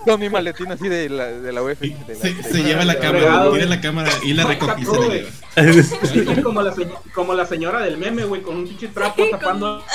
[0.04, 1.78] con maletín así de la, de la UF.
[1.80, 4.84] de la- Se, de- se lleva la cámara, tira la cámara y la recoge y
[4.84, 6.42] se la lleva.
[6.42, 6.74] Como la,
[7.14, 9.82] como la señora del meme, güey, con un pinche trapo tapando.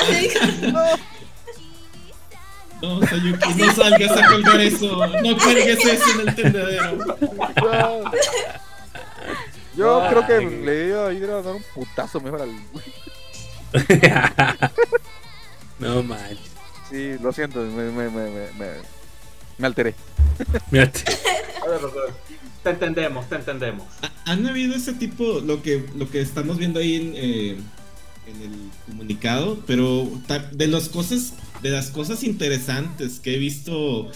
[2.82, 4.96] No, Sayuki, no salgas a colgar eso.
[5.24, 6.96] No cuelgues eso en el tendedero.
[6.96, 8.12] No.
[9.78, 10.66] Yo creo que güey.
[10.66, 12.50] le iba a ir a dar un putazo mejor al.
[15.80, 16.40] no manches.
[16.90, 19.02] Sí, lo siento, me, me, me, me, me-
[19.58, 19.96] me alteré.
[20.72, 21.04] Mírate.
[21.64, 22.18] A ver, Roberto,
[22.64, 23.88] Te entendemos, te entendemos.
[24.02, 27.58] ¿Ha- ¿Han habido ese tipo, lo que, lo que estamos viendo ahí en, eh,
[28.28, 29.60] en el comunicado?
[29.68, 30.08] Pero
[30.52, 34.10] de las cosas, de las cosas interesantes que he visto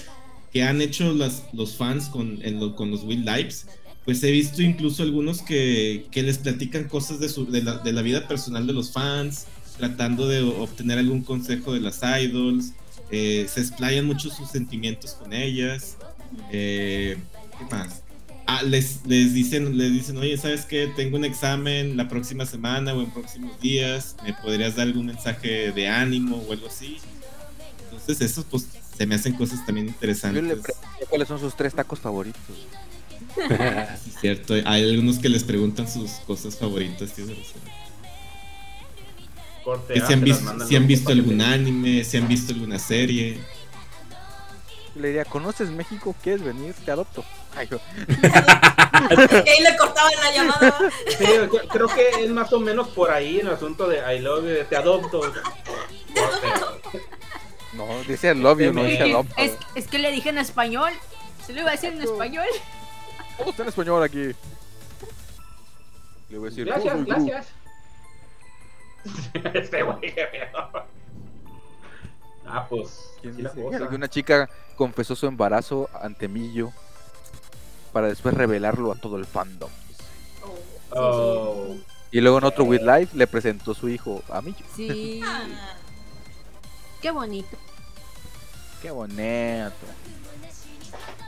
[0.51, 3.67] que han hecho las, los fans con, en lo- con los Will Lives,
[4.05, 7.91] pues he visto incluso algunos que, que les platican cosas de, su, de, la, de
[7.91, 9.45] la vida personal de los fans,
[9.77, 12.72] tratando de obtener algún consejo de las idols,
[13.11, 15.97] eh, se explayan mucho sus sentimientos con ellas.
[16.51, 17.17] Eh,
[17.59, 18.01] ¿Qué más?
[18.47, 20.88] Ah, les, les dicen, les dicen, oye, ¿sabes qué?
[20.95, 24.15] Tengo un examen la próxima semana o en próximos días.
[24.23, 26.97] ¿Me podrías dar algún mensaje de ánimo o algo así?
[27.99, 28.67] Entonces, esos pues
[28.97, 30.43] se me hacen cosas también Yo interesantes.
[30.43, 32.41] le pregunté cuáles son sus tres tacos favoritos.
[33.35, 34.53] Sí, es cierto.
[34.65, 37.11] Hay algunos que les preguntan sus cosas favoritas.
[39.63, 43.39] Corte si han, te si visto algún anime, si han visto alguna serie.
[44.95, 46.15] Le diría, ¿conoces México?
[46.23, 46.73] ¿Quieres venir?
[46.85, 47.26] Te adopto.
[47.55, 47.80] Ay, yo,
[49.45, 50.91] Y ahí le cortaban la llamada.
[51.17, 51.26] Sí,
[51.72, 54.76] creo que es más o menos por ahí el asunto de I love you, te
[54.76, 55.19] adopto.
[56.15, 57.01] Corte.
[57.76, 59.34] No, dice love you, no dice Es, adopto.
[59.38, 60.91] es, es que le dije en español.
[61.45, 62.47] Se lo iba a decir en español.
[63.38, 64.31] Todo está en español aquí.
[66.30, 67.47] Le voy a decir, Gracias, gracias.
[69.53, 70.85] Este güey, qué pedo.
[72.47, 73.11] Ah, pues.
[73.22, 73.61] ¿Quién la dice?
[73.64, 73.88] cosa.
[73.89, 76.72] Que una chica confesó su embarazo ante Millo
[77.93, 79.69] para después revelarlo a todo el fandom.
[80.91, 81.76] Oh.
[82.11, 84.65] Y luego en otro With Life le presentó su hijo a Millo.
[84.76, 85.22] Sí.
[87.06, 87.56] Qué bonito.
[88.82, 89.22] Qué bonito.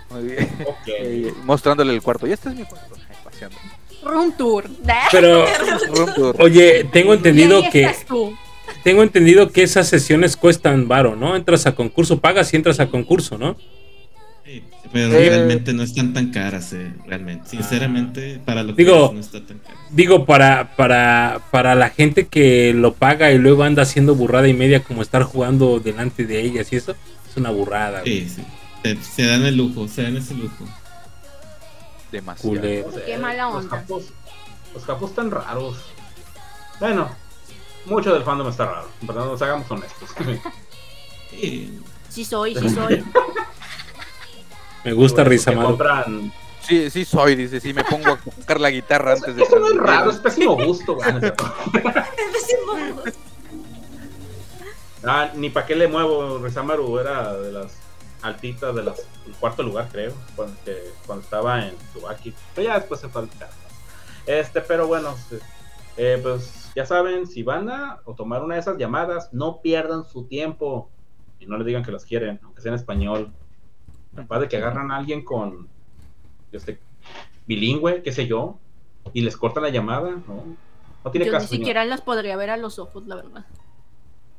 [0.09, 0.65] Muy bien.
[0.65, 0.75] Ok.
[0.87, 2.25] Eh, mostrándole el cuarto.
[2.25, 2.95] Y este es mi cuarto.
[3.23, 3.55] Paseando.
[4.03, 4.67] Room tour.
[5.11, 5.45] Pero,
[5.93, 6.35] Room tour.
[6.39, 8.35] oye, tengo entendido que estás tú.
[8.83, 11.35] tengo entendido que esas sesiones cuestan varo, ¿no?
[11.35, 13.55] Entras a concurso, pagas y entras a concurso, ¿no?
[14.47, 14.63] Sí,
[14.93, 15.29] pero Eh.
[15.29, 17.49] realmente no están tan caras, eh, realmente.
[17.49, 19.77] Sinceramente, para lo que Digo, es, no está tan caro.
[19.91, 24.53] Digo, para, para, para la gente que lo paga y luego anda haciendo burrada y
[24.53, 26.95] media como estar jugando delante de ellas y eso,
[27.29, 27.99] es una burrada.
[28.01, 28.21] güey.
[28.21, 28.43] Sí, sí.
[28.83, 30.65] Se, se dan el lujo, se dan ese lujo.
[32.09, 32.49] Demasiado.
[32.55, 32.87] Culero.
[33.05, 33.83] Qué mala Los onda.
[34.73, 35.75] los japos están raros.
[36.79, 37.09] Bueno,
[37.85, 38.87] mucho del fandom está raro.
[39.05, 40.09] Pero nos hagamos honestos.
[41.31, 41.79] Sí,
[42.09, 43.03] Sí soy, sí soy.
[44.87, 45.77] Me gusta que Rizamaro.
[45.77, 46.31] compran-
[46.61, 49.67] Sí, sí soy, dice, sí, me pongo a tocar la guitarra antes de Eso no
[49.67, 50.95] es raro, es pésimo gusto.
[50.95, 51.09] güey.
[52.27, 53.13] empecemos.
[55.03, 57.77] Ah, ni para qué le muevo, Rezamaru era de las
[58.21, 62.33] altita de las, el cuarto lugar, creo, cuando, que- cuando estaba en Tsubaki.
[62.55, 63.29] Pero ya después se fue al.
[64.25, 65.15] Este, pero bueno,
[65.97, 70.03] eh, pues ya saben, si van a o tomar una de esas llamadas, no pierdan
[70.05, 70.89] su tiempo
[71.39, 73.31] y no le digan que los quieren, aunque sea en español.
[74.17, 75.67] Capaz de que agarran a alguien con
[76.51, 76.79] este
[77.45, 78.57] bilingüe, qué sé yo,
[79.13, 80.43] y les cortan la llamada, ¿no?
[81.05, 81.43] No tiene Yo caso.
[81.43, 81.59] ni señor.
[81.61, 83.45] siquiera las podría ver a los ojos, la verdad.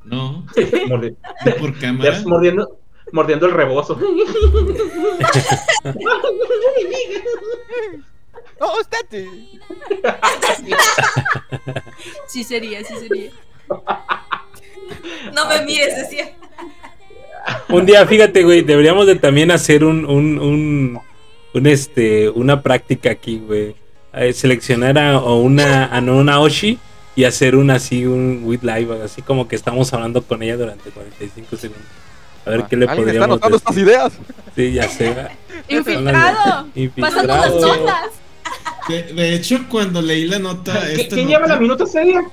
[0.03, 0.45] No,
[0.87, 1.15] Mordi-
[1.59, 2.21] por ya cámara.
[2.25, 2.77] mordiendo,
[3.13, 3.97] mordiendo el rebozo.
[8.61, 9.29] ¡Oh, estate!
[12.27, 13.31] Sí sería, sí sería.
[15.33, 16.35] No me mires, decía.
[17.69, 20.99] Un día, fíjate, güey, deberíamos de también hacer un, un, un,
[21.53, 23.75] un, este, una práctica aquí, güey.
[24.13, 26.79] Eh, seleccionar a, a una, a una Oshi
[27.15, 30.89] y hacer un así, un with live, así como que estamos hablando con ella durante
[30.89, 31.85] 45 segundos.
[32.45, 34.13] A ver qué le ¿Alguien está podríamos anotando estas ideas?
[34.55, 35.15] Sí, ya sé.
[35.67, 36.67] ¡Infiltrado!
[36.73, 37.27] Infiltrado.
[37.27, 38.03] Pasando las notas.
[38.87, 40.73] De, de hecho, cuando leí la nota.
[40.73, 42.23] ¿Qui- esta ¿Quién nota- lleva la minuta seria?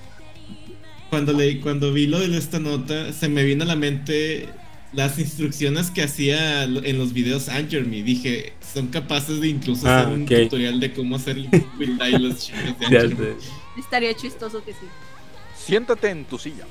[1.11, 4.49] Cuando leí, cuando vi lo de esta nota, se me vino a la mente
[4.93, 8.03] las instrucciones que hacía en los videos Angerme.
[8.03, 11.49] Dije, son capaces de incluso Ah, hacer un tutorial de cómo hacer el
[12.23, 13.37] los chicos de.
[13.79, 14.87] Estaría chistoso que sí.
[15.57, 16.65] Siéntate en tu silla.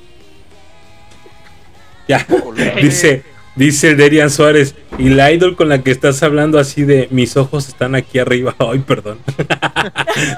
[2.07, 2.25] Ya.
[2.81, 3.23] Dice,
[3.55, 7.67] dice Derian Suárez, y la idol con la que estás hablando así de mis ojos
[7.67, 8.55] están aquí arriba.
[8.59, 9.19] Ay, perdón.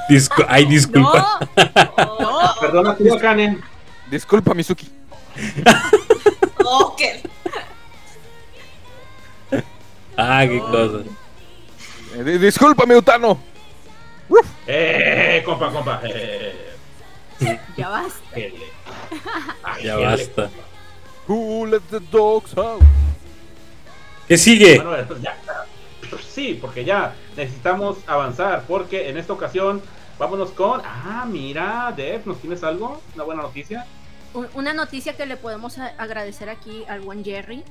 [0.09, 1.39] Discu- ay, disculpa.
[1.97, 2.53] No, no.
[2.59, 2.97] Perdona.
[4.09, 4.87] Disculpa, Mizuki.
[6.63, 7.01] Ok.
[10.17, 11.03] Ah, qué cosa.
[12.15, 13.39] Eh, di- discúlpame, Utano.
[14.65, 16.01] Eh, compa, compa.
[16.03, 16.73] Eh,
[17.77, 18.19] Ya basta.
[18.31, 18.65] ájele.
[19.83, 20.49] Ya Ájele, basta.
[21.27, 22.81] Who let the dogs out?
[24.27, 24.79] ¿Qué sigue?
[24.79, 25.37] Bueno, pues ya.
[26.27, 29.81] Sí, porque ya necesitamos avanzar, porque en esta ocasión
[30.17, 30.81] vámonos con...
[30.83, 33.01] Ah, mira, Dev, ¿nos tienes algo?
[33.15, 33.85] ¿Una buena noticia?
[34.33, 37.63] Un- Una noticia que le podemos agradecer aquí al buen Jerry.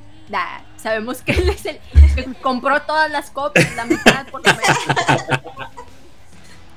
[0.76, 1.78] Sabemos que él es el
[2.16, 5.24] que compró todas las copias, la mitad por lo menos.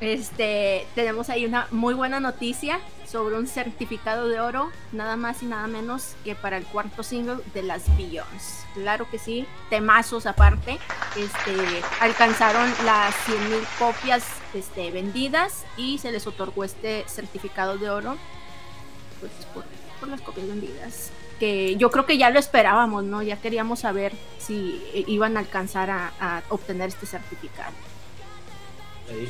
[0.01, 5.45] Este, tenemos ahí una muy buena noticia sobre un certificado de oro, nada más y
[5.45, 8.63] nada menos que para el cuarto single de las Billions.
[8.75, 10.79] Claro que sí, temazos aparte.
[11.17, 18.15] Este, alcanzaron las 100.000 copias este, vendidas y se les otorgó este certificado de oro
[19.19, 19.63] pues, por,
[19.99, 21.11] por las copias vendidas.
[21.39, 23.21] Que yo creo que ya lo esperábamos, ¿no?
[23.21, 27.71] Ya queríamos saber si iban a alcanzar a, a obtener este certificado.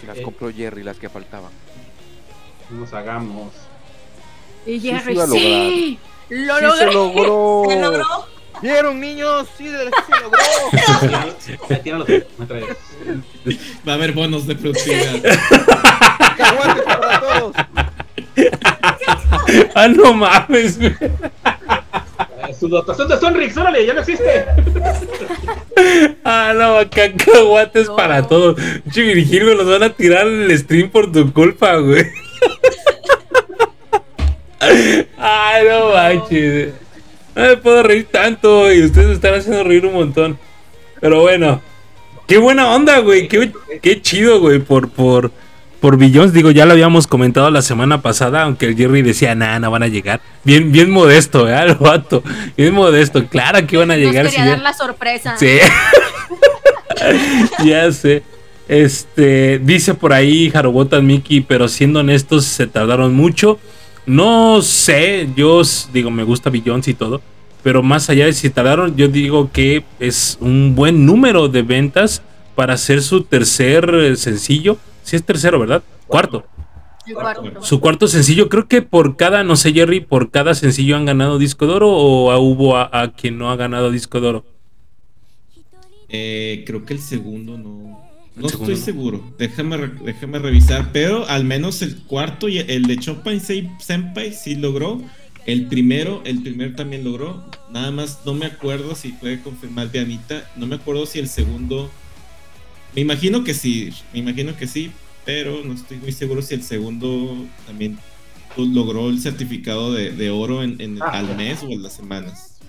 [0.08, 1.52] Las eh, compró Jerry, las que faltaban.
[2.72, 3.54] nos hagamos.
[4.66, 6.00] Y Jerry, sí
[6.30, 6.78] lo ¡Sí logré.
[6.78, 7.64] se logró!
[7.70, 8.06] ¿Se logró?
[8.62, 9.48] ¿Vieron, niños?
[9.58, 9.86] ¡Sí, se
[10.22, 10.38] logró!
[13.88, 15.22] Va a haber bonos de productividad.
[16.20, 17.56] ¡Cacahuates para todos!
[19.76, 20.94] Ah, no mames, güey.
[21.02, 24.46] Eh, Su dotación de Sonrix, órale, ya no existe.
[26.24, 27.96] Ah, no, cacahuates No.
[27.96, 28.56] para todos.
[28.92, 32.06] Che, Virgil, me los van a tirar en el stream por tu culpa, güey.
[35.18, 36.74] Ay, no manches.
[37.36, 40.38] No me puedo reír tanto y ustedes me están haciendo reír un montón.
[41.00, 41.62] Pero bueno,
[42.28, 43.28] qué buena onda, güey.
[43.28, 43.52] Qué,
[43.82, 45.32] qué chido, güey, por, por,
[45.80, 46.34] por Billions.
[46.34, 49.84] Digo, ya lo habíamos comentado la semana pasada, aunque el Jerry decía, nada, no van
[49.84, 50.22] a llegar.
[50.44, 51.56] Bien, bien modesto, ¿eh?
[51.66, 52.24] El vato.
[52.58, 53.26] Bien modesto.
[53.28, 54.26] Claro que iban a Nos llegar.
[54.26, 55.36] quería si ya- dar la sorpresa.
[55.38, 55.58] Sí.
[57.66, 58.24] ya sé.
[58.68, 63.60] Este, dice por ahí Harobotan Mickey, pero siendo honestos, se tardaron mucho.
[64.06, 65.62] No sé, yo
[65.92, 67.22] digo, me gusta Billions y todo,
[67.64, 72.22] pero más allá de si tardaron, yo digo que es un buen número de ventas
[72.56, 74.78] para hacer su tercer eh, sencillo.
[75.04, 75.84] Si es tercero, ¿verdad?
[76.08, 76.46] Cuarto.
[77.08, 77.64] El cuarto.
[77.64, 81.40] Su cuarto sencillo, creo que por cada, no sé, Jerry, por cada sencillo han ganado
[81.40, 84.46] disco de oro o a- hubo a, a quien no ha ganado disco de oro.
[86.10, 88.00] Eh, creo que el segundo no.
[88.36, 88.86] ¿El No segundo estoy no?
[89.00, 89.34] seguro.
[89.38, 90.92] Déjame, déjame revisar.
[90.92, 95.02] Pero al menos el cuarto y el de Chopin Sei- Senpai sí logró.
[95.46, 97.44] El primero, el primero también logró.
[97.72, 100.50] Nada más no me acuerdo si puede confirmar Dianita.
[100.56, 101.90] No me acuerdo si el segundo.
[102.96, 103.92] Me imagino que sí.
[104.14, 104.92] Me imagino que sí.
[105.26, 107.36] Pero no estoy muy seguro si el segundo
[107.68, 108.00] también
[108.58, 111.10] logró el certificado de, de oro en, en- Ah.
[111.20, 112.60] al mes o en las semanas.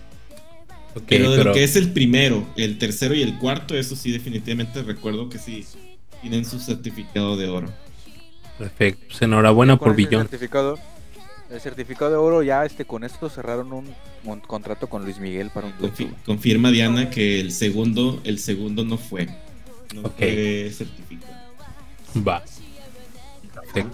[1.08, 4.10] Pero de pero- lo que es el primero, el tercero y el cuarto, eso sí,
[4.10, 5.64] definitivamente recuerdo que sí
[6.20, 7.72] tienen su certificado de oro.
[8.58, 9.04] Perfecto.
[9.08, 10.22] Pues enhorabuena ¿Cuál por es el Billón.
[10.28, 10.78] certificado?
[11.50, 13.86] El certificado de oro ya este con esto cerraron un,
[14.24, 18.84] un contrato con Luis Miguel para un Confi- confirma Diana que el segundo, el segundo
[18.84, 19.28] no fue.
[19.94, 20.14] No Ok.
[20.18, 21.34] fue certificado.
[22.26, 22.42] Va.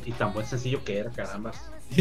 [0.06, 1.52] Y tan buen sencillo que era, caramba.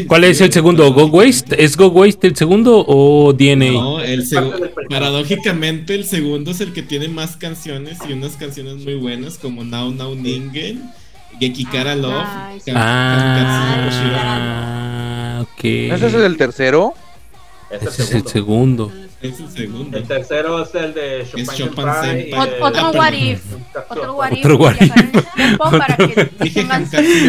[0.08, 0.92] ¿Cuál es el segundo?
[0.92, 1.62] ¿Go Waste?
[1.62, 3.70] ¿Es Go Waste el segundo o DNA?
[3.72, 4.88] No, el Es parte segu- del primero.
[4.88, 9.62] paradójicamente el segundo es el que tiene más canciones y unas canciones muy buenas como
[9.62, 10.90] Now Now Ningen,
[11.38, 12.26] Gekikara Love,
[12.74, 13.78] Ah,
[15.42, 15.64] ok.
[15.64, 16.94] ¿Ese es el tercero?
[17.70, 18.92] Es el Ese es el segundo.
[19.20, 19.96] Es el segundo.
[19.98, 21.26] El tercero es el de
[21.56, 21.88] Chopin,
[22.62, 23.40] otro what if.
[23.88, 24.44] Otro what if.
[24.44, 24.74] Otro what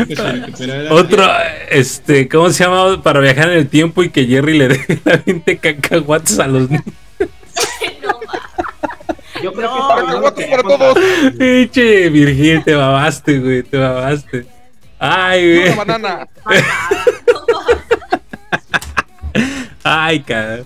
[0.10, 1.24] era- Otro,
[1.70, 3.02] este, ¿cómo se llama?
[3.02, 6.70] Para viajar en el tiempo y que Jerry le dé la 20 cacahuates a los
[6.70, 6.86] niños.
[9.42, 10.98] Yo creo que No, que para todos.
[11.38, 14.46] Pinche Virgil, te babaste, güey, te babaste.
[15.00, 15.76] Ay, Una güey.
[15.76, 16.28] banana.
[19.88, 20.64] Ay, cara.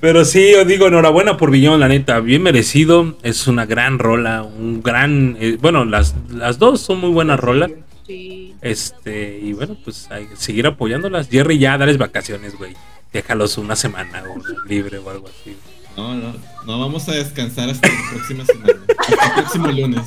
[0.00, 3.16] Pero sí, yo digo enhorabuena por Villón, la neta, bien merecido.
[3.22, 5.36] Es una gran rola, un gran.
[5.40, 7.70] eh, bueno, las, las dos son muy buenas rolas.
[8.06, 8.54] Sí.
[8.60, 11.28] Este, y bueno, pues hay que seguir apoyándolas.
[11.30, 12.74] Jerry, ya dales vacaciones, güey.
[13.12, 15.56] Déjalos una semana o libre o algo así.
[15.96, 16.34] No, no,
[16.66, 18.74] no vamos a descansar hasta la próxima semana.
[18.98, 20.02] Hasta el próximo lunes.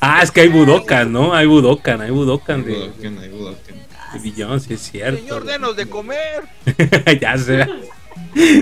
[0.00, 1.34] Ah, es que hay Budokan, ¿no?
[1.34, 3.76] Hay Budokan, hay Budokan de, Budokan, ahí Budokan.
[4.22, 5.20] de sí es cierto.
[5.20, 6.44] Señor, denos de comer.
[7.20, 7.66] ya se,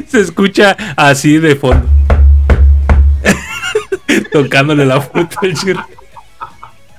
[0.09, 1.87] se escucha así de fondo.
[4.33, 5.87] Tocándole la fruta al.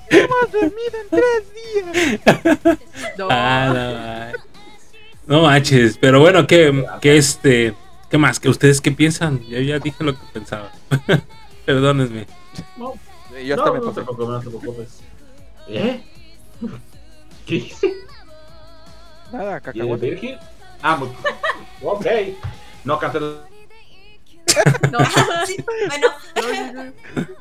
[0.09, 2.77] Hemos dormido en tres días.
[3.17, 3.27] No.
[3.29, 4.33] Ah, no, ay.
[5.27, 7.73] No manches, pero bueno, que, que este,
[8.09, 8.39] ¿qué más?
[8.39, 9.41] ¿Que ustedes qué piensan?
[9.49, 10.71] Yo ya dije lo que pensaba.
[11.65, 12.25] Perdónenme.
[12.77, 12.93] No,
[13.45, 14.05] Yo hasta no, me no te pasé.
[14.05, 14.99] preocupes, no te preocupes.
[15.67, 16.01] ¿Eh?
[17.45, 17.93] ¿Qué hice?
[19.31, 20.09] Nada, ¿Y de cacahuate.
[20.11, 20.37] Virgil?
[20.81, 21.09] Ah, muy...
[21.83, 22.05] ok.
[22.83, 23.21] No cantes
[24.91, 24.99] No.
[25.45, 26.07] Sí, bueno,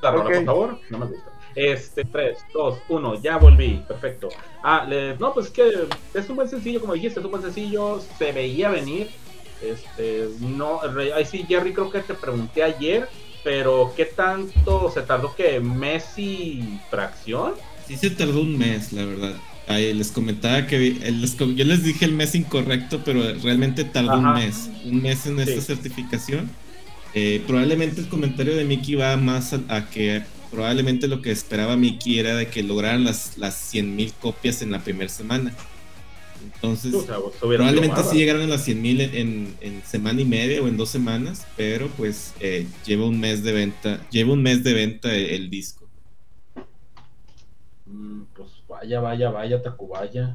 [0.02, 0.80] la rola, por favor.
[0.90, 1.30] No me gusta.
[1.54, 3.82] Este, 3, 2, 1, ya volví.
[3.88, 4.28] Perfecto.
[4.62, 7.42] Ah, le- no, pues es que es un buen sencillo, como dijiste, es un buen
[7.42, 8.02] sencillo.
[8.18, 9.10] Se veía venir.
[9.62, 10.80] Este, no,
[11.14, 13.08] ahí sí, Jerry, creo que te pregunté ayer,
[13.42, 17.54] pero ¿qué tanto se tardó que Messi fracción?
[17.86, 19.32] Sí se tardó un mes, la verdad.
[19.68, 24.18] Ay, les comentaba que el- les yo les dije el mes incorrecto, pero realmente tardó
[24.18, 24.34] un Ajá.
[24.38, 24.70] mes.
[24.84, 25.66] Un mes en esta Sí.
[25.66, 26.48] certificación.
[27.14, 30.22] Eh, probablemente el comentario de Mickey va más a, a que
[30.52, 34.84] probablemente lo que esperaba Mickey era de que lograran las, las 100.000 copias en la
[34.84, 35.52] primera semana.
[36.44, 40.20] Entonces, O sea, se hubiera probablemente sí llegaron a las 100.000 en, en, en semana
[40.20, 44.32] y media o en dos semanas, pero pues eh, lleva un mes de venta, lleva
[44.34, 45.88] un mes de venta el, el disco.
[47.86, 50.32] Mm, Pues vaya, vaya, vaya, Tacubaya.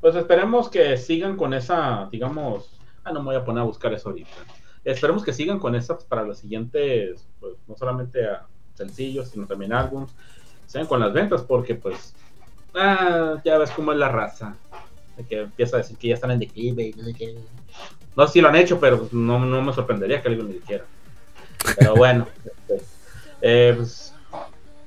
[0.00, 2.70] Pues esperemos que sigan con esa, digamos.
[3.04, 4.30] Ah, no me voy a poner a buscar eso ahorita.
[4.84, 9.72] Esperemos que sigan con esas para los siguientes, pues no solamente a sencillos, sino también
[9.72, 10.14] álbums.
[10.66, 12.14] Sigan con las ventas, porque pues.
[12.74, 14.56] Ah, ya ves cómo es la raza.
[15.16, 16.94] De que empieza a decir que ya están en declive
[18.18, 20.52] no sé si lo han hecho, pero pues, no, no me sorprendería que alguien lo
[20.52, 20.84] dijera.
[21.78, 22.26] Pero bueno,
[22.68, 22.84] este,
[23.40, 24.12] eh, pues,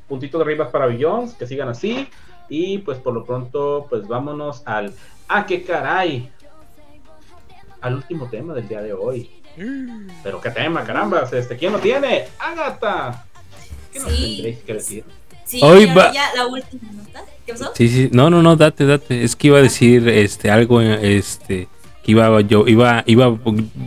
[0.10, 2.10] puntito de arriba para Billions, que sigan así.
[2.53, 4.93] Y pues por lo pronto, pues vámonos al.
[5.29, 6.29] ¡Ah, qué caray!
[7.79, 9.29] Al último tema del día de hoy.
[10.21, 11.27] Pero qué tema, caramba.
[11.31, 12.25] Este, ¿Quién lo tiene?
[12.39, 13.25] ¡Ágata!
[13.93, 14.33] ¿Qué nos Sí.
[14.35, 15.03] tendréis que decir?
[15.45, 17.23] sí, Hoy ya, va- ya la última nota.
[17.45, 17.71] ¿Qué pasó?
[17.73, 19.23] Sí, sí, no, no, no, date, date.
[19.23, 21.69] Es que iba a decir este algo, este,
[22.03, 23.37] que iba yo, iba, iba a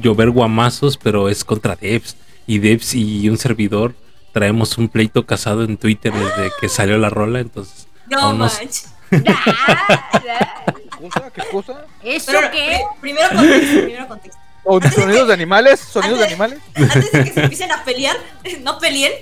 [0.03, 2.17] llover guamazos, pero es contra Devs.
[2.47, 3.95] Y Devs y un servidor
[4.33, 7.89] traemos un pleito casado en Twitter desde que salió la rola, entonces.
[8.07, 8.55] No Vámonos.
[8.55, 8.87] manches.
[9.11, 11.31] ¿Qué cosa?
[11.31, 11.87] ¿Qué cosa?
[12.03, 12.67] ¿Eso Pero qué?
[12.67, 14.41] pri- primero contexto, primero contexto.
[14.67, 15.81] ¿O ¿Sonidos de animales?
[15.81, 16.63] ¿Sonidos de Antes- animales?
[16.75, 18.17] Antes de que se empiecen a pelear,
[18.61, 19.13] no peleen.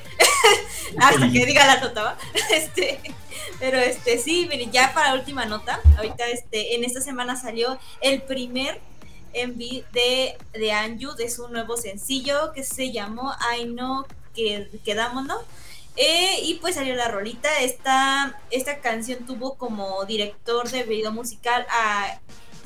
[1.00, 2.18] Hasta que diga la nota, ¿va?
[2.52, 3.00] Este,
[3.58, 8.22] pero este, sí, miren, ya para última nota, ahorita este, en esta semana salió el
[8.22, 8.80] primer
[9.34, 15.38] MV de, de Anju, de su nuevo sencillo que se llamó I Know que Quedámonos.
[15.96, 17.60] Eh, y pues salió la rolita.
[17.60, 22.18] Esta, esta canción tuvo como director de video musical a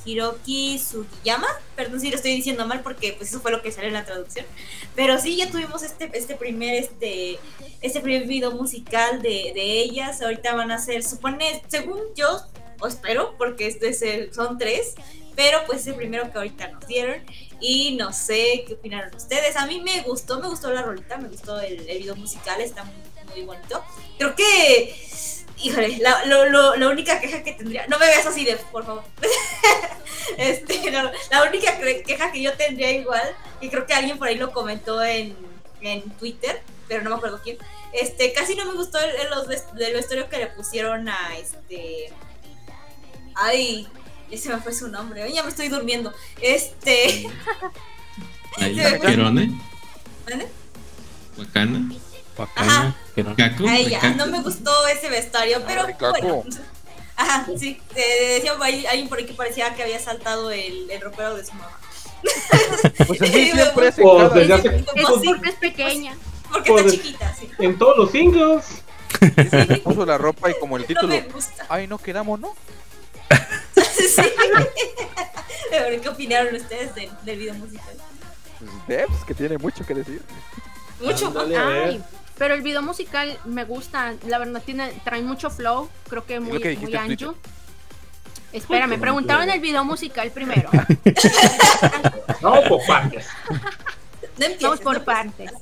[0.04, 1.48] Hiroki Sugiyama.
[1.74, 4.04] Perdón si lo estoy diciendo mal porque pues eso fue lo que salió en la
[4.04, 4.46] traducción.
[4.94, 7.38] Pero sí, ya tuvimos este, este primer este,
[7.82, 10.22] este primer video musical de, de ellas.
[10.22, 12.40] Ahorita van a ser, supone, según yo,
[12.80, 14.94] o espero, porque este es el- son tres.
[15.34, 17.22] Pero pues es el primero que ahorita nos dieron.
[17.60, 19.56] Y no sé qué opinaron ustedes.
[19.56, 22.84] A mí me gustó, me gustó la rolita, me gustó el, el video musical, está
[22.84, 22.94] muy,
[23.36, 23.84] muy bonito.
[24.18, 24.96] Creo que,
[25.62, 28.84] híjole, la, lo, lo- la única queja que tendría, no me veas así de, por
[28.84, 29.04] favor.
[30.38, 33.22] Este, no, la única queja que yo tendría igual,
[33.60, 35.36] y creo que alguien por ahí lo comentó en,
[35.80, 37.58] en Twitter, pero no me acuerdo quién.
[37.92, 42.12] Este, casi no me gustó el, el- vestuario que le pusieron a este.
[43.36, 43.86] Ay,
[44.30, 45.22] ya se me fue su nombre.
[45.22, 46.12] Ay, ya me estoy durmiendo.
[46.40, 47.28] Este.
[48.58, 49.00] Ahí, Sí.
[49.00, 49.58] Querone,
[50.28, 50.48] ¿mande?
[53.16, 53.66] No- Kaku.
[53.68, 56.12] Ay, no me gustó ese vestuario, pero Ricaco.
[56.20, 56.44] bueno.
[57.16, 57.80] Ajá, sí.
[57.94, 61.34] eh, decía por ahí- alguien por ahí que parecía que había saltado el, el ropero
[61.34, 61.70] de su mamá.
[63.06, 66.16] Pues así siempre es en Pues, desde hace- Es Pues sí, porque es pequeña.
[66.52, 67.50] porque Pues, está chiquita, sí.
[67.58, 68.64] En todos los singles.
[69.50, 71.08] Se puso la ropa y como el No título.
[71.08, 71.64] me gusta.
[71.70, 72.54] Ay, no quedamos, ¿no?
[73.74, 74.22] sí.
[76.02, 77.94] ¿Qué opinaron ustedes del, del video musical?
[78.58, 80.22] Pues Debs, que tiene mucho que decir.
[81.00, 81.26] Mucho.
[81.28, 81.56] Ándale.
[81.58, 82.04] Ay,
[82.38, 86.60] pero el video musical me gusta, la verdad tiene, trae mucho flow, creo que muy,
[86.60, 87.34] que muy ancho.
[88.52, 90.70] Espera, me preguntaron el video musical primero.
[92.42, 93.26] No, por partes.
[94.38, 95.52] No empieces, Vamos por no partes.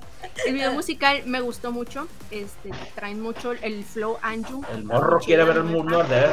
[0.44, 4.64] El video musical me gustó mucho, este, traen mucho el flow anju.
[4.72, 6.30] El morro quiere ver el mundo arder.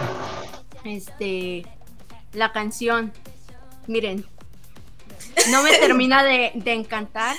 [0.84, 1.66] Este,
[2.34, 3.14] la canción,
[3.88, 4.26] miren,
[5.52, 7.36] no me termina de, de encantar.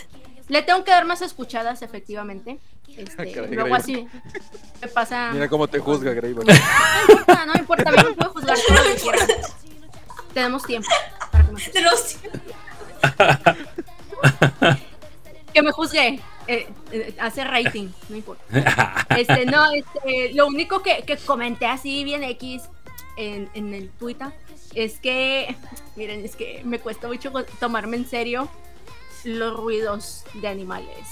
[0.48, 2.60] Le tengo que dar más escuchadas, efectivamente.
[2.96, 3.72] Este, Caray, luego Grey.
[3.72, 4.08] así
[4.80, 5.30] me pasa.
[5.32, 6.34] Mira cómo te juzga, Grey.
[6.34, 8.58] No importa, no me importa, me puede juzgar.
[10.34, 10.88] Tenemos tiempo
[11.30, 11.72] para que me juzgue.
[11.72, 12.16] Tenemos-
[15.52, 16.20] Que me juzgue.
[16.48, 18.42] eh, eh, hace rating, no importa.
[19.16, 22.62] Este, no, este, lo único que, que comenté así bien X
[23.16, 24.28] en, en el Twitter
[24.74, 25.54] es que,
[25.96, 28.48] miren, es que me cuesta mucho tomarme en serio
[29.24, 31.06] los ruidos de animales.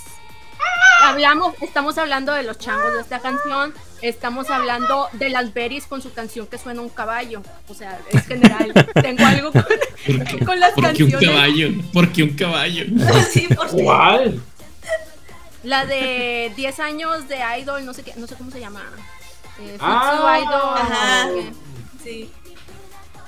[1.03, 3.73] Hablamos, estamos hablando de los changos de esta canción,
[4.03, 7.43] estamos hablando de las berries con su canción que suena un caballo.
[7.69, 8.73] O sea, es general.
[9.03, 11.28] Tengo algo con, Porque, con las porque un canciones.
[11.31, 12.85] caballo, porque un caballo.
[13.32, 13.85] Sí, por favor.
[13.85, 14.41] ¿Cuál?
[15.62, 18.82] La de 10 años de Idol, no sé qué, no sé cómo se llama.
[19.59, 20.78] Eh, Futsu Ah, Idol.
[20.78, 21.28] Ajá.
[22.03, 22.31] Sí.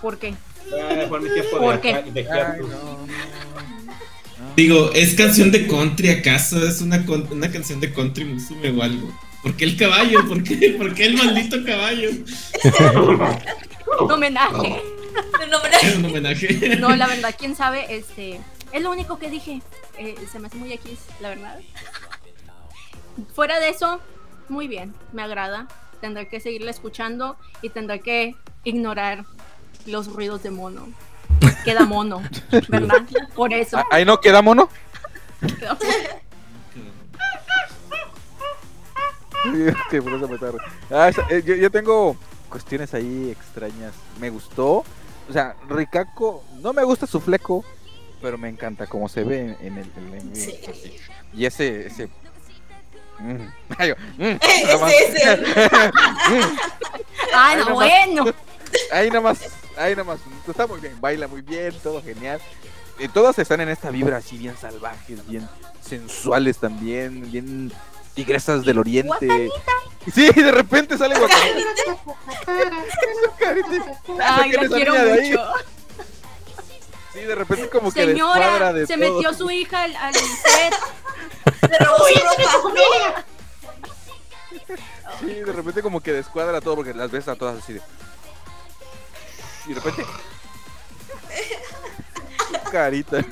[0.01, 0.35] ¿Por qué?
[0.75, 2.11] Eh, fue mi tiempo ¿Por de, qué?
[2.11, 3.07] de Ay, no.
[4.57, 6.67] Digo, ¿es canción de country acaso?
[6.67, 9.13] ¿Es una, una canción de country Musume o algo?
[9.43, 10.27] ¿Por qué el caballo?
[10.29, 12.11] ¿Por qué, ¿Por qué el maldito caballo?
[14.01, 14.83] Un homenaje.
[15.51, 16.77] No, pero- Es un homenaje.
[16.79, 18.41] No, la verdad, quién sabe, este.
[18.73, 19.61] Es lo único que dije.
[19.99, 21.59] Eh, se me hace muy X, la verdad.
[23.35, 24.01] Fuera de eso,
[24.49, 25.69] muy bien, me agrada.
[26.01, 28.35] Tendré que seguirla escuchando y tendré que
[28.65, 29.25] ignorar
[29.87, 30.89] los ruidos de mono.
[31.65, 32.23] Queda mono,
[32.69, 33.03] ¿verdad?
[33.35, 33.79] Por eso.
[33.79, 34.69] Ah, Ahí no quedamos, ¿no?
[39.91, 40.59] Sí, por eso me tardo.
[40.91, 42.17] Ah, esa- eh, yo, yo tengo
[42.49, 43.93] cuestiones ahí extrañas.
[44.21, 44.85] Me gustó.
[45.29, 47.65] O sea, Rikako, no me gusta su fleco,
[48.21, 49.91] pero me encanta cómo se ve en, el.
[49.97, 50.59] en el- Sí.
[50.69, 50.97] así.
[51.35, 51.87] Y ese.
[51.87, 52.07] ese
[53.19, 53.47] mm,
[53.79, 54.39] ay, yo, mm.
[54.43, 55.37] Ese, ese.
[55.93, 56.57] Mm,
[57.35, 57.75] Ah, no, nomás.
[57.75, 58.25] bueno.
[58.93, 59.41] ahí nada más.
[59.77, 60.21] Ahí nada más.
[60.49, 61.01] Está muy bien.
[61.01, 62.41] Baila muy bien, todo genial.
[62.99, 65.49] Y todas están en esta vibra así, bien salvajes, bien
[65.85, 67.73] sensuales también, bien
[68.15, 69.51] tigresas del oriente.
[70.15, 71.71] Sí, de repente sale Guacanita.
[74.21, 75.53] Ay, la quiero niña de mucho.
[77.13, 79.15] Sí, de repente como que Señora, de se todo.
[79.15, 80.75] metió su hija al, al set.
[81.71, 82.05] Le robó.
[85.21, 87.83] Sí, de repente como que descuadra todo porque las ves a todas así de.
[89.69, 90.05] Y de repente.
[92.71, 93.25] Carita.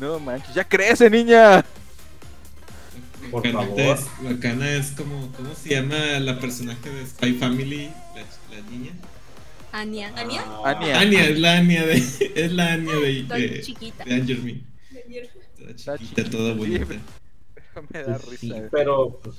[0.00, 1.64] No manches, ya crece, niña.
[3.30, 3.78] Por favor.
[3.80, 7.90] es, Wakana es como, ¿cómo se llama la personaje de Spy Family?
[8.14, 8.22] La,
[8.56, 8.92] la niña.
[9.72, 10.12] Ania.
[10.16, 10.42] ¿Ania?
[10.64, 11.00] Ania.
[11.00, 11.94] Anya, es la Anya de.
[12.34, 13.22] Es la Anya de.
[13.24, 14.04] De, chiquita.
[14.04, 14.62] de.
[15.58, 16.94] Toda Está chiquita, toda Sí, bonita.
[17.90, 18.68] Me da Pues sí, risa.
[18.70, 19.36] pero pues,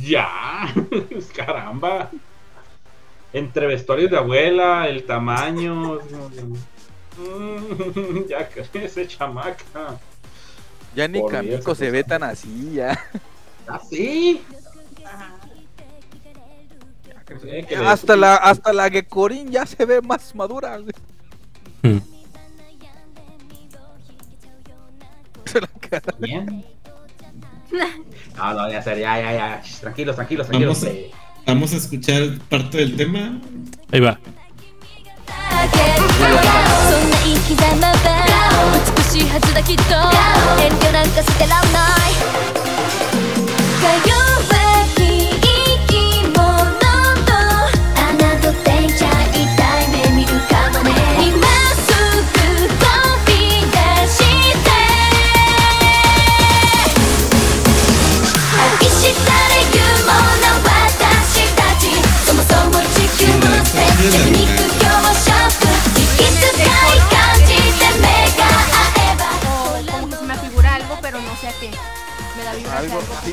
[0.00, 0.74] ya,
[1.36, 2.10] caramba.
[3.32, 5.98] Entre vestuarios de abuela, el tamaño.
[7.18, 9.98] mm, Ya crece, chamaca.
[10.94, 12.98] Ya ni Por Dios, se ve tan así, ya.
[13.66, 14.42] Así.
[17.42, 20.76] Le- Hasta la, hasta la Gekorin ya se ve más madura.
[20.78, 20.92] güey.
[21.84, 21.98] Hmm.
[26.20, 26.64] Bien.
[28.36, 29.62] No, no, ya, ya, ya, ya.
[29.80, 30.80] Tranquilos, tranquilos, tranquilos.
[30.80, 31.10] Vamos eh.
[31.46, 33.40] Vamos a escuchar parte del tema.
[33.90, 34.18] Ahí va.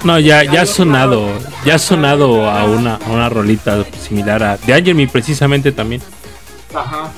[0.03, 1.27] No, ya, ya ha sonado,
[1.65, 6.01] ya ha sonado a una, a una rolita similar a de Angermy precisamente también.
[6.73, 7.11] Ajá.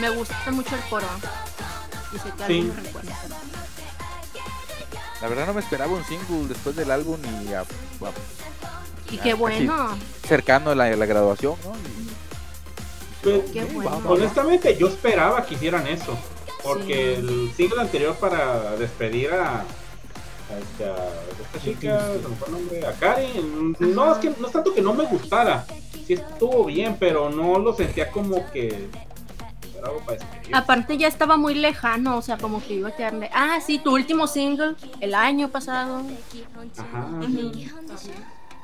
[0.00, 1.06] Me gusta mucho el coro.
[2.12, 2.28] Que Sí.
[2.42, 3.12] alguien me recuerda.
[5.22, 7.18] La verdad no me esperaba un single después del álbum
[7.48, 7.64] y a- a-
[9.10, 9.96] Y qué bueno.
[10.28, 11.72] cercano a la, la graduación, ¿no?
[11.72, 12.04] Y-
[13.22, 14.02] Pues, Qué bueno.
[14.06, 16.16] honestamente, yo esperaba que hicieran eso.
[16.62, 17.26] Porque Sí.
[17.26, 19.64] el single anterior para despedir a,
[20.50, 21.08] a esta, a
[21.42, 25.64] esta chica, a Karen, no es que no es tanto que no me gustara.
[26.06, 28.88] Sí estuvo bien, pero no lo sentía como que
[29.78, 30.18] era algo para.
[30.52, 33.30] Aparte ya estaba muy lejano, o sea, como que iba a quedarle.
[33.32, 36.02] Ah, sí, tu último single, el año pasado.
[36.76, 37.06] Ajá.
[37.20, 37.52] Ujú.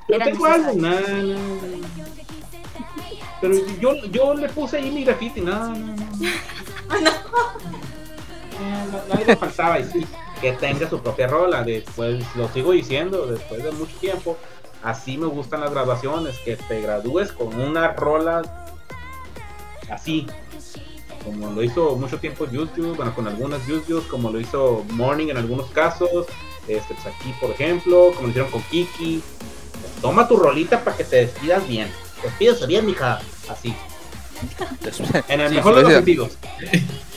[0.07, 1.03] Pero Era tengo algo, nada.
[3.41, 5.95] Pero yo, yo le puse ahí mi graffiti, nada, no, no.
[8.63, 10.07] Eh, Nadie le faltaba y sí,
[10.41, 11.63] que tenga su propia rola.
[11.63, 14.37] Después lo sigo diciendo, después de mucho tiempo,
[14.83, 18.67] así me gustan las graduaciones, que te gradúes con una rola
[19.91, 20.27] así.
[21.25, 25.37] Como lo hizo mucho tiempo YouTube, bueno, con algunas YouTube, como lo hizo Morning en
[25.37, 26.27] algunos casos,
[26.67, 29.23] este, pues aquí por ejemplo, como lo hicieron con Kiki.
[30.01, 31.93] Toma tu rolita para que te despidas bien.
[32.23, 33.21] Despídese bien, mija.
[33.49, 33.75] Así.
[35.29, 36.33] En el Sí, mejor de los sentidos.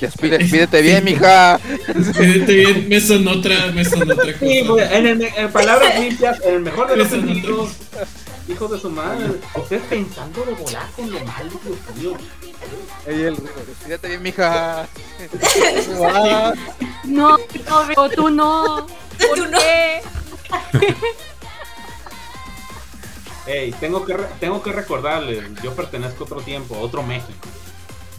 [0.02, 1.60] Despídete bien, mija.
[1.60, 3.00] Fíjate bien, me
[3.32, 4.40] otra, me sonó otra cosa.
[4.40, 7.72] Sí, güey, en, el- en palabras limpias, en el mejor de los sentidos.
[8.50, 9.28] Hijos de su madre.
[9.56, 12.18] Ustedes pensando de volar con lo malo, Dios mío.
[13.06, 13.36] El
[13.68, 14.88] Despídete bien, mija.
[17.06, 17.38] No,
[17.95, 18.88] no, tú no.
[19.20, 19.60] ¿Por Tú no.
[23.45, 23.52] Qué?
[23.64, 27.48] Ey, tengo que, re- tengo que recordarles, yo pertenezco a otro tiempo, a otro México.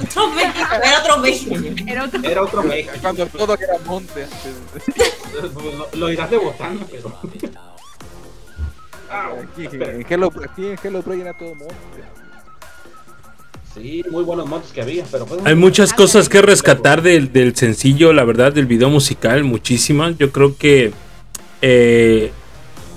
[0.03, 1.55] Otro México, era otro México.
[1.87, 2.93] Era otro- Era otro México.
[3.01, 4.25] Cuando todo era monte.
[4.25, 5.55] antes.
[5.55, 7.13] Lo, lo irás de botana, pero.
[9.11, 11.75] Ah, Aquí, en Hello, aquí en Hello Play era todo monte.
[13.73, 17.57] Sí, muy buenos motos que había, pero pues, Hay muchas cosas que rescatar del, del
[17.57, 20.17] sencillo, la verdad, del video musical, muchísimas.
[20.17, 20.93] Yo creo que
[21.61, 22.33] eh,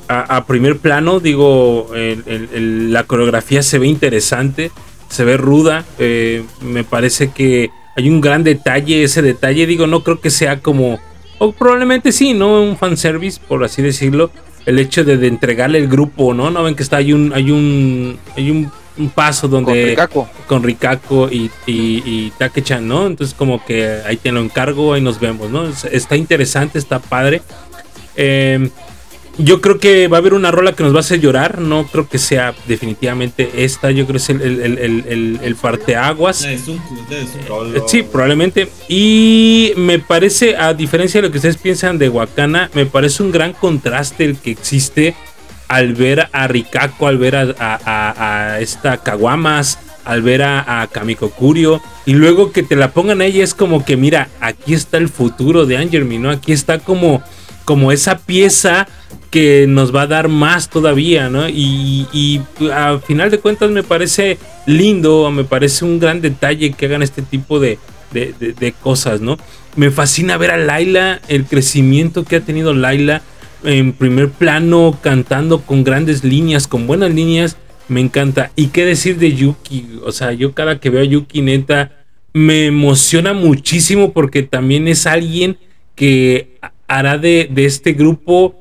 [0.07, 4.71] a, a primer plano, digo, el- el- el- la coreografía se ve interesante,
[5.09, 5.85] se ve ruda.
[5.99, 10.59] eh, me parece que hay un gran detalle, ese detalle, digo, no creo que sea
[10.59, 10.99] como,
[11.39, 12.61] o probablemente sí, ¿no?
[12.61, 14.31] Un fanservice, por así decirlo.
[14.65, 16.51] El hecho de, de entregarle el grupo, ¿no?
[16.51, 20.29] No ven que está, hay un, hay un, hay un, un paso donde Con Rikako.
[20.47, 23.07] con Rikako y, y, y Take-chan, ¿no?
[23.07, 25.67] Entonces como que ahí te lo encargo, ahí nos vemos, ¿no?
[25.67, 27.41] Es- Está interesante, está padre.
[28.17, 28.69] Eh,
[29.37, 31.85] yo creo que va a haber una rola que nos va a hacer llorar, no
[31.87, 36.43] creo que sea definitivamente esta, yo creo que es el, el, el, el, parteaguas.
[37.77, 38.69] Eh, Sí, probablemente.
[38.87, 43.31] Y me parece, a diferencia de lo que ustedes piensan de Wakana, me parece un
[43.31, 45.15] gran contraste el que existe
[45.67, 51.29] al ver a Rikako, al ver a, a- esta Kawamas, al ver a, a Kamiko
[51.31, 54.97] Kurio, y luego que te la pongan a ella es como que, mira, aquí está
[54.97, 56.29] el futuro de Angermy, ¿no?
[56.29, 57.21] Aquí está como,
[57.65, 58.87] como esa pieza
[59.29, 61.47] que nos va a dar más todavía, ¿no?
[61.49, 62.41] Y, y
[62.71, 67.21] a final de cuentas me parece lindo, me parece un gran detalle que hagan este
[67.21, 67.77] tipo de,
[68.11, 69.37] de- de- cosas, ¿no?
[69.75, 73.21] Me fascina ver a Laila, el crecimiento que ha tenido Laila
[73.63, 78.51] en primer plano, cantando con grandes líneas, con buenas líneas, me encanta.
[78.55, 81.91] Y qué decir de Yuki, o sea, yo cada que veo a Yuki, neta,
[82.33, 85.57] me emociona muchísimo porque también es alguien
[85.95, 88.55] que hará de, de este grupo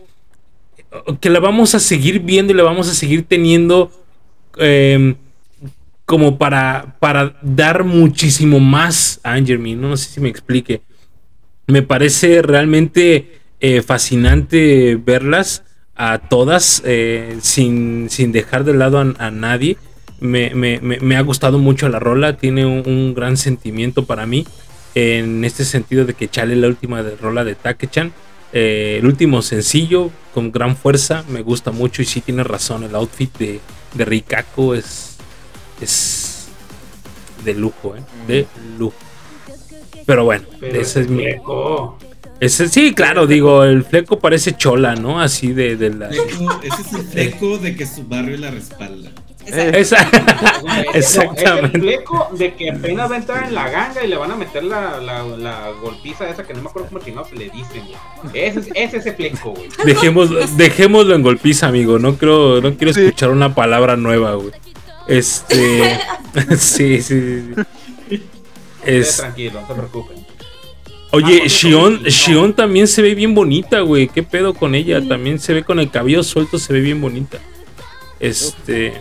[1.21, 3.91] que la vamos a seguir viendo y la vamos a seguir teniendo
[4.59, 5.15] eh,
[6.05, 9.75] como para, para dar muchísimo más a Angermy.
[9.75, 10.83] No, sé si me explique.
[11.67, 15.65] Me parece realmente eh, fascinante verlas
[15.97, 19.77] a todas eh, sin, sin dejar de lado a, nadie.
[20.21, 24.47] Me, me- me- ha gustado mucho la rola, tiene un, gran sentimiento para mí
[24.95, 28.13] en este sentido de que Chale la última rola de Takechan.
[28.59, 32.95] Eh, el último sencillo con gran fuerza, me gusta mucho y sí tiene razón, el
[32.95, 33.61] outfit de,
[33.93, 35.19] de Rikako es,
[35.79, 36.47] es
[37.45, 38.01] de lujo, ¿eh?
[38.27, 38.47] de
[38.79, 38.97] lujo.
[40.07, 41.25] Pero bueno, Pero ese es mi...
[41.25, 41.99] fleco.
[42.41, 45.21] Ese, sí, claro, digo, el fleco parece chola, ¿no?
[45.21, 46.09] Así de, de la...
[46.09, 49.11] Fleco, ese es el fleco de que su barrio la respalda.
[49.47, 50.17] Exacto.
[50.17, 51.79] Esa- No, es el Exactamente.
[51.79, 54.65] fleco de que apenas va a entrar en la ganga y le van a meter
[54.65, 57.83] la, la, la golpiza esa que no me acuerdo cómo chingados le dicen.
[57.87, 58.45] güey.
[58.47, 59.69] Ese es ese, es ese fleco, güey.
[59.85, 61.99] Dejemos, dejémoslo en golpiza, amigo.
[61.99, 64.53] No creo, no quiero escuchar una palabra nueva, güey.
[65.09, 65.99] Este.
[66.59, 67.43] sí, sí,
[68.11, 68.23] sí.
[68.85, 70.27] Es, tranquilos, no se preocupen.
[71.13, 72.03] Oye, Ah, Shion.
[72.05, 74.09] Shion también se ve bien bonita, güey.
[74.09, 75.01] ¿Qué pedo con ella?
[75.07, 77.39] También se ve con el cabello suelto, se ve bien bonita.
[78.21, 78.95] Este.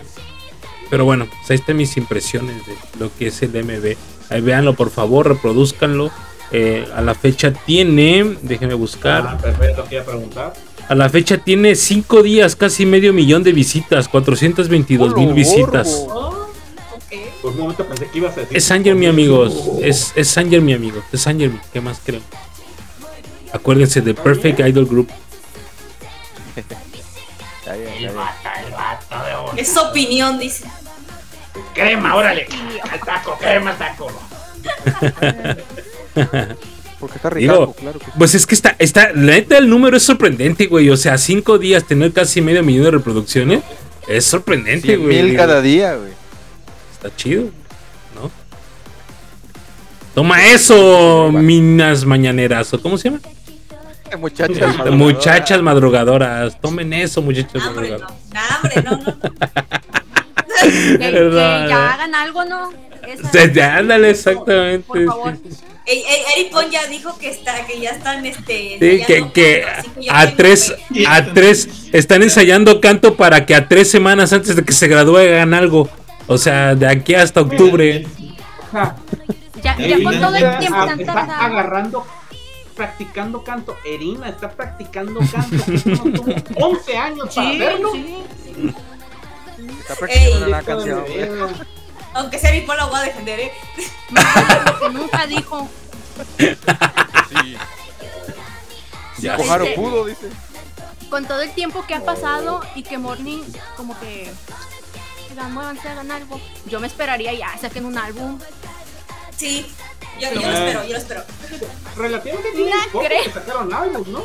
[0.90, 3.96] Pero bueno, pues ahí están mis impresiones de lo que es el MB.
[4.30, 6.10] Ahí véanlo, por favor, reproduzcanlo.
[6.52, 9.38] Eh, a la fecha tiene, déjenme Ah, buscar.
[9.38, 10.52] perfecto, quería preguntar.
[10.88, 16.04] A la fecha tiene 5 días, casi medio millón de visitas, 422 mil ¡Hola, visitas.
[16.08, 16.46] Oh,
[16.94, 17.42] ok.
[17.42, 18.56] Por un momento pensé que ibas a decir.
[18.56, 19.52] Es Sanger, mi amigos.
[19.82, 21.02] Es, es Sanger, mi amigo.
[21.12, 22.20] Es Sanger, ¿qué más creo?
[23.52, 25.08] Acuérdense de Perfect Idol Group.
[27.66, 29.52] Ya, ya, El vato, el vato de oro.
[29.56, 30.64] Es opinión, dice.
[31.74, 32.46] Crema, órale.
[32.90, 34.06] Al taco, crema, al taco.
[36.98, 38.10] Porque está Digo, Ricardo, claro que sí.
[38.16, 40.88] Pues es que está, está, la neta el número es sorprendente, güey.
[40.88, 43.62] O sea, cinco días tener casi medio millón de reproducciones
[44.08, 45.16] es sorprendente, Cien güey.
[45.16, 46.12] mil Digo, cada día, güey.
[46.92, 47.50] Está chido,
[48.14, 48.30] ¿no?
[50.14, 52.72] Toma eso, minas mañaneras.
[52.72, 53.20] ¿O cómo se llama?
[54.18, 54.94] Muchachas, madrugadoras.
[54.94, 56.60] muchachas madrugadoras.
[56.62, 57.74] Tomen eso, muchachas No, no.
[57.74, 58.12] madrugadoras.
[58.32, 59.16] Nah, hombre, no, no.
[60.98, 61.30] Que, que
[61.68, 62.70] ya hagan algo, ¿no?
[63.06, 64.86] Esa- Sí, sí, Ándale, exactamente.
[64.86, 65.36] Por favor.
[65.36, 65.64] sí, sí.
[65.88, 68.76] Ey, ey, Eric Pon ya dijo que está, que ya están este.
[68.80, 70.74] Sí, que, que canto, a tres,
[71.06, 75.18] a tres, están ensayando canto para que a tres semanas antes de que se gradúe
[75.18, 75.88] hagan algo.
[76.26, 78.04] O sea, de aquí hasta octubre.
[78.72, 78.96] Ja,
[79.62, 82.06] Ya, ya con ya todo el está- tiempo ah, está agarrando,
[82.74, 83.76] practicando canto.
[83.84, 85.64] Erina está practicando canto.
[85.66, 86.34] que eso no tuvo
[86.66, 87.92] 11 años para Sí, hacerlo.
[87.92, 88.74] sí.
[89.88, 91.04] Está practicando canción.
[92.14, 93.52] Aunque sea Pon la voy a defender, ¿eh?
[94.92, 95.68] Nunca dijo.
[96.38, 97.56] Sí.
[99.18, 99.36] Ya.
[99.36, 100.28] Este- pudo, dice.
[101.10, 103.42] Con todo el tiempo que ha pasado y que Morning
[103.76, 104.30] como que
[105.50, 106.40] muévanse, hagan algo.
[106.66, 108.38] Yo me esperaría ya, saquen un álbum.
[109.36, 109.66] Sí.
[110.18, 111.24] Yo, yo lo espero, yo lo espero.
[111.96, 113.22] Relativamente bien poco creo.
[113.24, 114.22] que sacaron álbum, ¿no?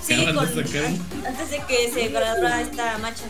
[0.00, 3.24] Sí, Acaban con, de sacar un- antes de que se graduara esta macha.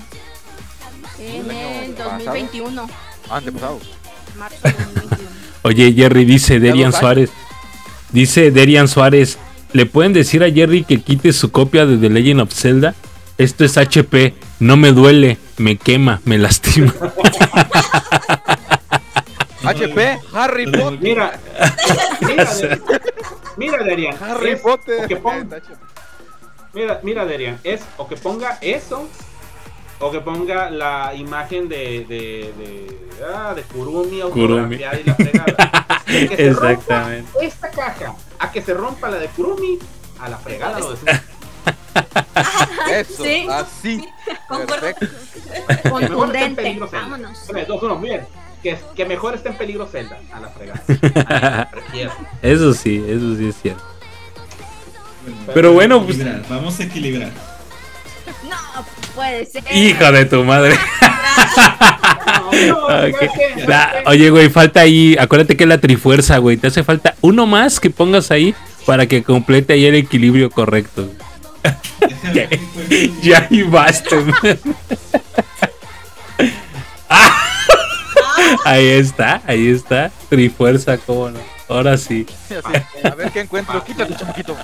[1.19, 2.13] En ¿El año el pasado?
[2.25, 2.89] 2021.
[3.31, 3.81] Ah, antepasado.
[4.39, 5.31] Marzo de 2021.
[5.63, 6.93] Oye, Jerry dice Derian.
[6.93, 7.31] Suárez.
[8.13, 9.39] Dice Derian Suárez.
[9.73, 12.95] ¿Le pueden decir a Jerry que quite su copia de The Legend of Zelda?
[13.37, 14.35] Esto es HP.
[14.61, 16.95] No me duele, me quema, me lastima.
[19.65, 20.99] HP, Harry Potter.
[21.01, 21.41] Mira,
[22.21, 22.49] mira,
[23.57, 24.17] mira, Derian.
[24.23, 25.05] Harry Potter.
[25.05, 25.61] o que ponga-
[26.73, 29.09] mira, mira, Derian, es o que ponga eso
[29.99, 33.01] o que ponga la imagen de de de,
[33.35, 36.03] ah, de Kurumi autografiada y la fregada.
[36.07, 37.31] De que se rompa Exactamente.
[37.47, 39.79] esta caja a que se rompa la de Kurumi
[40.21, 40.99] a la fregada lo de
[42.93, 43.47] Eso, Sí.
[43.51, 44.09] así.
[44.49, 44.87] Concuerdo.
[44.87, 45.07] Perfecto.
[45.99, 46.87] que mejor esté en Contundente.
[46.93, 47.45] Vámonos.
[47.49, 48.27] 3, 2, 1, bien.
[48.63, 51.69] Que, que mejor esté en peligro Zelda a la fregada.
[51.71, 52.13] Prefiero.
[52.43, 53.83] Eso sí, eso sí es cierto.
[55.55, 56.19] Pero bueno, pues-
[56.49, 57.31] Vamos a equilibrar.
[58.49, 58.57] No
[59.15, 59.65] puede ser.
[59.75, 60.77] Hija de tu madre.
[64.07, 65.17] Oye, güey, falta ahí.
[65.19, 66.57] Acuérdate que es la trifuerza, güey.
[66.57, 68.55] Te hace falta uno más que pongas ahí
[68.85, 71.09] para que complete ahí el equilibrio correcto.
[71.63, 71.63] Puedo-
[73.23, 74.17] Ya ahí basta.
[74.17, 74.59] man.
[77.09, 77.43] Ah.
[78.65, 80.11] Ahí está, ahí está.
[80.29, 81.41] Trifuerza, cómo no.
[81.69, 82.27] Ahora sí.
[83.03, 83.83] A ver qué encuentro.
[83.85, 84.57] Quítate, chamaquito.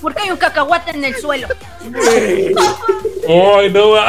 [0.00, 1.48] ¿Por qué hay un cacahuate en el suelo?
[3.28, 4.06] Ay, no va.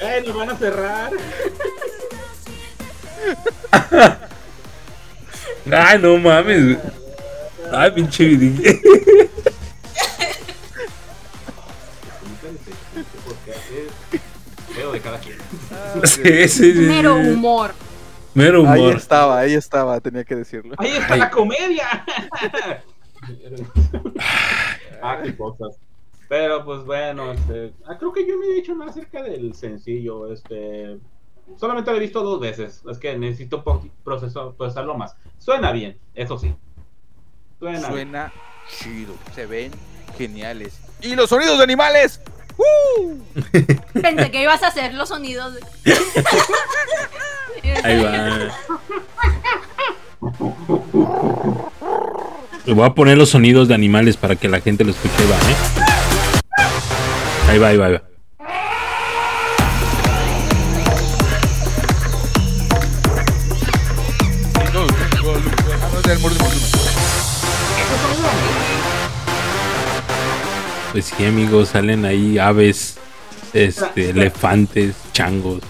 [0.00, 1.10] Eh, nos van a cerrar.
[5.72, 6.78] Ay, no mames.
[7.72, 8.24] Ay, pinche
[14.74, 15.38] feo de cada quien.
[16.04, 16.78] Sí, sí, sí, sí.
[16.80, 17.74] Mero humor.
[18.34, 18.96] Mero Ahí humor.
[18.96, 20.74] estaba, ahí estaba, tenía que decirlo.
[20.78, 22.04] Ahí está la comedia.
[25.02, 25.76] Ah, qué cosas.
[26.28, 30.32] Pero pues bueno, este, ah, creo que yo no he dicho nada acerca del sencillo.
[30.32, 30.98] Este,
[31.56, 32.82] solamente lo he visto dos veces.
[32.90, 33.62] Es que necesito
[34.04, 35.14] proceso- procesarlo más.
[35.38, 36.54] Suena bien, eso sí.
[37.58, 37.78] Suena.
[37.78, 37.90] bien.
[37.92, 38.32] Suena
[38.68, 39.70] chido, se ven
[40.18, 40.80] geniales.
[41.00, 42.20] ¿Y los sonidos de animales?
[42.58, 43.18] ¡Uh!
[44.00, 45.54] Pensé que ibas a hacer los sonidos.
[45.54, 45.62] de-
[47.84, 48.50] Ahí va.
[52.66, 55.14] Le voy a poner los sonidos de animales para que la gente lo escuche.
[55.18, 55.56] Ahí va, ¿eh?
[57.48, 58.02] Ahí va, ahí va, ahí va.
[58.02, 58.56] Ah.
[70.90, 72.96] Pues sí, amigos, salen ahí aves,
[73.52, 75.60] este, elefantes, changos.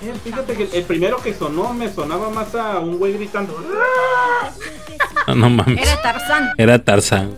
[0.00, 3.58] Eh, Fíjate que el primero que sonó me sonaba más a un güey gritando.
[5.28, 5.80] No, no mames.
[5.82, 6.50] Era Tarzán.
[6.58, 7.30] Era Tarzán.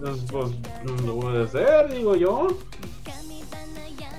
[0.00, 2.48] Pues, pues, no puede ser, digo yo.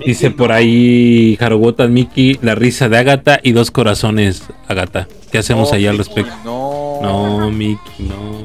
[0.06, 0.56] Dice Mickey, por no.
[0.56, 5.08] ahí Harobotas Miki, la risa de Agatha y dos corazones, Agatha.
[5.32, 6.34] ¿Qué hacemos No, ahí al respecto?
[6.44, 7.00] No.
[7.02, 8.42] No, Miki, no.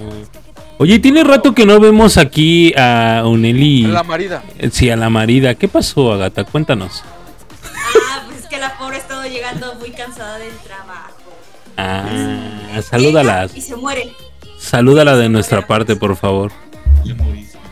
[0.78, 3.82] Oye, tiene rato que no vemos aquí a Uneli.
[3.86, 4.42] La marida.
[4.58, 5.54] Eh, Sí, a la marida.
[5.54, 6.44] ¿Qué pasó, Agatha?
[6.44, 7.02] Cuéntanos.
[7.64, 11.05] Ah, pues es que la pobre ha estado llegando muy cansada del trabajo.
[11.76, 13.48] Ah, salúdala.
[13.54, 14.14] Y se muere.
[14.58, 16.52] Salúdala de nuestra parte, por favor.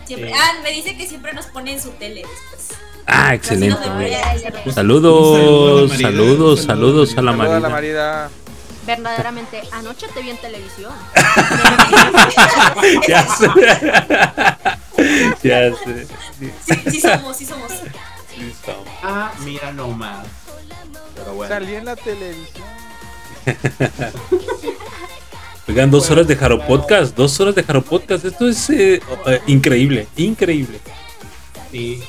[0.07, 0.29] Siempre.
[0.29, 0.35] Sí.
[0.35, 2.79] Ah, me dice que siempre nos pone en su tele después.
[3.07, 3.77] Ah, excelente.
[4.73, 7.69] Saludos, a saludos, saludos saludo a la a marida.
[7.69, 8.31] marida.
[8.87, 10.93] Verdaderamente, anoche te vi en televisión.
[13.09, 13.49] Ya sé.
[15.43, 16.07] Ya sé.
[16.39, 17.73] Sí, sí somos, sí somos.
[19.03, 20.27] Ah, mira nomás.
[21.15, 21.55] Pero bueno.
[21.55, 22.84] Salí en la televisión.
[25.69, 28.25] Oigan, dos horas de Jaro Podcast, dos horas de Jaro Podcast.
[28.25, 30.79] Esto es eh, eh, increíble, increíble.
[31.71, 32.03] Sí.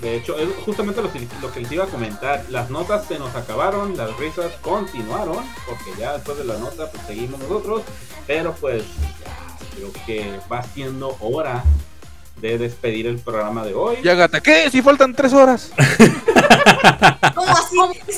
[0.00, 2.44] De hecho, justamente lo, que- lo que les iba a comentar.
[2.50, 7.02] Las notas se nos acabaron, las risas continuaron, porque ya después de la nota pues
[7.06, 7.82] seguimos nosotros.
[8.26, 8.82] Pero pues
[9.24, 11.64] ya creo que va siendo hora
[12.40, 13.96] de despedir el programa de hoy.
[14.02, 14.70] Y Agatha, ¿qué?
[14.70, 15.72] Si faltan tres horas.
[17.34, 17.76] ¿Cómo así?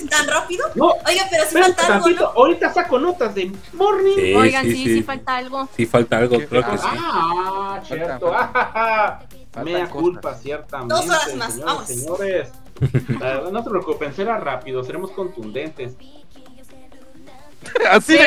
[0.08, 0.66] ¿Tan rápido?
[0.74, 2.28] No, Oiga, pero si falta algo, tantito, ¿no?
[2.30, 4.16] ahorita saco notas de morning.
[4.16, 4.94] Sí, Oigan, sí, sí, sí.
[4.94, 5.68] sí, falta algo.
[5.76, 6.46] Sí, falta algo, ¿Qué?
[6.46, 6.84] creo que sí.
[6.88, 8.32] Ah, cierto.
[8.34, 9.20] Ah,
[9.64, 10.94] Mea culpa, ciertamente.
[10.94, 11.86] Dos horas más, señores, vamos.
[11.88, 12.48] Señores,
[13.22, 15.94] Ah, no se preocupen, será rápido, seremos contundentes.
[17.90, 18.26] Así de.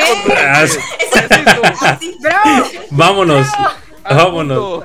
[2.90, 3.46] Vámonos,
[4.04, 4.84] vámonos.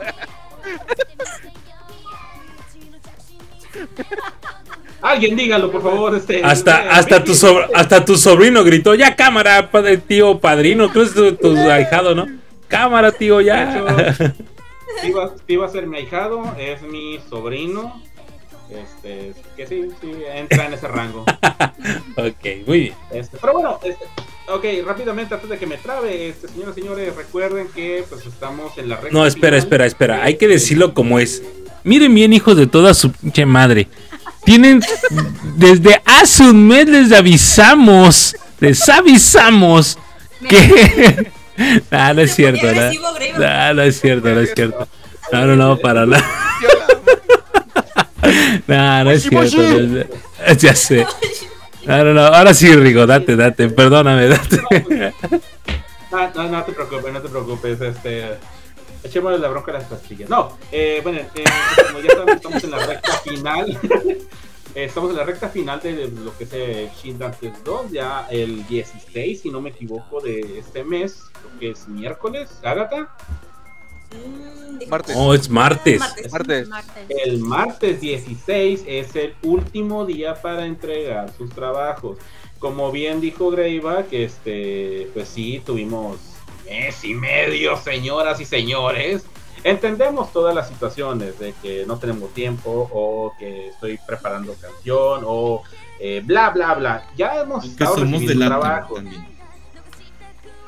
[5.01, 6.15] Alguien dígalo, por favor.
[6.15, 10.91] Este, Hasta, eh, hasta, tu sobr- hasta tu sobrino gritó, ya cámara, padre, tío, padrino,
[10.91, 12.27] que es tu, tu ahijado, ¿no?
[12.67, 14.13] Cámara, tío, ya.
[15.01, 18.01] Sí va, sí va a ser mi ahijado, es mi sobrino.
[18.69, 21.21] Este, que sí, sí, entra en ese rango.
[22.17, 22.93] ok, muy bien.
[23.11, 24.05] Este, pero bueno, este,
[24.47, 28.77] ok, rápidamente antes de que me trabe, este, señoras y señores, recuerden que pues estamos
[28.77, 29.59] en la recta No, espera, final.
[29.59, 30.23] espera, espera.
[30.23, 31.43] Hay que decirlo como es.
[31.83, 33.87] Miren bien, hijos de toda su pinche madre.
[34.43, 34.81] Tienen.
[35.55, 38.35] Desde hace un mes les avisamos.
[38.59, 39.97] Les avisamos
[40.49, 41.31] que.
[41.89, 43.13] Ah, no es cierto, ¿no?
[43.15, 43.31] Grey.
[43.35, 44.87] No, no es cierto, no es cierto.
[45.31, 46.23] No, no, no, para nada.
[48.67, 49.57] No, no es cierto.
[49.57, 49.99] no
[50.45, 51.05] es- Ya sé.
[51.87, 52.21] No, no, no.
[52.21, 53.69] Ahora sí, Rigo, date, date.
[53.69, 54.61] Perdóname, date.
[56.11, 58.37] Ah, no, no te preocupes, no te preocupes, este.
[59.03, 60.29] Echémosle la bronca a las pastillas.
[60.29, 61.43] No, eh, bueno, eh,
[61.87, 63.79] como ya saben, estamos en la recta final.
[64.75, 68.67] Estamos en la recta final de lo que es el Shin Dances 2, ya el
[68.67, 73.09] 16, si no me equivoco, de este mes, creo que es miércoles, Ágata.
[74.11, 75.15] Mm, Martes.
[75.17, 76.01] Oh, es martes.
[76.31, 76.69] Martes.
[77.09, 82.17] El martes 16 es el último día para entregar sus trabajos.
[82.59, 86.17] Como bien dijo Greiva, que este, pues sí, tuvimos
[86.65, 89.25] mes y medio, señoras y señores.
[89.63, 95.63] Entendemos todas las situaciones de que no tenemos tiempo o que estoy preparando canción o
[95.99, 97.07] eh, bla, bla, bla.
[97.15, 98.95] Ya hemos estado recibiendo trabajos.
[98.95, 99.25] también.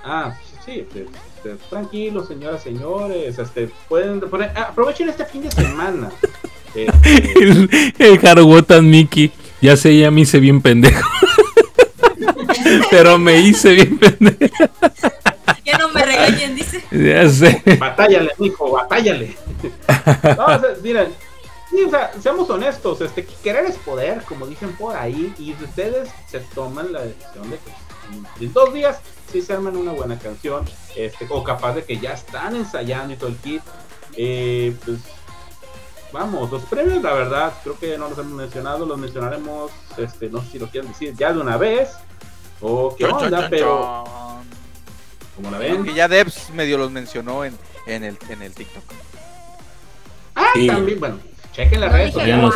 [0.03, 0.35] Ah,
[0.65, 1.05] sí, pues,
[1.41, 3.37] pues, tranquilos, señoras, señores.
[3.39, 6.09] Este, pueden, pueden- aprovechen este fin de semana.
[6.75, 7.67] Este, El,
[7.97, 9.31] el Harobotan Mickey.
[9.59, 11.01] Ya sé, ya me hice bien pendejo.
[12.91, 14.65] Pero me hice bien pendejo.
[15.65, 16.83] Ya no me regañen, dice.
[16.91, 17.61] Ya sé.
[17.79, 19.35] batállale, mijo, batállale.
[20.37, 21.07] No, o sea, miren,
[21.71, 26.09] sí, o sea, seamos honestos, este, querer es poder, como dicen por ahí, y ustedes
[26.27, 28.99] se toman la decisión de que en dos días
[29.31, 30.65] sí se arman una buena canción,
[30.95, 33.61] este, o capaz de que ya están ensayando y todo el kit.
[34.15, 34.97] Eh, pues
[36.11, 40.41] vamos, los premios, la verdad, creo que no los hemos mencionado, los mencionaremos, este, no
[40.41, 41.89] sé si lo quieren decir ya de una vez,
[42.61, 44.03] o qué Chon, chon, onda, chon, pero
[45.35, 45.84] como la ven.
[45.85, 48.84] Que ya Debs medio los mencionó en, en, el, en el TikTok.
[50.35, 50.68] Ah, Sí.
[50.68, 51.19] también, bueno,
[51.53, 52.53] chequen las No redes sociales.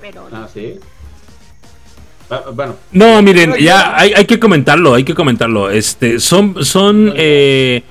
[0.00, 0.78] pero Ah, sí.
[2.30, 5.70] Ah, Bueno, No, miren, ya hay, hay que comentarlo, hay que comentarlo.
[5.70, 7.82] Este, son, son, eh,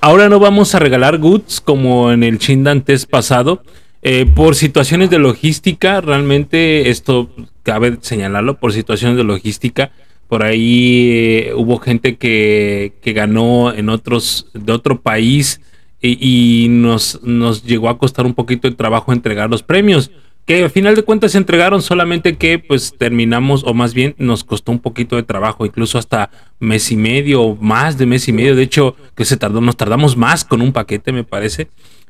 [0.00, 3.62] ahora no vamos a regalar goods como en el Chindantes pasado.
[4.04, 7.30] Eh, por situaciones de logística, realmente esto
[7.62, 9.92] cabe señalarlo, por situaciones de logística.
[10.28, 15.60] Por ahí eh, hubo gente que, que ganó en otros, de otro país
[16.00, 20.10] y, y nos, nos llegó a costar un poquito de trabajo entregar los premios.
[20.46, 24.44] Que al final de cuentas se entregaron solamente que pues terminamos o más bien nos
[24.44, 28.32] costó un poquito de trabajo, incluso hasta mes y medio o más de mes y
[28.32, 31.68] medio, de hecho que se tardó, nos tardamos más con un paquete me parece,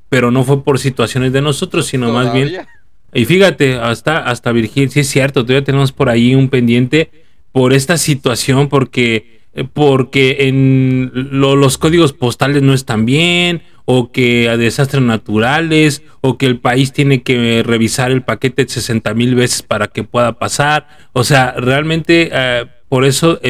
[0.09, 2.67] pero no fue por situaciones de nosotros, sino más bien
[3.15, 7.11] y fíjate, hasta, hasta Virgil, sí es cierto, todavía tenemos por ahí un pendiente
[7.53, 9.42] por esta situación, porque,
[9.75, 16.39] porque en lo- los códigos postales no están bien, o que a desastres naturales, o
[16.39, 20.87] que el país tiene que revisar el paquete 60 mil veces para que pueda pasar.
[21.13, 23.41] O sea, realmente eh, por eso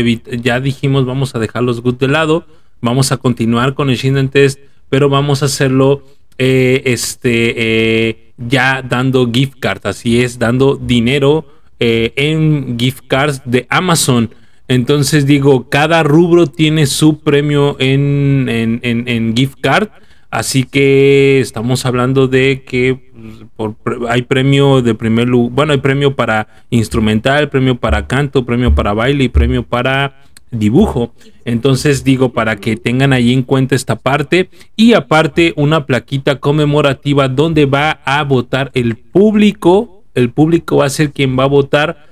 [0.40, 2.46] ya dijimos vamos a dejar los goods de lado,
[2.80, 4.58] vamos a continuar con el Shinden Test,
[4.88, 6.02] pero vamos a hacerlo
[6.38, 11.44] eh, este, eh, ya dando gift cards, así es, dando dinero
[11.78, 14.30] eh, en gift cards de Amazon.
[14.72, 19.88] Entonces digo, cada rubro tiene su premio en, en, en- gift card.
[20.30, 23.10] Así que estamos hablando de que
[23.54, 23.76] pues, por
[24.08, 28.94] hay premio de primer lugar, bueno, hay premio para instrumental, premio para canto, premio para
[28.94, 31.12] baile y premio para dibujo.
[31.44, 34.48] Entonces digo, para que tengan ahí en cuenta esta parte.
[34.74, 40.02] Y aparte, una plaquita conmemorativa donde va a votar el público.
[40.14, 42.06] El público va a ser quien va a votar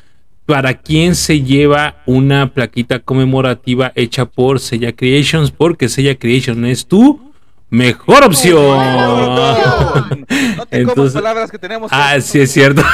[0.51, 6.87] para quién se lleva una plaquita conmemorativa hecha por Sella Creations, porque Sella Creations es
[6.87, 7.33] tu
[7.71, 8.57] mejor opción.
[8.67, 11.91] No te comas Entonces- palabras que tenemos.
[11.95, 12.83] Ah, sí es cierto.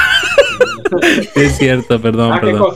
[1.33, 2.73] Sí es cierto, perdón, Ah, perdón.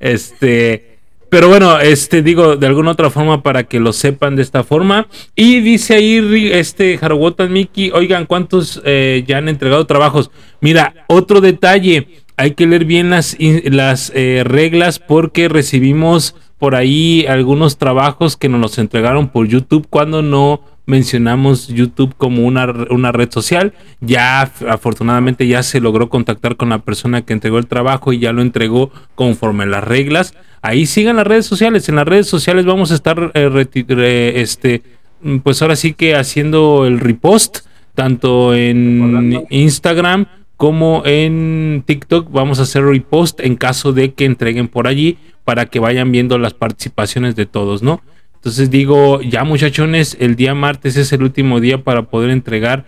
[0.00, 0.96] Este,
[1.28, 5.06] pero bueno, este digo de alguna otra forma para que lo sepan de esta forma.
[5.36, 10.30] Y dice ahí este Harawotan Miki, oigan, ¿cuántos eh, ya han entregado trabajos?
[10.60, 12.08] Mira, otro detalle,
[12.42, 18.60] hay que leer bien las, eh, reglas porque recibimos por ahí algunos trabajos que nos
[18.60, 23.72] los entregaron por YouTube cuando no mencionamos YouTube como una, una red social.
[24.00, 28.18] Ya af- afortunadamente ya se logró contactar con la persona que entregó el trabajo y
[28.18, 30.34] ya lo entregó conforme a las reglas.
[30.62, 31.88] Ahí sigan las redes sociales.
[31.88, 34.82] En las redes sociales vamos a estar eh, este,
[35.22, 37.58] mm, pues ahora sí que haciendo el repost
[37.94, 39.44] tanto en.
[39.50, 40.26] Instagram
[40.62, 45.66] como en TikTok vamos a hacer repost en caso de que entreguen por allí para
[45.66, 48.00] que vayan viendo las participaciones de todos, ¿no?
[48.36, 52.86] Entonces digo, ya muchachones, el día martes es el último día para poder entregar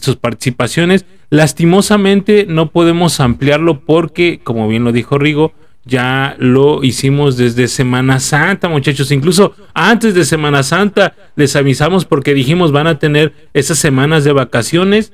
[0.00, 1.06] sus participaciones.
[1.30, 5.52] Lastimosamente no podemos ampliarlo porque, como bien lo dijo Rigo,
[5.84, 9.12] ya lo hicimos desde Semana Santa, muchachos.
[9.12, 14.32] Incluso antes de Semana Santa les avisamos porque dijimos van a tener esas semanas de
[14.32, 15.12] vacaciones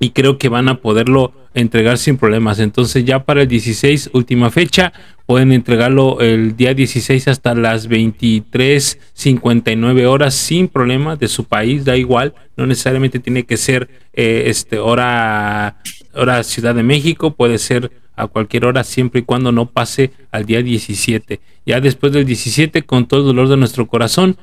[0.00, 2.60] y creo que van a poderlo entregar sin problemas.
[2.60, 4.92] Entonces ya para el 16, última fecha,
[5.26, 11.96] pueden entregarlo el día 16 hasta las 23.59 horas sin problema de su país, da
[11.96, 15.78] igual, no necesariamente tiene que ser eh, este hora,
[16.14, 20.44] hora Ciudad de México, puede ser a cualquier hora siempre y cuando no pase al
[20.44, 21.40] día 17.
[21.64, 24.36] Ya después del 17, con todo el dolor de nuestro corazón,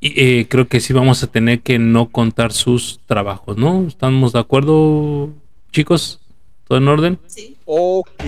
[0.00, 3.86] eh, creo que sí vamos a tener que no contar sus trabajos, ¿no?
[3.86, 5.30] ¿Estamos de acuerdo,
[5.72, 6.20] chicos?
[6.64, 7.18] ¿Todo en orden?
[7.26, 7.56] Sí.
[7.64, 8.22] Ok.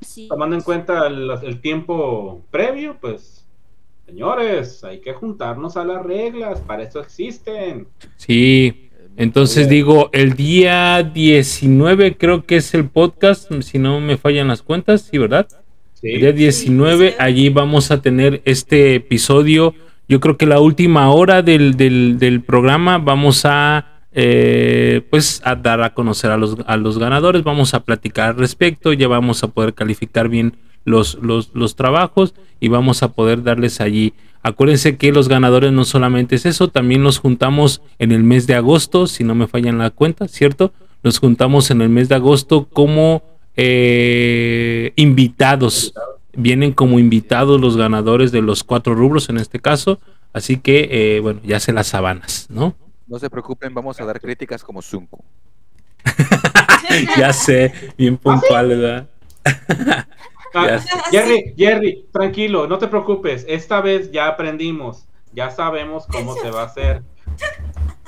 [0.00, 0.28] Sí.
[0.28, 3.44] Tomando en cuenta el, el tiempo previo, pues,
[4.06, 7.86] señores, hay que juntarnos a las reglas, para eso existen.
[8.16, 8.88] Sí.
[9.16, 9.70] Entonces Bien.
[9.70, 15.08] digo, el día 19 creo que es el podcast, si no me fallan las cuentas,
[15.10, 15.48] sí, ¿verdad?
[15.94, 16.08] Sí.
[16.08, 17.16] El día 19, sí.
[17.18, 19.74] allí vamos a tener este episodio.
[20.08, 25.56] Yo creo que la última hora del, del- del programa vamos a eh, pues a
[25.56, 27.42] dar a conocer a los, a los ganadores.
[27.44, 28.92] Vamos a platicar al respecto.
[28.92, 33.80] Ya vamos a poder calificar bien los, los, los trabajos y vamos a poder darles
[33.80, 34.14] allí.
[34.42, 38.54] Acuérdense que los ganadores no solamente es eso, también los juntamos en el mes de
[38.54, 40.72] agosto, si no me fallan la cuenta, ¿cierto?
[41.02, 43.24] Nos juntamos en el mes de agosto como
[43.56, 45.92] eh, invitados.
[46.36, 49.98] Vienen como invitados los ganadores de los cuatro rubros en este caso.
[50.32, 52.74] Así que, eh, bueno, ya se las sabanas, ¿no?
[53.06, 55.24] No se preocupen, vamos a dar críticas como Zunku.
[57.18, 59.08] ya sé, bien puntual, ¿verdad?
[60.54, 60.78] Ah.
[61.10, 63.44] Jerry, Jerry, tranquilo, no te preocupes.
[63.48, 67.02] Esta vez ya aprendimos, ya sabemos cómo se va a hacer.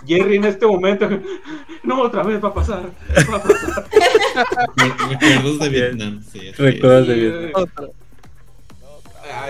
[0.06, 1.08] Jerry en este momento,
[1.82, 2.90] no otra vez va a pasar.
[3.30, 3.88] va a pasar.
[4.76, 6.22] Me- Recuerdos de Vietnam.
[6.22, 6.50] Sí.
[6.52, 7.64] Recuerdos de Vietnam.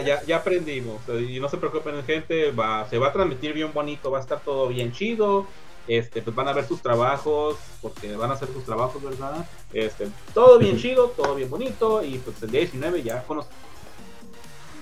[0.04, 1.00] Ya, ya aprendimos.
[1.08, 4.40] Y no se preocupen, gente, va, se va a transmitir bien bonito, va a estar
[4.40, 5.46] todo bien chido.
[5.86, 9.46] Este, pues van a ver sus trabajos, porque van a hacer sus trabajos, ¿verdad?
[9.72, 12.02] Este, todo bien chido, todo bien bonito.
[12.04, 13.56] Y pues el día 19 ya conocemos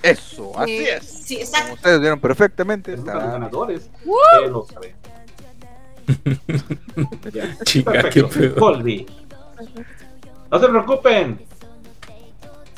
[0.03, 1.05] Eso, así Eh, es.
[1.07, 1.75] Sí, Como exacto.
[1.75, 2.97] ustedes vieron perfectamente.
[2.97, 3.89] los ganadores.
[4.43, 4.95] que lo saben.
[7.33, 7.57] Ya.
[7.65, 8.29] Chica, qué Perfecto.
[8.31, 8.57] pedo.
[8.57, 9.07] Colby,
[10.51, 11.41] No se preocupen.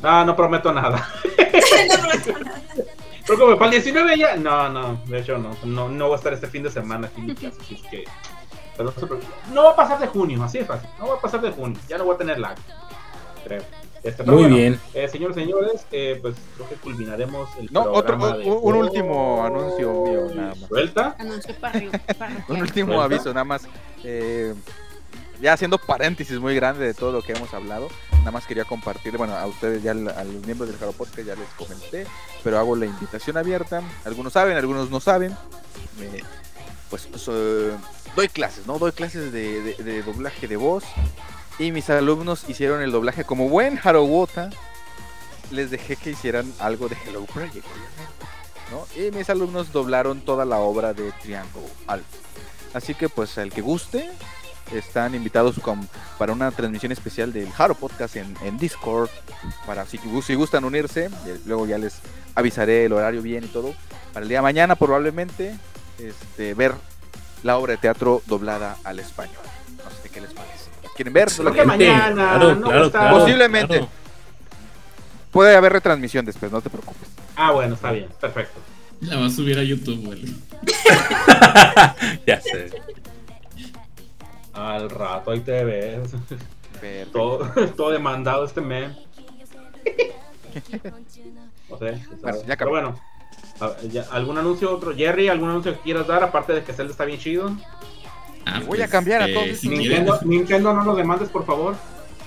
[0.02, 1.08] No, no prometo nada.
[3.26, 4.36] Pero como para el 19 ya.
[4.36, 5.50] No, no, de hecho no.
[5.64, 7.58] No, no voy a estar este fin de semana aquí en mi casa.
[7.60, 8.04] Así es que.
[8.76, 9.18] pero no,
[9.54, 10.88] no va a pasar de junio, así es fácil.
[10.98, 11.78] No va a pasar de junio.
[11.88, 12.56] Ya no voy a tener lag.
[13.44, 13.62] Creo.
[14.02, 14.80] Este, Muy bueno, bien.
[14.94, 19.44] eh, señores, señores, eh, pues creo que culminaremos el No, otro, programa de un, último
[19.44, 20.68] anuncio mío, nada más.
[20.68, 21.16] Suelta.
[21.18, 21.78] Anuncio para
[22.48, 23.04] Un último Suelta.
[23.04, 23.68] aviso, nada más.
[24.04, 24.54] eh,
[25.40, 27.88] ya haciendo paréntesis muy grande de todo lo que hemos hablado,
[28.18, 29.94] nada más quería compartir, bueno, a ustedes ya, a
[30.24, 32.06] los miembros del Jaro Podcast ya les comenté,
[32.42, 33.82] pero hago la invitación abierta.
[34.04, 35.36] Algunos saben, algunos no saben.
[35.98, 36.22] Me-
[36.90, 37.70] pues so-
[38.16, 38.78] doy clases, ¿no?
[38.78, 40.84] Doy clases de, doblaje de voz.
[41.58, 44.50] Y mis alumnos hicieron el doblaje como buen Harowota.
[45.50, 47.66] Les dejé que hicieran algo de Hello Project.
[48.70, 48.86] ¿no?
[49.02, 52.06] Y mis alumnos doblaron toda la obra de Triangle Alpha.
[52.74, 54.10] Así que pues al que guste,
[54.72, 55.88] están invitados con-
[56.18, 59.08] para una transmisión especial del Haro Podcast en, en Discord.
[59.66, 62.00] Para si, gu- si gustan unirse, eh, luego ya les
[62.34, 63.74] avisaré el horario bien y todo.
[64.12, 65.56] Para el día de mañana probablemente
[65.98, 66.74] este, ver
[67.42, 69.36] la obra de teatro doblada al español.
[69.76, 70.54] No sé qué les parece.
[70.96, 71.28] ¿Quieren ver?
[71.30, 73.74] Creo que mañana, Claro, no claro, está- claro, Posiblemente.
[73.78, 73.88] claro.
[75.30, 77.06] Puede haber retransmisión después, no te preocupes.
[77.36, 78.58] Ah, bueno, está bien, perfecto.
[79.02, 80.24] La va a subir a YouTube, güey.
[82.26, 82.70] ya sé.
[84.58, 86.10] Al rato ahí te ves.
[87.12, 87.38] Todo,
[87.76, 88.96] todo demandado este men.
[91.68, 92.02] No sé.
[92.20, 93.00] Bueno, ya Pero bueno,
[93.90, 94.94] ya, ¿algún anuncio otro?
[94.94, 96.22] Jerry, ¿algún anuncio que quieras dar?
[96.24, 97.56] Aparte de que Zelda está bien chido.
[98.46, 99.60] Ah, Voy a cambiar a todos estos.
[99.60, 101.76] quieren, Nintendo, Nintendo, no lo demandes, por favor.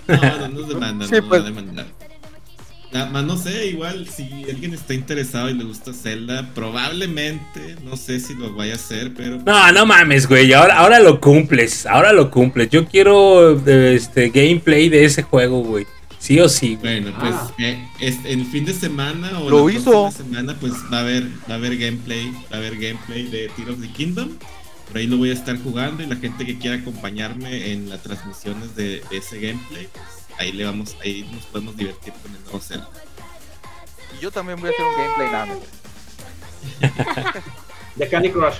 [0.07, 1.43] no, no nos demandan, Sí, no nos pues.
[1.43, 1.87] Nada
[2.93, 8.19] más no sé, igual si alguien está interesado y le gusta Zelda, probablemente, no sé
[8.19, 10.51] si lo vaya a hacer, pero No, no mames, güey.
[10.53, 11.85] Ahora, ahora lo cumples.
[11.85, 12.69] Ahora lo cumples.
[12.69, 15.85] Yo quiero eh, este gameplay de ese juego, güey.
[16.19, 17.01] Sí o sí, güey.
[17.01, 17.51] bueno, pues Ah.
[17.59, 20.11] eh, el fin de semana o Lo la hizo.
[20.11, 23.71] semana pues va a haber va a haber gameplay, va a haber gameplay de Tear
[23.71, 24.29] of the Kingdom.
[24.87, 28.03] Por ahí lo voy a estar jugando y la gente que quiera acompañarme en las
[28.03, 30.05] transmisiones de, de ese gameplay, pues
[30.37, 32.89] ahí le vamos, ahí nos podemos divertir con el nuevo Zelda.
[34.17, 35.57] Y yo también voy a hacer un gameplay nada más.
[37.95, 38.57] De Candy Crush.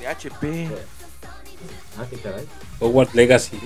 [0.00, 0.68] De HP.
[1.98, 2.46] Ah, qué caray.
[2.80, 3.58] Hogwarts Legacy.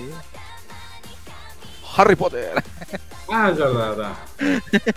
[1.95, 2.63] Harry Potter.
[3.29, 4.13] Ah, es verdad.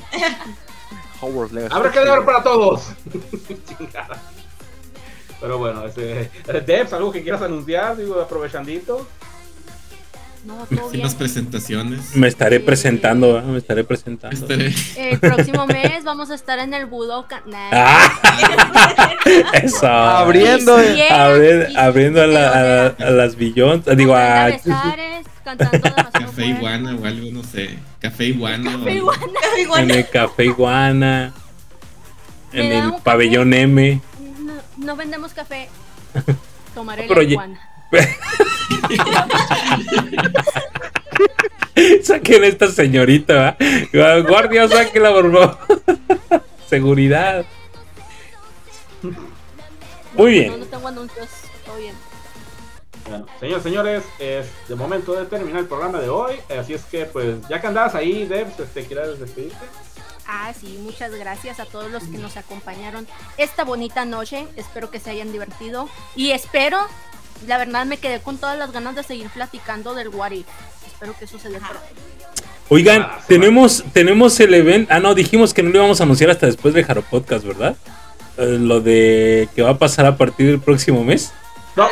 [1.21, 1.75] Hogwarts Legacy.
[1.75, 2.83] Habrá que dar para todos.
[3.79, 4.23] Chingada.
[5.41, 6.23] Pero bueno, ese.
[6.23, 9.07] eh, Debs, algo que quieras anunciar, digo, aprovechandito.
[10.47, 11.01] No, todo bien.
[11.03, 12.15] Unas presentaciones.
[12.15, 12.63] Me estaré Sí.
[12.65, 13.43] presentando, ¿eh?
[13.43, 14.37] me estaré presentando.
[14.37, 17.43] Estaré- El próximo mes vamos a estar en el Budokan.
[17.47, 17.69] Nah.
[17.73, 19.13] Ah,
[19.55, 19.87] eso.
[19.89, 20.79] Abriendo.
[20.79, 23.97] Si Abri- si abriendo a, la- a- llegan, a las billones.
[23.97, 24.47] Digo, a.
[24.47, 26.47] Besares, cantando demasiado Café.
[26.47, 27.79] Iguana o algo, no sé.
[28.01, 28.73] Café Iguana.
[28.73, 28.93] Café.
[28.95, 29.83] Iguana.
[29.83, 31.33] En el Café Iguana.
[32.53, 33.03] En el café.
[33.03, 34.01] Pabellón M.
[34.41, 35.69] No, no vendemos café.
[36.75, 37.61] Tomaré la iguana.
[42.03, 43.57] Saquen a esta señorita,
[43.95, 44.21] ¿va?
[44.21, 45.59] Guardia, sáquela, por favor.
[46.69, 47.45] Seguridad.
[50.15, 50.53] Muy bien.
[50.53, 51.29] No, no tengo anuncios.
[51.65, 51.95] Todo bien.
[53.09, 56.37] Bueno, señores, señores, es de momento de terminar el programa de hoy.
[56.59, 59.65] Así es que, pues, ya que andabas ahí, Debs, este, ¿quieres despedirte?
[60.27, 63.07] Ah, sí, muchas gracias a todos los que nos acompañaron
[63.37, 64.49] esta bonita noche.
[64.57, 65.89] Espero que se hayan divertido.
[66.17, 66.79] Y espero,
[67.47, 70.47] la verdad, me quedé con todas las ganas de seguir platicando del What If.
[70.87, 71.79] Espero que eso se dé pronto.
[72.69, 74.93] Oigan, Ah, tenemos, tenemos el evento.
[74.93, 77.77] Ah, no, dijimos que no lo íbamos a anunciar hasta después de Jaro Podcast, ¿verdad?
[78.39, 81.33] Eh, lo de que va a pasar a partir del próximo mes.
[81.77, 81.87] No.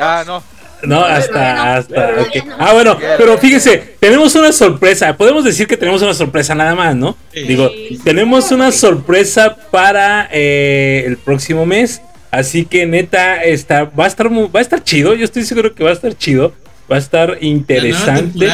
[0.00, 0.42] Ah, no.
[0.84, 2.10] No, hasta, hasta.
[2.58, 5.16] Ah, bueno, pero fíjense, tenemos una sorpresa.
[5.16, 7.16] Podemos decir que tenemos una sorpresa nada más, ¿no?
[7.32, 7.42] Sí.
[7.42, 7.70] Digo,
[8.02, 12.02] tenemos una sorpresa para eh, el próximo mes.
[12.32, 15.14] Así que neta, está, va a estar mu- va a estar chido.
[15.14, 16.52] Yo estoy seguro que va a estar chido.
[16.90, 18.46] Va a estar interesante.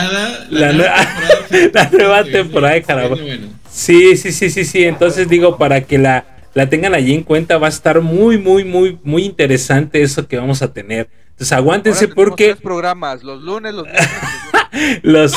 [0.51, 1.39] La nueva temporada.
[1.51, 3.49] La nue- la nueva temporada de bueno.
[3.71, 4.85] Sí, sí, sí, sí, sí.
[4.85, 6.25] Entonces digo, para que la,
[6.55, 10.37] la tengan allí en cuenta, va a estar muy, muy, muy, muy interesante eso que
[10.37, 11.09] vamos a tener.
[11.31, 13.87] Entonces aguántense porque tres programas, los lunes, los
[15.03, 15.33] los,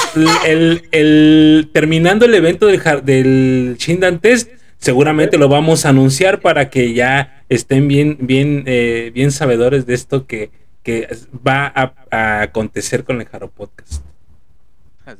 [0.45, 4.49] el, el- terminando el evento del, del Shindan Test,
[4.81, 9.93] seguramente lo vamos a anunciar para que ya estén bien, bien, eh, bien sabedores de
[9.93, 10.49] esto que,
[10.83, 11.07] que
[11.47, 14.03] va a, a acontecer con el Jaro Podcast.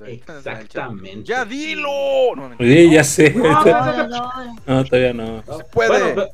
[0.08, 1.24] Exactamente.
[1.24, 2.36] Ya dilo.
[2.36, 3.32] No, Oye, ya sé.
[3.36, 4.32] No, no, no,
[4.68, 5.44] No, todavía no.
[5.74, 5.90] puede.
[5.90, 6.32] Bueno, pe-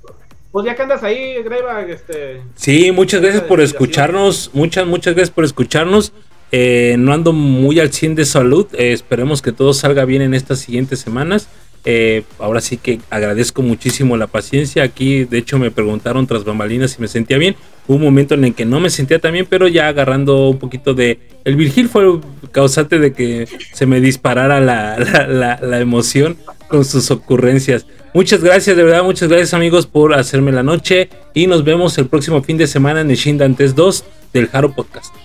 [0.52, 2.42] pues ya que andas ahí, Greyback, este.
[2.56, 4.52] Sí, muchas gracias por escucharnos.
[4.54, 6.14] Muchas, muchas gracias por escucharnos.
[6.52, 8.68] Eh, no ando muy al 100 de salud.
[8.74, 11.48] eh, esperemos que todo salga bien en estas siguientes semanas.
[11.90, 14.84] Eh, ahora sí que agradezco muchísimo la paciencia.
[14.84, 17.56] Aquí, de hecho, me preguntaron tras bambalinas si me sentía bien.
[17.88, 20.60] Hubo un momento en el que no me sentía tan bien, pero ya agarrando un
[20.60, 21.18] poquito de.
[21.46, 22.20] El Virgil fue
[22.52, 24.98] causante de que se me disparara la,
[25.30, 26.36] la- la- emoción
[26.68, 27.86] con sus ocurrencias.
[28.14, 31.08] Muchas gracias, de verdad, muchas gracias, amigos, por hacerme la noche.
[31.34, 34.04] Y nos vemos el próximo fin de semana en el Shin Dantes 2
[34.34, 35.16] del Haro Podcast.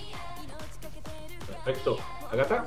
[1.65, 1.97] Perfecto.
[2.31, 2.62] Agatha.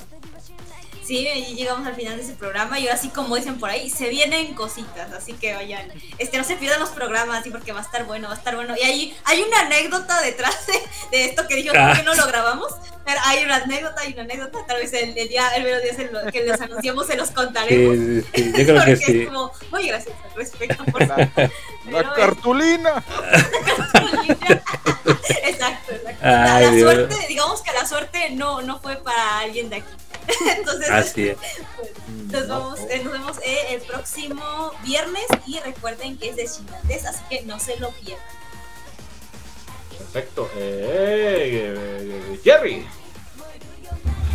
[1.07, 3.89] Sí, y llegamos al final de ese programa y ahora sí, como dicen por ahí,
[3.91, 7.79] se vienen cositas, así que vayan, este, no se pierdan los programas, sí, porque va
[7.81, 8.75] a estar bueno, va a estar bueno.
[8.77, 10.73] Y hay, hay una anécdota detrás de,
[11.17, 11.89] de esto que dijimos, Ah.
[11.91, 12.73] ¿por qué no lo grabamos?
[13.05, 15.95] Pero hay una anécdota, hay una anécdota, tal vez el, el día, el mero día
[15.95, 17.95] se lo- que les anunciamos se los contaremos.
[17.97, 19.21] Sí, sí, sí, yo creo que sí.
[19.21, 21.29] es como muy gracioso al respecto, por favor.
[21.37, 21.51] La
[21.99, 23.05] Pero, cartulina.
[25.45, 26.19] Exacto, exacto.
[26.23, 29.87] La, Ay, la suerte, digamos que la suerte no, no fue para alguien de aquí.
[30.57, 31.37] Entonces, Así es.
[31.77, 31.93] pues,
[32.33, 37.07] nos, vamos, eh, nos vemos eh, el próximo viernes y recuerden que es de Chinantes,
[37.07, 38.25] así que no se lo pierdan.
[39.99, 40.51] Perfecto.
[40.57, 42.87] Eh, eh, Jerry.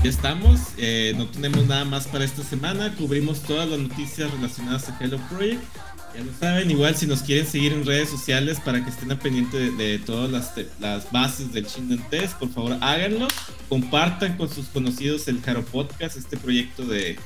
[0.03, 4.89] Ya estamos, eh, no tenemos nada más para esta semana, cubrimos todas las noticias relacionadas
[4.89, 5.61] a Hello Project.
[6.13, 9.19] Ya lo saben, igual si nos quieren seguir en redes sociales para que estén al
[9.19, 13.27] pendiente de, todas las, te- las bases del Shinden Test, por favor háganlo,
[13.69, 17.17] compartan con sus conocidos el Haro Podcast, este proyecto de,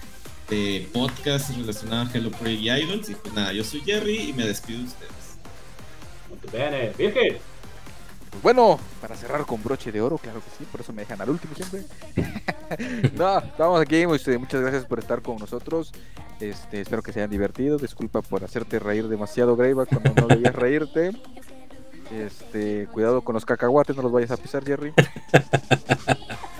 [0.51, 3.09] de podcast relacionado a Hello Project y Idols.
[3.09, 5.11] Y pues nada, yo soy Jerry y me despido de ustedes.
[6.51, 7.37] Bien, Virgil.
[8.35, 11.21] Pues bueno, para cerrar con broche de oro, claro que sí, por eso me dejan
[11.21, 11.85] al último siempre.
[13.15, 15.93] no, estamos aquí, este, muchas gracias por estar con nosotros.
[16.41, 17.77] Este, espero que se hayan divertido.
[17.77, 21.11] Disculpa por hacerte reír demasiado, Greyback, cuando no debías reírte.
[22.11, 24.93] Este, cuidado con los cacahuates, no los vayas a pisar, Jerry.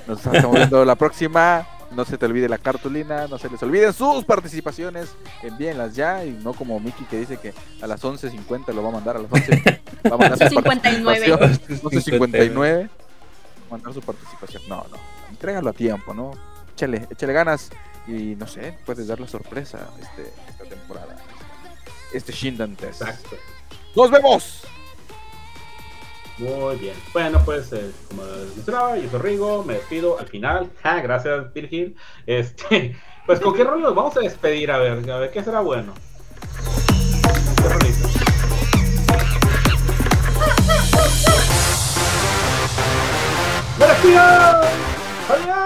[0.08, 1.68] Nos estamos viendo la próxima.
[1.96, 5.16] No se te olvide la cartulina, no se les olviden sus participaciones.
[5.42, 8.92] Envíenlas ya y no como Mickey que dice que a las 11.50 lo va a
[8.92, 9.82] mandar a las 11.
[10.12, 11.38] Va a mandar su 59.
[11.38, 12.20] participación.
[12.20, 12.62] 11.59.
[12.62, 14.64] Va a mandar su participación.
[14.68, 14.98] No, no.
[15.30, 16.32] Entrégalo a tiempo, ¿no?
[16.74, 17.70] Échale, échale ganas
[18.08, 21.16] y no sé, puedes dar la sorpresa este, esta temporada.
[22.14, 23.02] Este Shindan Test.
[23.02, 23.38] Exacto.
[23.96, 24.64] ¡Nos vemos!
[26.38, 26.96] Muy bien.
[27.14, 30.70] Bueno, pues eh, como les mencionaba, yo soy Rigo, me despido al final.
[30.84, 31.96] Ja, gracias, Virgil.
[32.26, 32.96] Este,
[33.26, 35.94] pues con qué rol nos vamos a despedir, a ver, a ver qué será bueno.
[43.78, 44.22] ¡Me despido!
[45.30, 45.66] ¡Adiós!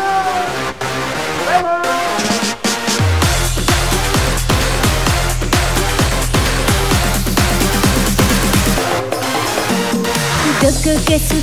[10.59, 10.99] どこが好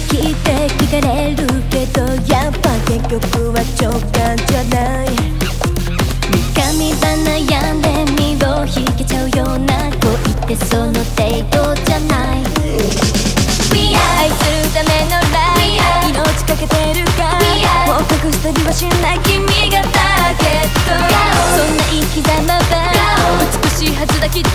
[0.08, 5.06] きって聞かれるけどやっぱ結局は直感じゃない。
[6.54, 12.44] 三上ば悩んで身を引けちゃうような恋ってその程度じゃない。
[13.72, 15.80] 愛するためのライ
[16.10, 17.40] 命かけてるから。
[17.86, 20.92] もう隠したりはしない君がターゲット。
[21.56, 22.60] そんな生き様は
[23.64, 24.48] 美しいはずだきっと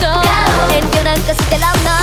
[0.72, 2.02] 遠慮なんかしてらんない。